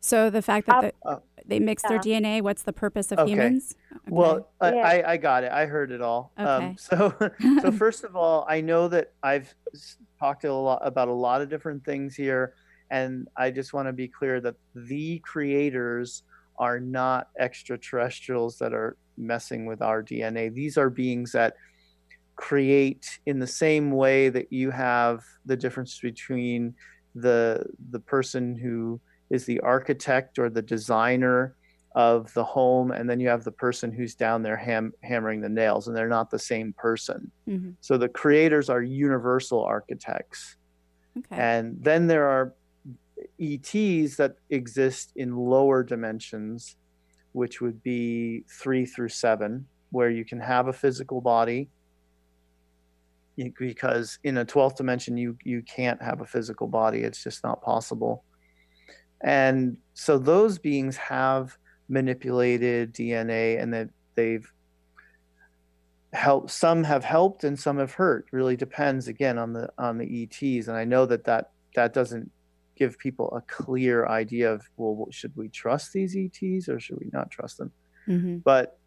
So 0.00 0.30
the 0.30 0.42
fact 0.42 0.66
that 0.66 0.96
the, 1.04 1.08
uh, 1.08 1.18
they 1.46 1.60
mix 1.60 1.82
their 1.82 2.00
DNA, 2.00 2.42
what's 2.42 2.62
the 2.64 2.72
purpose 2.72 3.12
of 3.12 3.20
okay. 3.20 3.30
humans? 3.30 3.76
Okay. 3.92 4.00
Well, 4.08 4.48
I, 4.60 4.74
yeah. 4.74 4.80
I, 4.80 5.12
I, 5.12 5.16
got 5.16 5.44
it. 5.44 5.52
I 5.52 5.66
heard 5.66 5.92
it 5.92 6.00
all. 6.00 6.32
Um, 6.36 6.46
okay. 6.46 6.66
Um, 6.66 6.76
so, 6.78 7.30
so 7.62 7.70
first 7.78 8.02
of 8.02 8.16
all, 8.16 8.44
I 8.48 8.60
know 8.60 8.88
that 8.88 9.12
I've 9.22 9.54
talked 10.18 10.42
a 10.42 10.52
lot 10.52 10.80
about 10.84 11.06
a 11.06 11.12
lot 11.12 11.40
of 11.40 11.48
different 11.48 11.84
things 11.84 12.16
here, 12.16 12.54
and 12.92 13.26
I 13.38 13.50
just 13.50 13.72
want 13.72 13.88
to 13.88 13.92
be 13.92 14.06
clear 14.06 14.38
that 14.42 14.54
the 14.74 15.18
creators 15.20 16.24
are 16.58 16.78
not 16.78 17.28
extraterrestrials 17.40 18.58
that 18.58 18.74
are 18.74 18.98
messing 19.16 19.64
with 19.64 19.80
our 19.80 20.02
DNA. 20.02 20.52
These 20.52 20.76
are 20.76 20.90
beings 20.90 21.32
that 21.32 21.54
create 22.36 23.18
in 23.24 23.38
the 23.38 23.46
same 23.46 23.90
way 23.90 24.28
that 24.28 24.52
you 24.52 24.70
have 24.70 25.24
the 25.46 25.56
difference 25.56 25.98
between 26.00 26.74
the 27.14 27.64
the 27.90 28.00
person 28.00 28.56
who 28.56 29.00
is 29.30 29.46
the 29.46 29.60
architect 29.60 30.38
or 30.38 30.50
the 30.50 30.62
designer 30.62 31.54
of 31.94 32.32
the 32.32 32.44
home 32.44 32.90
and 32.90 33.08
then 33.08 33.20
you 33.20 33.28
have 33.28 33.44
the 33.44 33.52
person 33.52 33.92
who's 33.92 34.14
down 34.14 34.42
there 34.42 34.56
ham- 34.56 34.94
hammering 35.02 35.42
the 35.42 35.48
nails 35.48 35.88
and 35.88 35.96
they're 35.96 36.08
not 36.08 36.30
the 36.30 36.38
same 36.38 36.72
person 36.72 37.30
mm-hmm. 37.46 37.72
so 37.82 37.98
the 37.98 38.08
creators 38.08 38.70
are 38.70 38.82
universal 38.82 39.62
architects 39.62 40.56
okay. 41.18 41.36
and 41.36 41.76
then 41.82 42.06
there 42.06 42.26
are 42.26 42.54
ets 43.42 44.16
that 44.16 44.36
exist 44.50 45.12
in 45.16 45.36
lower 45.36 45.82
dimensions 45.82 46.76
which 47.32 47.60
would 47.60 47.82
be 47.82 48.44
three 48.48 48.84
through 48.86 49.08
seven 49.08 49.66
where 49.90 50.10
you 50.10 50.24
can 50.24 50.40
have 50.40 50.68
a 50.68 50.72
physical 50.72 51.20
body 51.20 51.68
because 53.58 54.18
in 54.24 54.38
a 54.38 54.44
12th 54.44 54.76
dimension 54.76 55.16
you 55.16 55.36
you 55.44 55.62
can't 55.62 56.02
have 56.02 56.20
a 56.20 56.26
physical 56.26 56.66
body. 56.66 57.00
It's 57.00 57.22
just 57.22 57.42
not 57.42 57.62
possible. 57.62 58.24
And 59.22 59.76
so 59.94 60.18
those 60.18 60.58
beings 60.58 60.96
have 60.96 61.56
manipulated 61.88 62.92
DNA 62.92 63.60
and 63.60 63.72
that 63.72 63.88
they've 64.14 64.50
helped 66.12 66.50
some 66.50 66.84
have 66.84 67.04
helped 67.04 67.44
and 67.44 67.58
some 67.58 67.78
have 67.78 67.92
hurt. 67.92 68.26
Really 68.32 68.56
depends 68.56 69.08
again 69.08 69.38
on 69.38 69.52
the 69.52 69.70
on 69.78 69.98
the 69.98 70.22
ets 70.22 70.68
and 70.68 70.76
i 70.76 70.84
know 70.84 71.06
that 71.06 71.24
that 71.24 71.50
that 71.74 71.94
doesn't 71.94 72.30
give 72.76 72.98
people 72.98 73.30
a 73.36 73.40
clear 73.42 74.06
idea 74.06 74.52
of 74.52 74.68
well 74.76 75.06
should 75.10 75.34
we 75.36 75.48
trust 75.48 75.92
these 75.92 76.16
ets 76.16 76.68
or 76.68 76.80
should 76.80 76.98
we 76.98 77.08
not 77.12 77.30
trust 77.30 77.58
them 77.58 77.70
mm-hmm. 78.08 78.38
but 78.38 78.78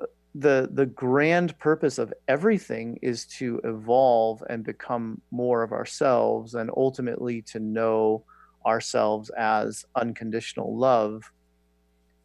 uh, 0.00 0.06
the 0.34 0.68
the 0.72 0.86
grand 0.86 1.58
purpose 1.58 1.98
of 1.98 2.12
everything 2.28 2.98
is 3.02 3.26
to 3.26 3.60
evolve 3.64 4.42
and 4.48 4.64
become 4.64 5.20
more 5.30 5.62
of 5.62 5.72
ourselves 5.72 6.54
and 6.54 6.70
ultimately 6.76 7.42
to 7.42 7.58
know 7.58 8.24
ourselves 8.66 9.30
as 9.30 9.84
unconditional 9.94 10.76
love 10.76 11.30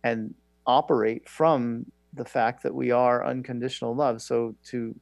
and 0.04 0.34
operate 0.66 1.28
from 1.30 1.86
the 2.14 2.26
fact 2.26 2.64
that 2.64 2.74
we 2.74 2.92
are 2.92 3.26
unconditional 3.26 3.96
love. 3.96 4.22
So 4.22 4.56
to 4.66 4.96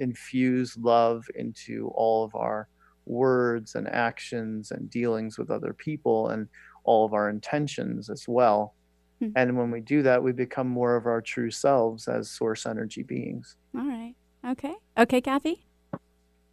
infuse 0.00 0.76
love 0.76 1.26
into 1.34 1.90
all 1.94 2.24
of 2.24 2.34
our 2.34 2.68
words 3.10 3.74
and 3.74 3.88
actions 3.88 4.70
and 4.70 4.88
dealings 4.90 5.38
with 5.38 5.50
other 5.50 5.72
people 5.72 6.28
and 6.28 6.48
all 6.84 7.04
of 7.04 7.12
our 7.12 7.28
intentions 7.28 8.08
as 8.08 8.24
well. 8.26 8.74
Hmm. 9.18 9.30
And 9.36 9.56
when 9.58 9.70
we 9.70 9.80
do 9.80 10.02
that, 10.02 10.22
we 10.22 10.32
become 10.32 10.68
more 10.68 10.96
of 10.96 11.06
our 11.06 11.20
true 11.20 11.50
selves 11.50 12.08
as 12.08 12.30
source 12.30 12.66
energy 12.66 13.02
beings. 13.02 13.56
All 13.76 13.86
right. 13.86 14.14
Okay. 14.46 14.74
Okay, 14.96 15.20
Kathy? 15.20 15.66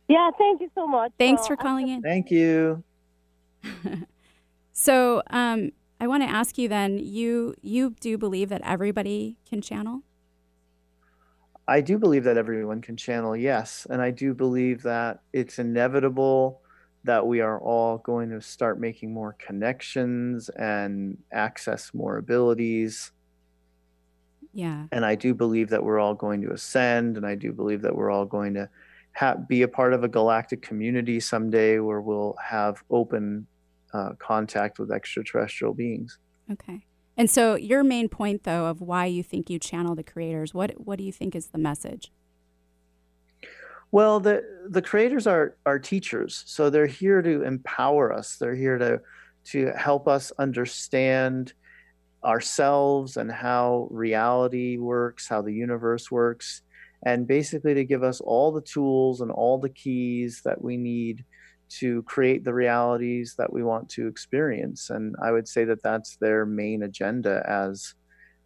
Yeah, 0.10 0.32
thank 0.38 0.62
you 0.62 0.70
so 0.76 0.88
much. 0.88 1.12
Thanks 1.18 1.48
for 1.48 1.56
calling 1.56 1.90
in. 1.90 2.02
Thank 2.02 2.32
you. 2.32 2.84
So 4.78 5.24
um, 5.32 5.72
I 6.00 6.06
want 6.06 6.22
to 6.22 6.30
ask 6.30 6.60
you 6.60 6.70
then. 6.70 7.00
You 7.00 7.56
you 7.62 7.96
do 8.00 8.16
believe 8.18 8.50
that 8.50 8.62
everybody 8.64 9.38
can 9.50 9.60
channel? 9.60 10.04
I 11.68 11.82
do 11.82 11.98
believe 11.98 12.24
that 12.24 12.38
everyone 12.38 12.82
can 12.82 12.96
channel, 12.96 13.36
yes. 13.36 13.86
And 13.90 14.02
I 14.02 14.12
do 14.12 14.34
believe 14.34 14.84
that 14.84 15.22
it's 15.34 15.60
inevitable 15.60 16.62
that 17.04 17.26
we 17.26 17.42
are 17.42 17.60
all 17.60 17.98
going 18.00 18.30
to 18.30 18.42
start 18.42 18.80
making 18.80 19.14
more 19.14 19.36
connections 19.40 20.50
and 20.50 21.18
access 21.32 21.94
more 21.94 22.18
abilities. 22.18 23.12
Yeah. 24.54 24.86
And 24.92 25.06
I 25.06 25.16
do 25.16 25.34
believe 25.34 25.70
that 25.70 25.84
we're 25.84 26.00
all 26.00 26.16
going 26.16 26.42
to 26.42 26.52
ascend. 26.52 27.18
And 27.18 27.26
I 27.26 27.36
do 27.36 27.52
believe 27.52 27.82
that 27.82 27.96
we're 27.96 28.10
all 28.10 28.26
going 28.26 28.54
to 28.56 28.70
ha- 29.16 29.36
be 29.36 29.62
a 29.62 29.68
part 29.68 29.94
of 29.94 30.04
a 30.04 30.08
galactic 30.08 30.62
community 30.62 31.20
someday 31.20 31.80
where 31.80 32.02
we'll 32.02 32.36
have 32.44 32.84
open 32.90 33.46
uh, 33.94 34.12
contact 34.20 34.80
with 34.80 34.92
extraterrestrial 34.92 35.74
beings. 35.74 36.18
Okay. 36.52 36.86
And 37.18 37.30
so 37.30 37.56
your 37.56 37.84
main 37.84 38.08
point 38.10 38.44
though 38.44 38.68
of 38.68 38.80
why 38.80 39.08
you 39.08 39.24
think 39.24 39.50
you 39.50 39.58
channel 39.58 39.96
the 39.96 40.04
creators, 40.04 40.54
what 40.54 40.72
what 40.80 40.98
do 40.98 41.04
you 41.04 41.12
think 41.12 41.36
is 41.36 41.48
the 41.48 41.58
message? 41.58 42.12
Well, 43.92 44.20
the 44.20 44.44
the 44.70 44.82
creators 44.82 45.26
are 45.26 45.58
are 45.66 45.80
teachers, 45.80 46.44
so 46.46 46.70
they're 46.70 46.86
here 46.86 47.22
to 47.22 47.44
empower 47.44 48.14
us. 48.14 48.38
They're 48.38 48.56
here 48.56 48.78
to 48.78 49.02
to 49.46 49.72
help 49.78 50.08
us 50.08 50.32
understand 50.38 51.54
ourselves 52.24 53.18
and 53.18 53.32
how 53.32 53.88
reality 53.90 54.78
works, 54.78 55.28
how 55.28 55.42
the 55.42 55.54
universe 55.54 56.12
works, 56.12 56.62
and 57.04 57.26
basically 57.26 57.74
to 57.74 57.86
give 57.86 58.04
us 58.04 58.20
all 58.22 58.52
the 58.52 58.62
tools 58.62 59.22
and 59.22 59.32
all 59.32 59.58
the 59.58 59.70
keys 59.70 60.42
that 60.44 60.62
we 60.62 60.78
need 60.78 61.24
to 61.70 62.04
create 62.04 62.44
the 62.44 62.54
realities 62.54 63.36
that 63.38 63.52
we 63.52 63.64
want 63.64 63.90
to 63.90 64.08
experience. 64.08 64.90
And 64.90 65.16
I 65.22 65.32
would 65.32 65.48
say 65.48 65.66
that 65.66 65.84
that's 65.84 66.18
their 66.18 66.46
main 66.46 66.84
agenda 66.84 67.44
as 67.48 67.94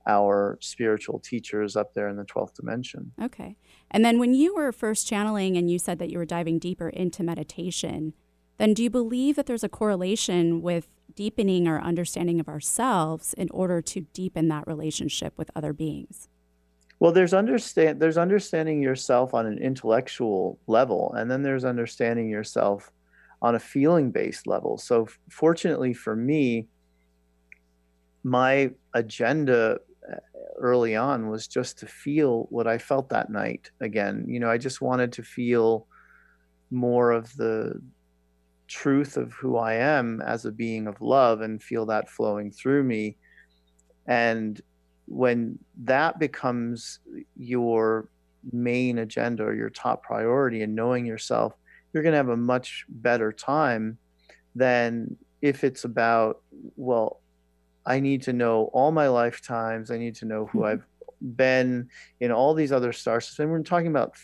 our 0.08 0.58
spiritual 0.62 1.20
teachers 1.20 1.76
up 1.76 1.94
there 1.94 2.10
in 2.10 2.18
the 2.18 2.26
12th 2.26 2.56
dimension. 2.56 3.12
Okay. 3.22 3.56
And 3.92 4.04
then 4.04 4.20
when 4.20 4.34
you 4.34 4.56
were 4.56 4.72
first 4.72 5.08
channeling 5.08 5.58
and 5.58 5.70
you 5.70 5.78
said 5.78 6.00
that 6.00 6.10
you 6.10 6.18
were 6.18 6.26
diving 6.26 6.60
deeper 6.60 6.90
into 6.90 7.24
meditation, 7.24 8.14
then 8.58 8.74
do 8.74 8.84
you 8.84 8.90
believe 8.90 9.36
that 9.36 9.46
there's 9.46 9.64
a 9.64 9.70
correlation 9.70 10.62
with 10.62 10.88
deepening 11.16 11.68
our 11.68 11.82
understanding 11.82 12.40
of 12.40 12.48
ourselves 12.48 13.34
in 13.34 13.50
order 13.52 13.82
to 13.82 14.02
deepen 14.14 14.48
that 14.48 14.68
relationship 14.68 15.34
with 15.38 15.52
other 15.56 15.74
beings? 15.74 16.30
Well, 17.00 17.12
there's 17.12 17.34
understand 17.34 18.00
there's 18.00 18.18
understanding 18.18 18.82
yourself 18.82 19.34
on 19.34 19.48
an 19.48 19.58
intellectual 19.58 20.60
level 20.68 21.14
and 21.18 21.30
then 21.30 21.42
there's 21.42 21.66
understanding 21.66 22.30
yourself 22.30 22.92
on 23.42 23.56
a 23.56 23.60
feeling 23.60 24.12
based 24.12 24.48
level. 24.48 24.78
So, 24.78 25.08
fortunately 25.30 25.94
for 25.94 26.16
me, 26.16 26.68
my 28.24 28.72
agenda 28.94 29.80
uh, 30.12 30.16
early 30.58 30.96
on 30.96 31.30
was 31.30 31.48
just 31.48 31.80
to 31.80 31.88
feel 31.88 32.48
what 32.50 32.68
I 32.68 32.78
felt 32.78 33.10
that 33.10 33.30
night 33.30 33.72
again. 33.80 34.26
You 34.28 34.40
know, 34.40 34.50
I 34.50 34.58
just 34.58 34.82
wanted 34.82 35.14
to 35.14 35.24
feel 35.24 35.88
more 36.70 37.12
of 37.12 37.36
the 37.36 37.82
truth 38.68 39.18
of 39.18 39.34
who 39.34 39.58
I 39.58 39.74
am 39.74 40.22
as 40.22 40.46
a 40.46 40.52
being 40.52 40.88
of 40.88 41.02
love 41.02 41.42
and 41.42 41.62
feel 41.62 41.86
that 41.88 42.10
flowing 42.10 42.52
through 42.52 42.84
me. 42.84 43.18
And 44.08 44.62
when 45.08 45.60
that 45.84 46.20
becomes 46.20 47.00
your 47.36 48.08
main 48.54 49.00
agenda 49.00 49.44
or 49.44 49.54
your 49.54 49.70
top 49.70 50.04
priority 50.04 50.62
and 50.62 50.74
knowing 50.74 51.06
yourself 51.06 51.54
you're 51.94 52.04
going 52.04 52.14
to 52.14 52.18
have 52.18 52.30
a 52.30 52.38
much 52.38 52.86
better 52.90 53.32
time 53.32 53.98
than 54.56 55.18
if 55.42 55.64
it's 55.64 55.84
about, 55.84 56.42
well, 56.76 57.22
I 57.86 58.00
need 58.00 58.24
to 58.24 58.34
know 58.34 58.70
all 58.74 58.92
my 58.92 59.08
lifetimes. 59.08 59.92
I 59.92 59.98
need 59.98 60.16
to 60.16 60.26
know 60.26 60.46
who 60.48 60.60
mm-hmm. 60.60 60.68
I've 60.68 60.86
been 61.22 61.90
in 62.20 62.32
all 62.32 62.54
these 62.54 62.72
other 62.72 62.94
star 62.94 63.22
systems. 63.22 63.40
And 63.40 63.52
we're 63.52 63.64
talking 63.64 63.88
about, 63.88 64.16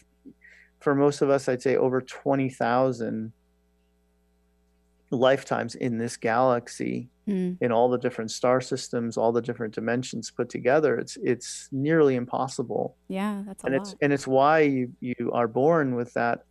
for 0.80 0.96
most 0.96 1.22
of 1.22 1.30
us, 1.30 1.50
I'd 1.50 1.62
say 1.62 1.76
over 1.76 2.02
20,000 2.02 3.34
lifetimes 5.10 5.76
in 5.76 5.98
this 5.98 6.18
galaxy 6.18 7.10
mm. 7.28 7.58
in 7.62 7.72
all 7.72 7.90
the 7.90 7.98
different 7.98 8.30
star 8.30 8.60
systems 8.60 9.16
all 9.16 9.32
the 9.32 9.42
different 9.42 9.74
dimensions 9.74 10.30
put 10.32 10.50
together 10.50 10.98
it's 10.98 11.18
it's 11.24 11.70
nearly 11.72 12.16
impossible 12.16 12.98
yeah 13.08 13.42
that's 13.46 13.64
a 13.64 13.68
and 13.68 13.76
lot. 13.76 13.82
it's 13.82 13.96
and 14.02 14.12
it's 14.12 14.28
why 14.28 14.60
you 14.60 14.92
you 15.00 15.32
are 15.34 15.48
born 15.48 15.96
with 15.96 16.14
that 16.14 16.44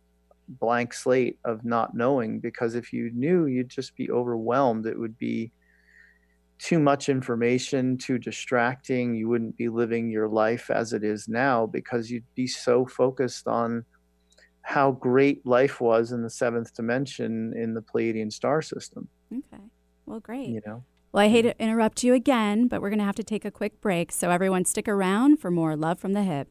blank 0.47 0.93
slate 0.93 1.39
of 1.45 1.65
not 1.65 1.95
knowing 1.95 2.39
because 2.39 2.75
if 2.75 2.93
you 2.93 3.11
knew 3.13 3.45
you'd 3.45 3.69
just 3.69 3.95
be 3.95 4.09
overwhelmed. 4.09 4.85
It 4.85 4.99
would 4.99 5.17
be 5.17 5.51
too 6.59 6.79
much 6.79 7.09
information 7.09 7.97
too 7.97 8.17
distracting. 8.17 9.15
You 9.15 9.29
wouldn't 9.29 9.57
be 9.57 9.69
living 9.69 10.09
your 10.09 10.27
life 10.27 10.69
as 10.69 10.93
it 10.93 11.03
is 11.03 11.27
now 11.27 11.65
because 11.67 12.09
you'd 12.09 12.25
be 12.35 12.47
so 12.47 12.85
focused 12.85 13.47
on 13.47 13.85
how 14.61 14.91
great 14.91 15.45
life 15.45 15.79
was 15.79 16.11
in 16.11 16.23
the 16.23 16.29
seventh 16.29 16.73
dimension 16.73 17.53
in 17.55 17.73
the 17.73 17.81
pleiadian 17.81 18.31
star 18.31 18.61
system. 18.61 19.07
Okay. 19.31 19.63
Well 20.05 20.19
great. 20.19 20.49
You 20.49 20.61
know? 20.65 20.83
Well 21.13 21.23
i 21.23 21.29
hate 21.29 21.43
to 21.43 21.57
interrupt 21.61 22.03
you 22.03 22.13
again 22.13 22.67
but 22.67 22.81
we're 22.81 22.89
going 22.89 22.99
to 22.99 23.05
have 23.05 23.15
to 23.15 23.23
take 23.23 23.45
a 23.45 23.51
quick 23.51 23.79
break 23.79 24.11
so 24.11 24.29
everyone 24.29 24.65
stick 24.65 24.87
around 24.87 25.37
for 25.39 25.49
more 25.49 25.75
love 25.75 25.99
from 25.99 26.13
the 26.13 26.21
hyp. 26.21 26.47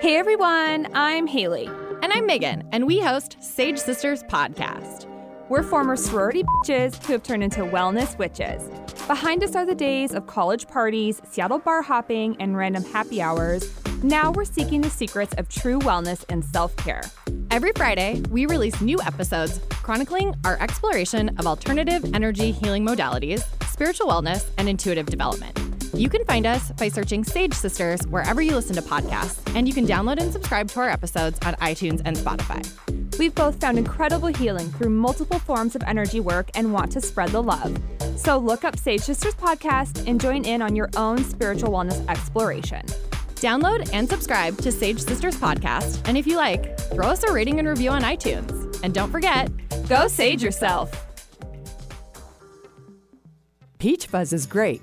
Hey 0.00 0.16
everyone. 0.16 0.88
I'm 0.94 1.26
haley 1.26 1.68
and 2.02 2.12
I'm 2.12 2.26
Megan, 2.26 2.68
and 2.72 2.86
we 2.86 3.00
host 3.00 3.36
Sage 3.40 3.78
Sisters 3.78 4.22
Podcast. 4.24 5.06
We're 5.48 5.62
former 5.62 5.96
sorority 5.96 6.44
bitches 6.44 7.04
who 7.04 7.12
have 7.12 7.22
turned 7.22 7.42
into 7.42 7.62
wellness 7.62 8.16
witches. 8.18 8.62
Behind 9.06 9.42
us 9.42 9.56
are 9.56 9.66
the 9.66 9.74
days 9.74 10.14
of 10.14 10.26
college 10.26 10.68
parties, 10.68 11.20
Seattle 11.28 11.58
bar 11.58 11.82
hopping, 11.82 12.36
and 12.40 12.56
random 12.56 12.84
happy 12.84 13.20
hours. 13.20 13.72
Now 14.04 14.30
we're 14.30 14.44
seeking 14.44 14.80
the 14.80 14.90
secrets 14.90 15.34
of 15.38 15.48
true 15.48 15.80
wellness 15.80 16.24
and 16.28 16.44
self 16.44 16.76
care. 16.76 17.02
Every 17.50 17.72
Friday, 17.74 18.22
we 18.30 18.46
release 18.46 18.80
new 18.80 19.00
episodes 19.02 19.60
chronicling 19.70 20.34
our 20.44 20.60
exploration 20.60 21.30
of 21.38 21.46
alternative 21.46 22.14
energy 22.14 22.52
healing 22.52 22.86
modalities, 22.86 23.42
spiritual 23.66 24.06
wellness, 24.06 24.50
and 24.58 24.68
intuitive 24.68 25.06
development. 25.06 25.67
You 25.94 26.08
can 26.08 26.24
find 26.24 26.46
us 26.46 26.70
by 26.72 26.88
searching 26.88 27.24
Sage 27.24 27.54
Sisters 27.54 28.06
wherever 28.08 28.42
you 28.42 28.54
listen 28.54 28.76
to 28.76 28.82
podcasts, 28.82 29.40
and 29.56 29.66
you 29.66 29.74
can 29.74 29.86
download 29.86 30.20
and 30.20 30.32
subscribe 30.32 30.68
to 30.68 30.80
our 30.80 30.88
episodes 30.88 31.38
on 31.44 31.54
iTunes 31.54 32.02
and 32.04 32.16
Spotify. 32.16 33.18
We've 33.18 33.34
both 33.34 33.60
found 33.60 33.78
incredible 33.78 34.28
healing 34.28 34.70
through 34.70 34.90
multiple 34.90 35.38
forms 35.38 35.74
of 35.74 35.82
energy 35.84 36.20
work 36.20 36.50
and 36.54 36.72
want 36.72 36.92
to 36.92 37.00
spread 37.00 37.30
the 37.30 37.42
love. 37.42 37.76
So 38.16 38.38
look 38.38 38.64
up 38.64 38.78
Sage 38.78 39.00
Sisters 39.00 39.34
Podcast 39.34 40.06
and 40.06 40.20
join 40.20 40.44
in 40.44 40.62
on 40.62 40.76
your 40.76 40.90
own 40.96 41.24
spiritual 41.24 41.70
wellness 41.70 42.06
exploration. 42.08 42.82
Download 43.36 43.88
and 43.92 44.08
subscribe 44.08 44.58
to 44.58 44.70
Sage 44.70 45.00
Sisters 45.00 45.36
Podcast, 45.36 46.06
and 46.06 46.18
if 46.18 46.26
you 46.26 46.36
like, 46.36 46.78
throw 46.90 47.06
us 47.06 47.22
a 47.22 47.32
rating 47.32 47.58
and 47.58 47.68
review 47.68 47.90
on 47.90 48.02
iTunes. 48.02 48.80
And 48.82 48.92
don't 48.92 49.10
forget, 49.10 49.50
go 49.88 50.06
sage 50.08 50.42
yourself. 50.42 51.06
Peach 53.78 54.06
Fuzz 54.06 54.32
is 54.32 54.44
great 54.44 54.82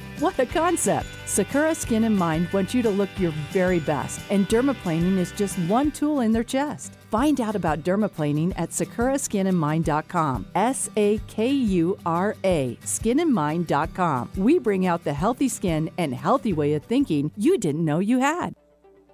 What 0.21 0.37
a 0.37 0.45
concept! 0.45 1.07
Sakura 1.25 1.73
Skin 1.73 2.03
and 2.03 2.15
Mind 2.15 2.47
wants 2.53 2.75
you 2.75 2.83
to 2.83 2.91
look 2.91 3.09
your 3.17 3.31
very 3.51 3.79
best, 3.79 4.19
and 4.29 4.47
dermaplaning 4.47 5.17
is 5.17 5.31
just 5.31 5.57
one 5.61 5.89
tool 5.89 6.19
in 6.19 6.31
their 6.31 6.43
chest. 6.43 6.93
Find 7.09 7.41
out 7.41 7.55
about 7.55 7.81
dermaplaning 7.81 8.53
at 8.55 8.69
sakuraskinandmind.com. 8.69 10.45
S 10.53 10.91
A 10.95 11.17
K 11.27 11.49
U 11.49 11.97
R 12.05 12.35
A, 12.43 12.77
skinandmind.com. 12.83 14.29
We 14.37 14.59
bring 14.59 14.85
out 14.85 15.03
the 15.03 15.13
healthy 15.13 15.49
skin 15.49 15.89
and 15.97 16.13
healthy 16.13 16.53
way 16.53 16.75
of 16.75 16.83
thinking 16.83 17.31
you 17.35 17.57
didn't 17.57 17.83
know 17.83 17.97
you 17.97 18.19
had. 18.19 18.53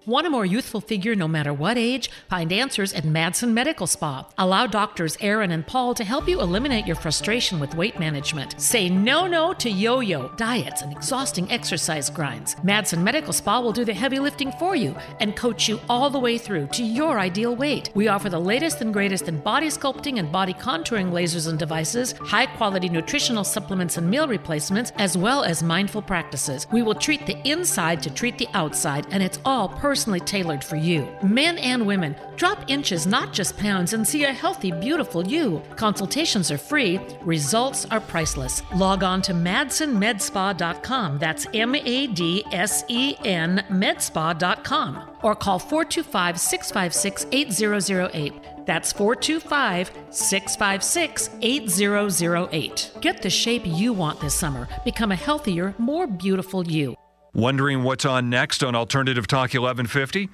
Want 0.07 0.25
a 0.25 0.29
more 0.29 0.45
youthful 0.45 0.79
figure 0.79 1.15
no 1.15 1.27
matter 1.27 1.51
what 1.51 1.77
age? 1.77 2.09
Find 2.29 2.53
answers 2.53 2.93
at 2.93 3.03
Madsen 3.03 3.51
Medical 3.51 3.87
Spa. 3.87 4.25
Allow 4.37 4.65
doctors 4.65 5.17
Aaron 5.19 5.51
and 5.51 5.67
Paul 5.67 5.93
to 5.95 6.05
help 6.05 6.29
you 6.29 6.39
eliminate 6.39 6.87
your 6.87 6.95
frustration 6.95 7.59
with 7.59 7.75
weight 7.75 7.99
management. 7.99 8.55
Say 8.57 8.87
no 8.87 9.27
no 9.27 9.51
to 9.55 9.69
yo 9.69 9.99
yo, 9.99 10.29
diets, 10.37 10.81
and 10.81 10.93
exhausting 10.93 11.51
exercise 11.51 12.09
grinds. 12.09 12.55
Madsen 12.63 13.03
Medical 13.03 13.33
Spa 13.33 13.59
will 13.59 13.73
do 13.73 13.83
the 13.83 13.93
heavy 13.93 14.17
lifting 14.17 14.53
for 14.53 14.77
you 14.77 14.95
and 15.19 15.35
coach 15.35 15.67
you 15.67 15.77
all 15.89 16.09
the 16.09 16.17
way 16.17 16.37
through 16.37 16.67
to 16.67 16.85
your 16.85 17.19
ideal 17.19 17.53
weight. 17.53 17.89
We 17.93 18.07
offer 18.07 18.29
the 18.29 18.39
latest 18.39 18.79
and 18.79 18.93
greatest 18.93 19.27
in 19.27 19.41
body 19.41 19.67
sculpting 19.67 20.19
and 20.19 20.31
body 20.31 20.53
contouring 20.53 21.11
lasers 21.11 21.49
and 21.49 21.59
devices, 21.59 22.13
high 22.13 22.45
quality 22.45 22.87
nutritional 22.87 23.43
supplements 23.43 23.97
and 23.97 24.09
meal 24.09 24.29
replacements, 24.29 24.93
as 24.95 25.17
well 25.17 25.43
as 25.43 25.61
mindful 25.61 26.01
practices. 26.01 26.65
We 26.71 26.81
will 26.81 26.95
treat 26.95 27.25
the 27.25 27.45
inside 27.45 28.01
to 28.03 28.09
treat 28.09 28.37
the 28.37 28.47
outside, 28.53 29.05
and 29.11 29.21
it's 29.21 29.39
all 29.43 29.67
personal 29.67 29.96
personally 29.97 30.19
tailored 30.19 30.63
for 30.63 30.75
you. 30.75 31.07
Men 31.23 31.57
and 31.57 31.87
women, 31.87 32.15
drop 32.35 32.59
inches, 32.67 33.07
not 33.07 33.33
just 33.33 33.57
pounds, 33.57 33.93
and 33.93 34.07
see 34.07 34.25
a 34.25 34.31
healthy, 34.31 34.71
beautiful 34.71 35.27
you. 35.27 35.59
Consultations 35.75 36.51
are 36.51 36.57
free, 36.59 36.99
results 37.23 37.87
are 37.89 37.99
priceless. 37.99 38.61
Log 38.75 39.01
on 39.01 39.23
to 39.23 39.33
madsenmedspa.com. 39.33 41.17
That's 41.17 41.47
M 41.51 41.73
A 41.73 42.05
D 42.05 42.43
S 42.51 42.83
E 42.89 43.15
N 43.25 43.65
medspa.com 43.71 45.17
or 45.23 45.33
call 45.33 45.57
425 45.57 46.39
656 46.39 47.25
8008. 47.31 48.33
That's 48.67 48.93
425 48.93 49.91
656 50.11 51.29
8008. 51.41 52.91
Get 53.01 53.23
the 53.23 53.31
shape 53.31 53.63
you 53.65 53.93
want 53.93 54.19
this 54.19 54.35
summer. 54.35 54.67
Become 54.85 55.11
a 55.11 55.15
healthier, 55.15 55.73
more 55.79 56.05
beautiful 56.05 56.67
you. 56.67 56.95
Wondering 57.38 57.83
what's 57.83 58.03
on 58.03 58.29
next 58.31 58.63
on 58.63 58.73
Alternative 58.73 59.27
Talk 59.27 59.53
1150? 59.53 60.27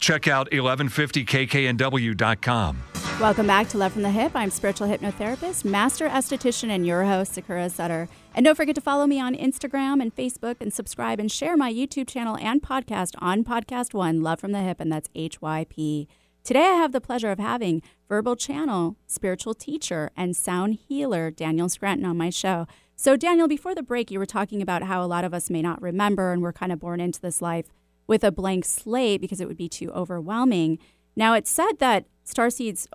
Check 0.00 0.26
out 0.26 0.50
1150kknw.com. 0.50 2.82
Welcome 3.20 3.46
back 3.46 3.68
to 3.68 3.78
Love 3.78 3.92
from 3.92 4.02
the 4.02 4.08
Hyp. 4.08 4.32
I'm 4.34 4.50
spiritual 4.50 4.88
hypnotherapist, 4.88 5.64
master 5.64 6.08
esthetician, 6.08 6.70
and 6.70 6.84
your 6.84 7.04
host, 7.04 7.34
Sakura 7.34 7.70
Sutter. 7.70 8.08
And 8.34 8.44
don't 8.44 8.56
forget 8.56 8.74
to 8.74 8.80
follow 8.80 9.06
me 9.06 9.20
on 9.20 9.36
Instagram 9.36 10.02
and 10.02 10.12
Facebook 10.12 10.56
and 10.58 10.72
subscribe 10.72 11.20
and 11.20 11.30
share 11.30 11.56
my 11.56 11.72
YouTube 11.72 12.08
channel 12.08 12.36
and 12.36 12.60
podcast 12.60 13.14
on 13.18 13.44
Podcast 13.44 13.94
One, 13.94 14.20
Love 14.20 14.40
from 14.40 14.50
the 14.50 14.58
Hyp, 14.58 14.80
and 14.80 14.90
that's 14.90 15.08
HYP. 15.10 16.08
Today, 16.42 16.64
I 16.64 16.74
have 16.74 16.90
the 16.90 17.00
pleasure 17.00 17.30
of 17.30 17.38
having 17.38 17.82
verbal 18.08 18.34
channel, 18.34 18.96
spiritual 19.06 19.54
teacher, 19.54 20.10
and 20.16 20.34
sound 20.34 20.80
healer 20.88 21.30
Daniel 21.30 21.68
Scranton 21.68 22.04
on 22.04 22.16
my 22.16 22.30
show. 22.30 22.66
So, 23.00 23.16
Daniel, 23.16 23.46
before 23.46 23.76
the 23.76 23.82
break, 23.84 24.10
you 24.10 24.18
were 24.18 24.26
talking 24.26 24.60
about 24.60 24.82
how 24.82 25.00
a 25.00 25.06
lot 25.06 25.22
of 25.22 25.32
us 25.32 25.48
may 25.48 25.62
not 25.62 25.80
remember 25.80 26.32
and 26.32 26.42
we're 26.42 26.52
kind 26.52 26.72
of 26.72 26.80
born 26.80 26.98
into 26.98 27.20
this 27.20 27.40
life 27.40 27.66
with 28.08 28.24
a 28.24 28.32
blank 28.32 28.64
slate 28.64 29.20
because 29.20 29.40
it 29.40 29.46
would 29.46 29.56
be 29.56 29.68
too 29.68 29.92
overwhelming. 29.92 30.80
Now, 31.14 31.34
it's 31.34 31.48
said 31.48 31.74
that 31.78 32.06
starseeds 32.26 32.88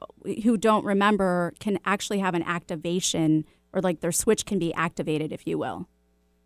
who 0.43 0.57
don't 0.57 0.83
remember 0.83 1.53
can 1.61 1.79
actually 1.85 2.19
have 2.19 2.35
an 2.35 2.43
activation 2.43 3.45
or 3.71 3.79
like 3.79 4.01
their 4.01 4.11
switch 4.11 4.45
can 4.45 4.59
be 4.59 4.73
activated, 4.73 5.31
if 5.31 5.47
you 5.47 5.57
will. 5.57 5.87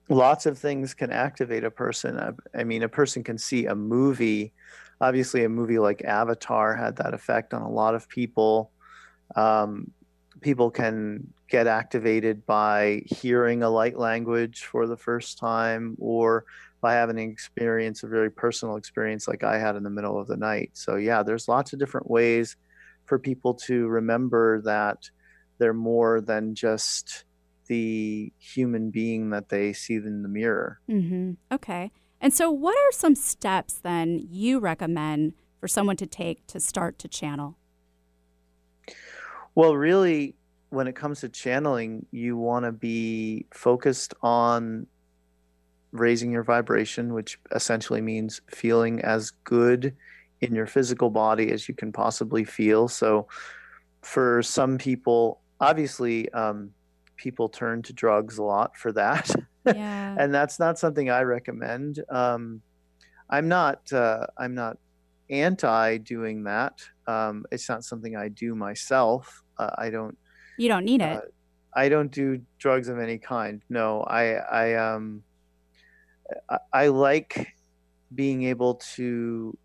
Lots 0.07 0.45
of 0.45 0.59
things 0.59 0.93
can 0.93 1.11
activate 1.11 1.63
a 1.63 1.71
person. 1.71 2.19
I, 2.19 2.59
I 2.59 2.63
mean, 2.63 2.83
a 2.83 2.89
person 2.89 3.23
can 3.23 3.39
see 3.39 3.65
a 3.65 3.73
movie. 3.73 4.53
Obviously, 5.01 5.43
a 5.43 5.49
movie 5.49 5.79
like 5.79 6.03
Avatar 6.03 6.75
had 6.75 6.97
that 6.97 7.15
effect 7.15 7.55
on 7.55 7.63
a 7.63 7.71
lot 7.71 7.95
of 7.95 8.07
people. 8.07 8.69
Um, 9.35 9.89
people 10.41 10.69
can 10.69 11.33
get 11.49 11.67
activated 11.67 12.45
by 12.45 13.01
hearing 13.05 13.63
a 13.63 13.69
light 13.69 13.97
language 13.97 14.65
for 14.65 14.85
the 14.87 14.97
first 14.97 15.37
time 15.37 15.95
or 15.99 16.45
by 16.81 16.93
having 16.93 17.19
an 17.19 17.29
experience, 17.29 18.03
a 18.03 18.07
very 18.07 18.29
personal 18.29 18.75
experience 18.75 19.27
like 19.27 19.43
I 19.43 19.57
had 19.57 19.75
in 19.75 19.83
the 19.83 19.89
middle 19.89 20.19
of 20.19 20.27
the 20.27 20.37
night. 20.37 20.71
So, 20.73 20.95
yeah, 20.95 21.23
there's 21.23 21.47
lots 21.47 21.73
of 21.73 21.79
different 21.79 22.09
ways 22.09 22.55
for 23.05 23.17
people 23.17 23.53
to 23.53 23.87
remember 23.87 24.61
that 24.63 25.09
they're 25.57 25.73
more 25.73 26.21
than 26.21 26.53
just 26.53 27.23
the 27.67 28.31
human 28.37 28.91
being 28.91 29.31
that 29.31 29.49
they 29.49 29.73
see 29.73 29.95
in 29.95 30.23
the 30.23 30.29
mirror. 30.29 30.79
Mm-hmm. 30.89 31.33
Okay. 31.51 31.91
And 32.21 32.33
so, 32.33 32.49
what 32.49 32.77
are 32.77 32.91
some 32.91 33.15
steps 33.15 33.73
then 33.73 34.25
you 34.29 34.59
recommend 34.59 35.33
for 35.59 35.67
someone 35.67 35.97
to 35.97 36.05
take 36.05 36.45
to 36.47 36.59
start 36.59 36.99
to 36.99 37.07
channel? 37.07 37.57
Well, 39.55 39.75
really, 39.75 40.35
when 40.69 40.87
it 40.87 40.95
comes 40.95 41.21
to 41.21 41.29
channeling, 41.29 42.05
you 42.11 42.37
want 42.37 42.65
to 42.65 42.71
be 42.71 43.45
focused 43.53 44.13
on 44.21 44.87
raising 45.91 46.31
your 46.31 46.43
vibration, 46.43 47.13
which 47.13 47.39
essentially 47.53 48.01
means 48.01 48.41
feeling 48.49 49.01
as 49.01 49.31
good 49.43 49.95
in 50.41 50.53
your 50.53 50.67
physical 50.67 51.09
body 51.09 51.51
as 51.51 51.67
you 51.67 51.73
can 51.75 51.91
possibly 51.91 52.43
feel. 52.43 52.87
So, 52.87 53.27
for 54.01 54.41
some 54.43 54.77
people, 54.77 55.41
obviously, 55.59 56.31
um, 56.31 56.71
people 57.15 57.49
turn 57.49 57.81
to 57.83 57.93
drugs 57.93 58.37
a 58.37 58.43
lot 58.43 58.77
for 58.77 58.91
that. 58.93 59.29
Yeah. 59.75 60.15
and 60.17 60.33
that's 60.33 60.59
not 60.59 60.79
something 60.79 61.09
I 61.09 61.23
recommend. 61.23 62.01
Um, 62.07 62.61
I'm 63.29 63.49
not. 63.49 63.91
Uh, 63.91 64.25
I'm 64.37 64.55
not 64.55 64.77
anti 65.29 65.97
doing 65.97 66.43
that. 66.45 66.79
Um, 67.05 67.43
it's 67.51 67.67
not 67.67 67.83
something 67.83 68.15
I 68.15 68.29
do 68.29 68.55
myself. 68.55 69.43
Uh, 69.57 69.71
I 69.77 69.89
don't. 69.89 70.17
You 70.57 70.69
don't 70.69 70.85
need 70.85 71.01
it. 71.01 71.17
Uh, 71.17 71.21
I 71.73 71.89
don't 71.89 72.11
do 72.11 72.41
drugs 72.57 72.87
of 72.87 72.99
any 72.99 73.17
kind. 73.17 73.61
No, 73.69 74.01
I. 74.01 74.33
I 74.33 74.73
um. 74.75 75.23
I, 76.49 76.57
I 76.73 76.87
like 76.87 77.55
being 78.13 78.43
able 78.43 78.75
to 78.95 79.57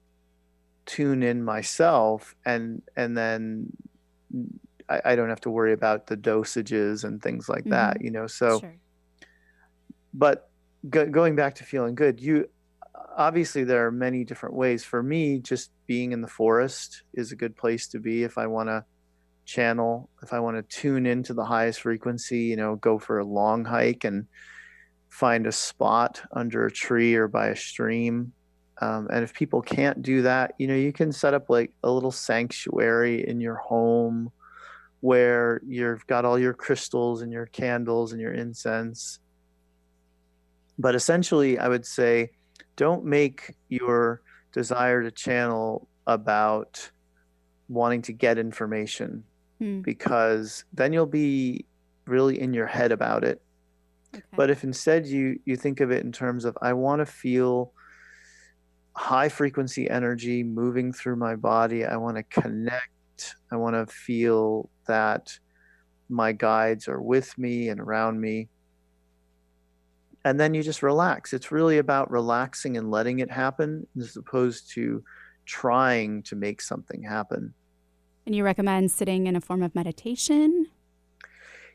tune 0.86 1.22
in 1.22 1.45
myself 1.45 2.34
and 2.45 2.82
and 2.97 3.16
then 3.16 3.72
I, 4.88 5.01
I, 5.05 5.16
don't 5.16 5.28
have 5.28 5.40
to 5.43 5.51
worry 5.51 5.72
about 5.72 6.07
the 6.07 6.16
dosages 6.16 7.05
and 7.05 7.22
things 7.22 7.49
like 7.49 7.61
mm-hmm. 7.61 7.70
that 7.70 8.01
you 8.01 8.11
know 8.11 8.26
so 8.26 8.61
sure. 8.61 8.76
but 10.12 10.51
go, 10.90 11.07
going 11.07 11.36
back 11.36 11.55
to 11.57 11.64
feeling 11.64 11.95
good 11.95 12.20
you 12.20 12.49
obviously 13.16 13.62
there 13.62 13.86
are 13.86 13.93
many 13.93 14.24
different 14.24 14.57
ways 14.57 14.82
for 14.84 15.03
me 15.03 15.38
just 15.38 15.70
being 15.86 16.11
in 16.12 16.20
the 16.20 16.28
forest 16.28 17.03
is 17.14 17.30
a 17.30 17.36
good 17.36 17.57
place 17.57 17.86
to 17.88 18.01
be 18.01 18.24
if 18.24 18.36
i 18.36 18.47
want 18.47 18.68
to 18.68 18.84
channel 19.45 20.09
if 20.22 20.32
i 20.32 20.40
want 20.40 20.57
to 20.57 20.76
tune 20.76 21.07
into 21.07 21.34
the 21.34 21.45
highest 21.45 21.80
frequency 21.80 22.40
you 22.40 22.57
know 22.57 22.76
go 22.76 22.99
for 22.99 23.18
a 23.18 23.24
long 23.24 23.64
hike 23.64 24.05
and 24.05 24.26
find 25.09 25.47
a 25.47 25.53
spot 25.53 26.22
under 26.32 26.66
a 26.66 26.72
tree 26.72 27.14
or 27.14 27.28
by 27.28 27.49
a 27.49 27.57
stream 27.57 28.32
um, 28.82 29.07
and 29.12 29.22
if 29.22 29.32
people 29.32 29.62
can't 29.62 30.03
do 30.03 30.22
that, 30.22 30.55
you 30.59 30.66
know, 30.66 30.74
you 30.74 30.93
can 30.93 31.12
set 31.12 31.34
up 31.34 31.49
like 31.49 31.72
a 31.84 31.90
little 31.90 32.11
sanctuary 32.11 33.26
in 33.26 33.40
your 33.40 33.55
home 33.55 34.32
where 35.01 35.61
you've 35.64 36.05
got 36.09 36.24
all 36.24 36.36
your 36.36 36.53
crystals 36.53 37.22
and 37.22 37.32
your 37.32 37.47
candles 37.47 38.11
and 38.11 38.20
your 38.20 38.32
incense. 38.32 39.20
But 40.80 40.97
essentially, 40.97 41.61
I 41.61 41.68
would 41.68 41.86
say 41.86 42.30
don't 42.74 43.05
make 43.05 43.55
your 43.68 44.20
desire 44.53 45.03
to 45.05 45.12
channel 45.12 45.86
about 46.09 46.90
wanting 47.68 48.03
to 48.03 48.12
get 48.12 48.36
information 48.36 49.22
hmm. 49.62 49.80
because 49.80 50.64
then 50.72 50.92
you'll 50.92 51.06
be 51.06 51.64
really 52.06 52.40
in 52.40 52.52
your 52.52 52.66
head 52.66 52.92
about 52.92 53.22
it. 53.22 53.40
Okay. 54.14 54.24
But 54.36 54.50
if 54.50 54.64
instead 54.64 55.06
you 55.06 55.38
you 55.44 55.56
think 55.56 55.80
of 55.80 55.90
it 55.90 56.04
in 56.04 56.12
terms 56.12 56.44
of 56.44 56.58
I 56.60 56.72
want 56.72 57.00
to 57.00 57.06
feel 57.06 57.72
high 58.94 59.28
frequency 59.28 59.88
energy 59.88 60.42
moving 60.42 60.92
through 60.92 61.16
my 61.16 61.36
body. 61.36 61.84
I 61.84 61.96
want 61.96 62.16
to 62.16 62.22
connect. 62.24 63.36
I 63.50 63.56
want 63.56 63.74
to 63.74 63.86
feel 63.86 64.68
that 64.86 65.38
my 66.08 66.32
guides 66.32 66.88
are 66.88 67.00
with 67.00 67.36
me 67.38 67.68
and 67.68 67.80
around 67.80 68.20
me. 68.20 68.48
And 70.24 70.38
then 70.38 70.54
you 70.54 70.62
just 70.62 70.82
relax. 70.82 71.32
It's 71.32 71.50
really 71.50 71.78
about 71.78 72.10
relaxing 72.10 72.76
and 72.76 72.90
letting 72.90 73.20
it 73.20 73.30
happen 73.30 73.86
as 73.98 74.16
opposed 74.16 74.70
to 74.74 75.02
trying 75.46 76.22
to 76.24 76.36
make 76.36 76.60
something 76.60 77.02
happen. 77.02 77.54
And 78.26 78.34
you 78.34 78.44
recommend 78.44 78.90
sitting 78.90 79.26
in 79.26 79.36
a 79.36 79.40
form 79.40 79.62
of 79.62 79.74
meditation? 79.74 80.66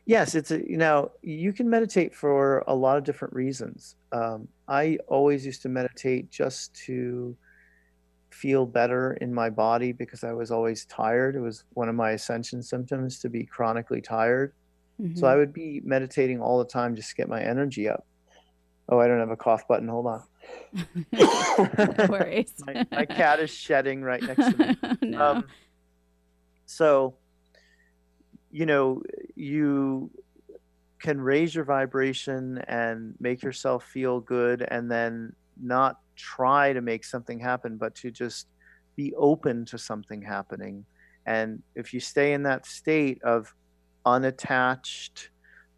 Yes, 0.06 0.34
it's 0.34 0.50
a, 0.50 0.66
you 0.68 0.78
know, 0.78 1.10
you 1.22 1.52
can 1.52 1.68
meditate 1.68 2.14
for 2.14 2.64
a 2.66 2.74
lot 2.74 2.96
of 2.96 3.04
different 3.04 3.34
reasons. 3.34 3.96
Um, 4.12 4.48
I 4.66 4.98
always 5.06 5.44
used 5.44 5.60
to 5.62 5.68
meditate 5.68 6.30
just 6.30 6.74
to 6.86 7.36
feel 8.30 8.64
better 8.64 9.14
in 9.20 9.34
my 9.34 9.50
body 9.50 9.92
because 9.92 10.24
I 10.24 10.32
was 10.32 10.50
always 10.50 10.86
tired. 10.86 11.36
It 11.36 11.40
was 11.40 11.64
one 11.74 11.88
of 11.88 11.94
my 11.94 12.12
ascension 12.12 12.62
symptoms 12.62 13.18
to 13.20 13.28
be 13.28 13.44
chronically 13.44 14.00
tired. 14.00 14.54
Mm-hmm. 15.00 15.16
So 15.16 15.26
I 15.26 15.36
would 15.36 15.52
be 15.52 15.82
meditating 15.84 16.40
all 16.40 16.58
the 16.58 16.64
time 16.64 16.96
just 16.96 17.10
to 17.10 17.14
get 17.16 17.28
my 17.28 17.42
energy 17.42 17.88
up. 17.88 18.06
Oh, 18.88 18.98
I 18.98 19.06
don't 19.06 19.18
have 19.18 19.30
a 19.30 19.36
cough 19.36 19.68
button. 19.68 19.88
Hold 19.88 20.06
on. 20.06 20.22
no 21.12 22.06
worries. 22.08 22.54
my, 22.66 22.86
my, 22.90 23.04
cat 23.04 23.40
is 23.40 23.50
shedding 23.50 24.02
right 24.02 24.22
next 24.22 24.56
to 24.56 24.56
me. 24.56 24.98
no. 25.10 25.22
Um, 25.22 25.44
so, 26.68 27.14
you 28.50 28.66
know, 28.66 29.02
you 29.34 30.10
can 30.98 31.18
raise 31.18 31.54
your 31.54 31.64
vibration 31.64 32.58
and 32.68 33.14
make 33.20 33.42
yourself 33.42 33.84
feel 33.84 34.20
good 34.20 34.66
and 34.68 34.90
then 34.90 35.32
not 35.60 36.00
try 36.14 36.72
to 36.72 36.82
make 36.82 37.04
something 37.04 37.40
happen 37.40 37.78
but 37.78 37.94
to 37.94 38.10
just 38.10 38.48
be 38.96 39.14
open 39.14 39.64
to 39.64 39.78
something 39.78 40.20
happening. 40.20 40.84
And 41.24 41.62
if 41.74 41.94
you 41.94 42.00
stay 42.00 42.34
in 42.34 42.42
that 42.42 42.66
state 42.66 43.22
of 43.22 43.54
unattached 44.04 45.30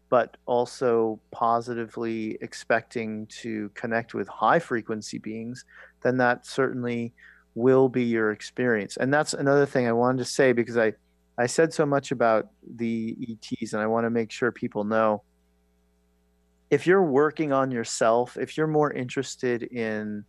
but 0.09 0.35
also 0.45 1.21
positively 1.31 2.37
expecting 2.41 3.27
to 3.27 3.69
connect 3.75 4.13
with 4.13 4.27
high 4.27 4.59
frequency 4.59 5.19
beings 5.19 5.63
then 6.01 6.17
that 6.17 6.45
certainly 6.45 7.13
will 7.55 7.89
be 7.89 8.03
your 8.03 8.31
experience 8.31 8.97
and 8.97 9.13
that's 9.13 9.33
another 9.33 9.65
thing 9.65 9.87
i 9.87 9.91
wanted 9.91 10.17
to 10.17 10.25
say 10.25 10.53
because 10.53 10.77
i 10.77 10.93
I 11.37 11.47
said 11.47 11.73
so 11.73 11.87
much 11.87 12.11
about 12.11 12.49
the 12.75 13.17
ETs, 13.19 13.73
and 13.73 13.81
I 13.81 13.87
want 13.87 14.05
to 14.05 14.11
make 14.11 14.31
sure 14.31 14.51
people 14.51 14.83
know 14.83 15.23
if 16.69 16.87
you're 16.87 17.03
working 17.03 17.51
on 17.51 17.71
yourself, 17.71 18.37
if 18.37 18.57
you're 18.57 18.67
more 18.67 18.93
interested 18.93 19.63
in, 19.63 20.23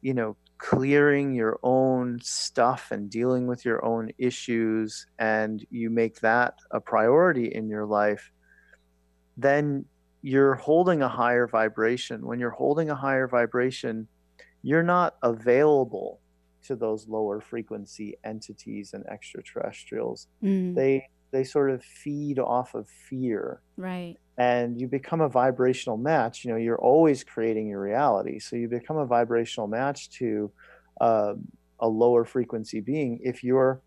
you 0.00 0.14
know, 0.14 0.36
clearing 0.56 1.34
your 1.34 1.58
own 1.62 2.18
stuff 2.22 2.88
and 2.92 3.10
dealing 3.10 3.46
with 3.46 3.64
your 3.64 3.84
own 3.84 4.10
issues 4.16 5.06
and 5.18 5.66
you 5.70 5.90
make 5.90 6.20
that 6.20 6.54
a 6.70 6.80
priority 6.80 7.54
in 7.54 7.68
your 7.68 7.84
life, 7.84 8.30
then 9.36 9.84
you're 10.22 10.54
holding 10.54 11.02
a 11.02 11.08
higher 11.08 11.46
vibration. 11.46 12.24
When 12.24 12.38
you're 12.38 12.50
holding 12.50 12.88
a 12.88 12.94
higher 12.94 13.28
vibration, 13.28 14.08
you're 14.64 14.82
not 14.82 15.14
available 15.22 16.18
to 16.66 16.74
those 16.74 17.06
lower 17.06 17.40
frequency 17.40 18.16
entities 18.24 18.94
and 18.94 19.04
extraterrestrials. 19.06 20.26
Mm. 20.42 20.74
They 20.74 21.08
they 21.30 21.44
sort 21.44 21.70
of 21.70 21.82
feed 21.84 22.38
off 22.38 22.74
of 22.74 22.88
fear 22.88 23.60
Right. 23.76 24.16
and 24.38 24.80
you 24.80 24.86
become 24.86 25.20
a 25.20 25.28
vibrational 25.28 25.96
match 25.96 26.44
you 26.44 26.50
know 26.52 26.56
you're 26.56 26.78
always 26.92 27.24
creating 27.24 27.66
your 27.66 27.80
reality 27.80 28.38
so 28.38 28.54
you 28.54 28.68
become 28.68 28.96
a 28.98 29.04
vibrational 29.18 29.66
match 29.66 30.10
to 30.20 30.52
uh, 31.00 31.34
a 31.80 31.88
lower 31.88 32.24
frequency 32.24 32.80
being 32.80 33.18
if 33.24 33.42
you're 33.42 33.80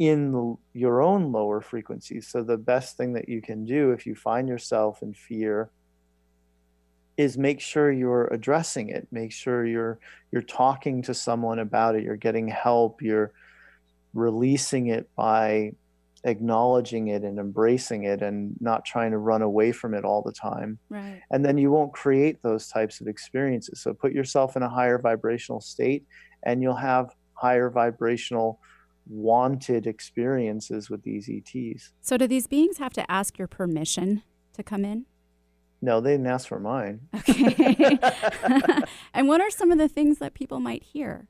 in 0.00 0.32
the, 0.32 0.56
your 0.72 1.00
own 1.00 1.30
lower 1.30 1.60
frequency 1.60 2.20
so 2.20 2.42
the 2.42 2.58
best 2.58 2.96
thing 2.96 3.12
that 3.12 3.28
you 3.28 3.40
can 3.40 3.64
do 3.64 3.92
if 3.92 4.04
you 4.04 4.16
find 4.16 4.48
yourself 4.48 5.00
in 5.00 5.14
fear 5.14 5.70
is 7.16 7.38
make 7.38 7.60
sure 7.60 7.92
you're 7.92 8.26
addressing 8.26 8.88
it. 8.88 9.06
Make 9.12 9.32
sure 9.32 9.64
you're 9.64 9.98
you're 10.32 10.42
talking 10.42 11.02
to 11.02 11.14
someone 11.14 11.60
about 11.60 11.94
it. 11.94 12.02
You're 12.02 12.16
getting 12.16 12.48
help. 12.48 13.02
You're 13.02 13.32
releasing 14.14 14.88
it 14.88 15.08
by 15.16 15.72
acknowledging 16.24 17.08
it 17.08 17.22
and 17.22 17.38
embracing 17.38 18.04
it 18.04 18.22
and 18.22 18.56
not 18.60 18.84
trying 18.84 19.10
to 19.10 19.18
run 19.18 19.42
away 19.42 19.72
from 19.72 19.92
it 19.94 20.04
all 20.04 20.22
the 20.22 20.32
time. 20.32 20.78
Right. 20.88 21.20
and 21.30 21.44
then 21.44 21.58
you 21.58 21.70
won't 21.70 21.92
create 21.92 22.42
those 22.42 22.68
types 22.68 23.00
of 23.00 23.06
experiences. 23.06 23.80
So 23.80 23.92
put 23.92 24.12
yourself 24.12 24.56
in 24.56 24.62
a 24.62 24.68
higher 24.68 24.98
vibrational 24.98 25.60
state 25.60 26.04
and 26.44 26.62
you'll 26.62 26.74
have 26.76 27.10
higher 27.34 27.68
vibrational 27.68 28.58
wanted 29.06 29.86
experiences 29.86 30.88
with 30.88 31.02
these 31.02 31.28
ets 31.28 31.92
So, 32.00 32.16
do 32.16 32.26
these 32.26 32.46
beings 32.46 32.78
have 32.78 32.94
to 32.94 33.10
ask 33.10 33.38
your 33.38 33.48
permission 33.48 34.22
to 34.54 34.62
come 34.62 34.84
in? 34.84 35.04
No 35.84 36.00
they 36.00 36.12
didn't 36.12 36.26
ask 36.26 36.48
for 36.48 36.58
mine 36.58 37.00
Okay. 37.14 37.98
and 39.14 39.28
what 39.28 39.40
are 39.40 39.50
some 39.50 39.70
of 39.70 39.78
the 39.78 39.88
things 39.88 40.18
that 40.18 40.34
people 40.34 40.60
might 40.60 40.82
hear 40.82 41.28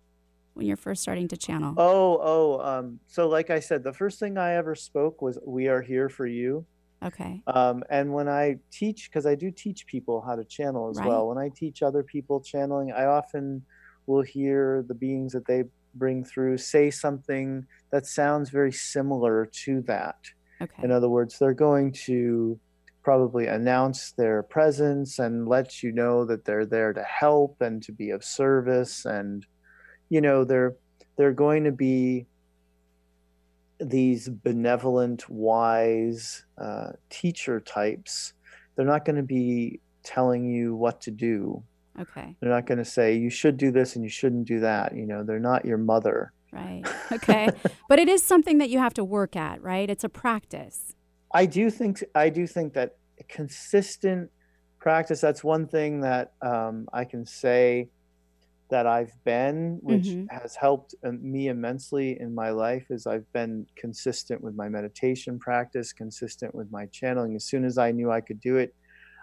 when 0.55 0.66
you're 0.66 0.76
first 0.76 1.02
starting 1.02 1.28
to 1.28 1.36
channel? 1.36 1.74
oh 1.76 2.18
oh 2.22 2.61
um, 2.61 3.00
so 3.09 3.28
like 3.28 3.50
i 3.50 3.61
said 3.61 3.82
the 3.82 3.92
first 3.92 4.18
thing 4.20 4.38
i 4.38 4.55
ever 4.55 4.74
spoke 4.74 5.20
was 5.20 5.38
we 5.44 5.68
are 5.68 5.82
here 5.82 6.09
for 6.09 6.26
you 6.26 6.64
Okay. 7.02 7.42
Um, 7.46 7.84
and 7.90 8.14
when 8.14 8.28
I 8.30 8.57
teach, 8.70 9.11
because 9.11 9.26
I 9.26 9.34
do 9.34 9.50
teach 9.50 9.86
people 9.86 10.22
how 10.22 10.36
to 10.36 10.44
channel 10.44 10.88
as 10.88 10.98
well, 11.07 11.28
when 11.28 11.36
I 11.36 11.50
teach 11.55 11.82
other 11.82 12.02
people 12.02 12.40
channeling, 12.40 12.92
I 12.92 13.05
often 13.05 13.62
will 14.07 14.22
hear 14.22 14.82
the 14.88 14.94
beings 14.94 15.32
that 15.34 15.44
they 15.46 15.64
bring 15.94 16.24
through 16.24 16.57
say 16.57 16.90
something 16.90 17.66
that 17.90 18.07
sounds 18.07 18.48
very 18.48 18.72
similar 18.72 19.44
to 19.64 19.82
that. 19.82 20.16
Okay. 20.62 20.82
In 20.82 20.90
other 20.90 21.11
words, 21.11 21.38
they're 21.38 21.52
going 21.52 21.92
to 22.07 22.59
probably 23.05 23.46
announce 23.46 24.12
their 24.12 24.42
presence 24.42 25.18
and 25.18 25.46
let 25.46 25.82
you 25.82 25.92
know 25.92 26.24
that 26.24 26.44
they're 26.44 26.66
there 26.66 26.92
to 26.92 27.02
help 27.02 27.61
and 27.61 27.82
to 27.82 27.92
be 27.92 28.11
of 28.11 28.24
service 28.24 29.05
and 29.05 29.46
you 30.09 30.20
know 30.20 30.44
they're 30.44 30.74
they're 31.16 31.32
going 31.32 31.64
to 31.64 31.72
be 31.72 32.26
these 33.80 34.28
benevolent, 34.28 35.28
wise 35.28 36.44
uh, 36.59 36.90
teacher 37.11 37.61
types, 37.61 38.32
they're 38.76 38.86
not 38.86 39.05
going 39.05 39.16
to 39.16 39.22
be 39.22 39.80
telling 40.02 40.44
you 40.44 40.74
what 40.74 41.00
to 41.02 41.11
do. 41.11 41.62
Okay. 42.00 42.34
They're 42.40 42.50
not 42.50 42.66
going 42.66 42.78
to 42.78 42.84
say 42.84 43.14
you 43.14 43.30
should 43.30 43.57
do 43.57 43.70
this 43.70 43.94
and 43.94 44.05
you 44.05 44.11
shouldn't 44.11 44.46
do 44.46 44.61
that. 44.61 44.96
You 44.96 45.07
know, 45.07 45.22
they're 45.22 45.38
not 45.38 45.64
your 45.64 45.78
mother. 45.78 46.32
Right. 46.52 46.82
Okay. 47.12 47.48
but 47.88 47.98
it 47.98 48.09
is 48.09 48.22
something 48.22 48.59
that 48.59 48.70
you 48.70 48.78
have 48.78 48.94
to 48.94 49.05
work 49.05 49.36
at, 49.36 49.62
right? 49.62 49.88
It's 49.88 50.05
a 50.05 50.09
practice. 50.09 50.94
I 51.35 51.47
do 51.47 51.68
think 51.68 52.03
I 52.14 52.28
do 52.30 52.47
think 52.47 52.72
that 52.74 52.97
consistent 53.28 54.30
practice. 54.78 55.20
That's 55.20 55.43
one 55.45 55.66
thing 55.66 56.01
that 56.03 56.32
um, 56.43 56.89
I 56.93 57.05
can 57.05 57.26
say 57.26 57.91
that 58.70 58.87
I've 58.87 59.12
been, 59.24 59.78
which 59.82 60.07
Mhm. 60.07 60.26
has 60.30 60.57
helped 60.57 60.95
um, 61.05 61.18
me 61.30 61.49
immensely 61.49 62.18
in 62.18 62.35
my 62.35 62.51
life, 62.51 62.87
is 62.91 63.07
I've 63.07 63.30
been 63.32 63.66
consistent 63.76 64.41
with 64.43 64.55
my 64.55 64.68
meditation 64.68 65.39
practice, 65.39 65.93
consistent 65.93 66.55
with 66.55 66.70
my 66.70 66.87
channeling. 66.87 67.35
As 67.37 67.45
soon 67.45 67.64
as 67.64 67.76
I 67.78 67.91
knew 67.93 68.11
I 68.11 68.20
could 68.22 68.41
do 68.41 68.57
it, 68.57 68.74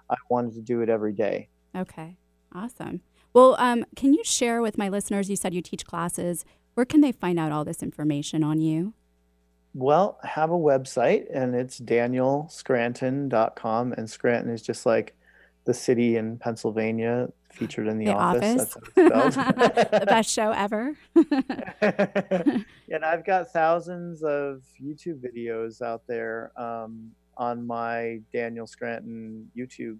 I 0.09 0.16
wanted 0.30 0.53
to 0.55 0.62
do 0.62 0.82
it 0.82 0.89
every 0.89 1.14
day. 1.14 1.49
Okay. 1.76 2.18
Awesome. 2.53 3.01
Well, 3.34 3.55
um, 3.59 3.86
can 3.95 4.14
you 4.14 4.24
share 4.24 4.62
with 4.62 4.78
my 4.78 4.89
listeners? 4.89 5.30
You 5.30 5.36
said 5.38 5.53
you 5.53 5.62
teach 5.62 5.86
classes. 5.86 6.45
Where 6.76 6.86
can 6.86 7.01
they 7.01 7.12
find 7.14 7.39
out 7.39 7.51
all 7.51 7.66
this 7.66 7.82
information 7.82 8.43
on 8.43 8.59
you? 8.59 8.93
Well, 9.74 10.19
I 10.24 10.28
have 10.28 10.51
a 10.51 10.57
website 10.57 11.26
and 11.34 11.55
it's 11.55 11.80
danielscranton.com. 11.80 13.93
And 13.93 14.09
Scranton 14.09 14.53
is 14.53 14.61
just 14.61 14.86
like 14.86 15.15
the 15.65 15.74
city 15.74 16.17
in 16.17 16.38
Pennsylvania 16.38 17.30
featured 17.53 17.88
in 17.88 17.97
the, 17.97 18.05
The 18.05 18.13
office. 18.13 18.61
Office. 18.61 18.78
That's 18.95 19.09
how 19.13 19.28
it's 19.28 19.36
spelled. 19.36 19.91
the 20.01 20.05
best 20.05 20.30
show 20.30 20.51
ever. 20.51 20.95
and 22.91 23.05
I've 23.05 23.26
got 23.26 23.51
thousands 23.51 24.24
of 24.24 24.61
YouTube 24.82 25.22
videos 25.22 25.82
out 25.82 26.03
there 26.07 26.51
um, 26.57 27.11
on 27.38 27.65
my 27.65 28.19
Daniel 28.34 28.67
Scranton 28.67 29.49
YouTube 29.57 29.97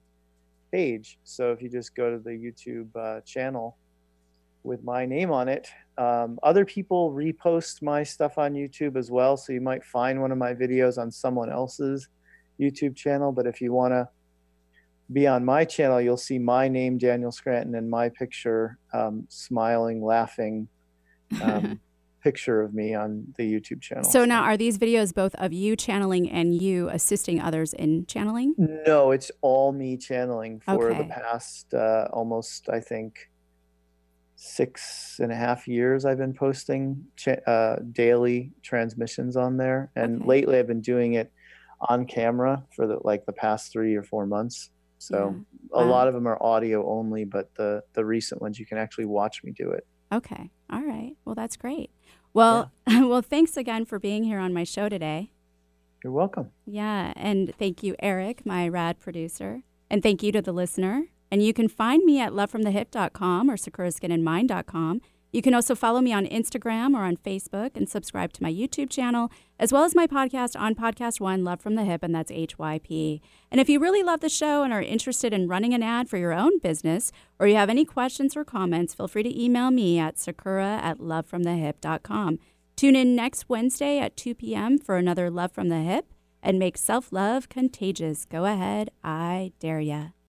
page. 0.72 1.18
So 1.24 1.52
if 1.52 1.62
you 1.62 1.70
just 1.70 1.96
go 1.96 2.12
to 2.12 2.20
the 2.20 2.32
YouTube 2.32 2.90
uh, 2.96 3.22
channel 3.22 3.78
with 4.64 4.84
my 4.84 5.06
name 5.06 5.32
on 5.32 5.48
it, 5.48 5.68
um, 5.98 6.40
other 6.44 6.66
people 6.66 7.12
repost 7.12 7.82
my 7.82 8.04
stuff 8.04 8.38
on 8.38 8.54
YouTube 8.54 8.96
as 8.96 9.12
well. 9.12 9.38
So 9.38 9.54
you 9.54 9.62
might 9.62 9.84
find 9.84 10.22
one 10.22 10.32
of 10.32 10.38
my 10.38 10.54
videos 10.54 10.98
on 10.98 11.12
someone 11.12 11.52
else's 11.52 12.08
YouTube 12.60 12.96
channel. 12.96 13.32
But 13.32 13.48
if 13.48 13.62
you 13.62 13.74
want 13.74 13.94
to 13.94 14.08
be 15.12 15.28
on 15.28 15.44
my 15.44 15.66
channel, 15.66 16.00
you'll 16.00 16.18
see 16.18 16.40
my 16.40 16.68
name, 16.68 16.98
Daniel 16.98 17.32
Scranton, 17.32 17.76
and 17.76 17.90
my 17.90 18.10
picture, 18.10 18.78
um, 18.94 19.26
smiling, 19.30 20.04
laughing 20.04 20.68
um, 21.42 21.80
picture 22.24 22.62
of 22.62 22.74
me 22.74 22.94
on 22.94 23.34
the 23.38 23.44
YouTube 23.44 23.82
channel. 23.82 24.04
so 24.04 24.26
now, 24.26 24.44
are 24.44 24.56
these 24.56 24.78
videos 24.78 25.14
both 25.14 25.34
of 25.36 25.52
you 25.52 25.76
channeling 25.76 26.30
and 26.30 26.62
you 26.62 26.88
assisting 26.90 27.42
others 27.42 27.74
in 27.74 28.06
channeling? 28.06 28.54
No, 28.58 29.12
it's 29.12 29.32
all 29.42 29.72
me 29.72 29.98
channeling 29.98 30.60
for 30.60 30.94
the 30.94 31.06
past 31.06 31.74
uh, 31.74 32.08
almost, 32.14 32.70
I 32.70 32.80
think, 32.80 33.31
six 34.44 35.18
and 35.20 35.32
a 35.32 35.36
half 35.36 35.68
years. 35.68 36.04
I've 36.04 36.18
been 36.18 36.34
posting 36.34 37.06
cha- 37.16 37.44
uh, 37.46 37.76
daily 37.92 38.52
transmissions 38.64 39.38
on 39.38 39.58
there, 39.58 39.92
and 39.96 40.18
Okay. 40.18 40.26
lately 40.28 40.58
I've 40.58 40.66
been 40.68 40.82
doing 40.82 41.14
it 41.14 41.32
on 41.90 42.06
camera 42.06 42.66
for 42.76 42.88
the 42.88 42.98
like 43.04 43.26
the 43.28 43.34
past 43.34 43.72
three 43.72 43.96
or 43.96 44.02
four 44.04 44.26
months. 44.26 44.72
So 44.98 45.44
a 45.74 45.84
Wow. 45.84 45.90
lot 45.90 46.08
of 46.08 46.14
them 46.16 46.28
are 46.28 46.42
audio 46.42 46.90
only, 46.90 47.24
but 47.24 47.54
the 47.56 47.84
the 47.94 48.04
recent 48.04 48.42
ones 48.42 48.60
you 48.60 48.66
can 48.66 48.80
actually 48.80 49.06
watch 49.06 49.44
me 49.44 49.52
do 49.52 49.70
it. 49.72 49.86
Okay. 50.12 50.50
All 50.72 50.84
right. 50.84 51.16
Well, 51.24 51.36
that's 51.36 51.56
great. 51.56 51.92
Well, 52.34 52.72
well, 52.88 53.22
thanks 53.22 53.58
again 53.58 53.86
for 53.86 54.00
being 54.00 54.24
here 54.24 54.40
on 54.40 54.54
my 54.54 54.64
show 54.64 54.90
today. 54.90 55.32
You're 56.04 56.14
welcome. 56.14 56.50
Yeah, 56.66 57.14
and 57.16 57.54
thank 57.60 57.84
you, 57.84 57.96
Eric, 58.00 58.44
my 58.44 58.68
rad 58.68 59.00
producer. 59.00 59.62
And 59.88 60.02
thank 60.02 60.24
you 60.24 60.32
to 60.32 60.42
the 60.42 60.52
listener. 60.52 61.06
And 61.32 61.42
you 61.42 61.54
can 61.54 61.70
find 61.70 62.04
me 62.04 62.20
at 62.20 62.34
lovefromthehyp.com 62.34 63.50
or 63.50 63.56
sakuraskinandmind.com. 63.56 65.02
You 65.32 65.42
can 65.42 65.54
also 65.54 65.76
follow 65.76 66.02
me 66.02 66.12
on 66.12 66.26
Instagram 66.26 66.94
or 66.94 67.04
on 67.04 67.16
Facebook 67.16 67.72
and 67.76 67.88
subscribe 67.88 68.34
to 68.34 68.44
my 68.44 68.52
YouTube 68.52 68.90
channel, 68.90 69.32
as 69.58 69.72
well 69.72 69.86
as 69.86 69.96
my 69.96 70.06
podcast 70.06 70.60
on 70.60 70.76
Podcast 70.76 71.22
One, 71.22 71.46
Love 71.46 71.62
from 71.62 71.76
the 71.76 71.84
Hyp, 71.84 72.00
and 72.04 72.14
that's 72.14 72.32
HYP. 72.32 73.22
And 73.50 73.62
if 73.62 73.70
you 73.70 73.80
really 73.80 74.04
love 74.04 74.20
the 74.20 74.28
show 74.28 74.64
and 74.64 74.74
are 74.74 74.82
interested 74.82 75.32
in 75.32 75.48
running 75.48 75.74
an 75.74 75.84
ad 75.84 76.10
for 76.10 76.18
your 76.18 76.34
own 76.34 76.60
business, 76.60 77.14
or 77.40 77.48
you 77.48 77.56
have 77.56 77.70
any 77.70 77.86
questions 77.86 78.36
or 78.36 78.44
comments, 78.44 78.94
feel 78.94 79.08
free 79.08 79.24
to 79.24 79.42
email 79.42 79.72
me 79.72 79.98
at 79.98 80.20
sakura 80.20 80.82
at 80.84 81.00
lovefromthehyp.com. 81.00 82.40
Tune 82.76 82.96
in 82.96 83.16
next 83.16 83.48
Wednesday 83.48 84.00
at 84.00 84.18
2 84.18 84.36
p.m. 84.36 84.78
for 84.78 84.98
another 84.98 85.30
Love 85.30 85.54
from 85.54 85.70
the 85.70 85.76
Hyp 85.76 86.04
and 86.44 86.60
make 86.60 86.78
self 86.78 87.12
love 87.12 87.48
contagious. 87.48 88.26
Go 88.26 88.46
ahead, 88.46 88.90
I 89.04 89.54
dare 89.60 89.80
ya. 89.80 90.08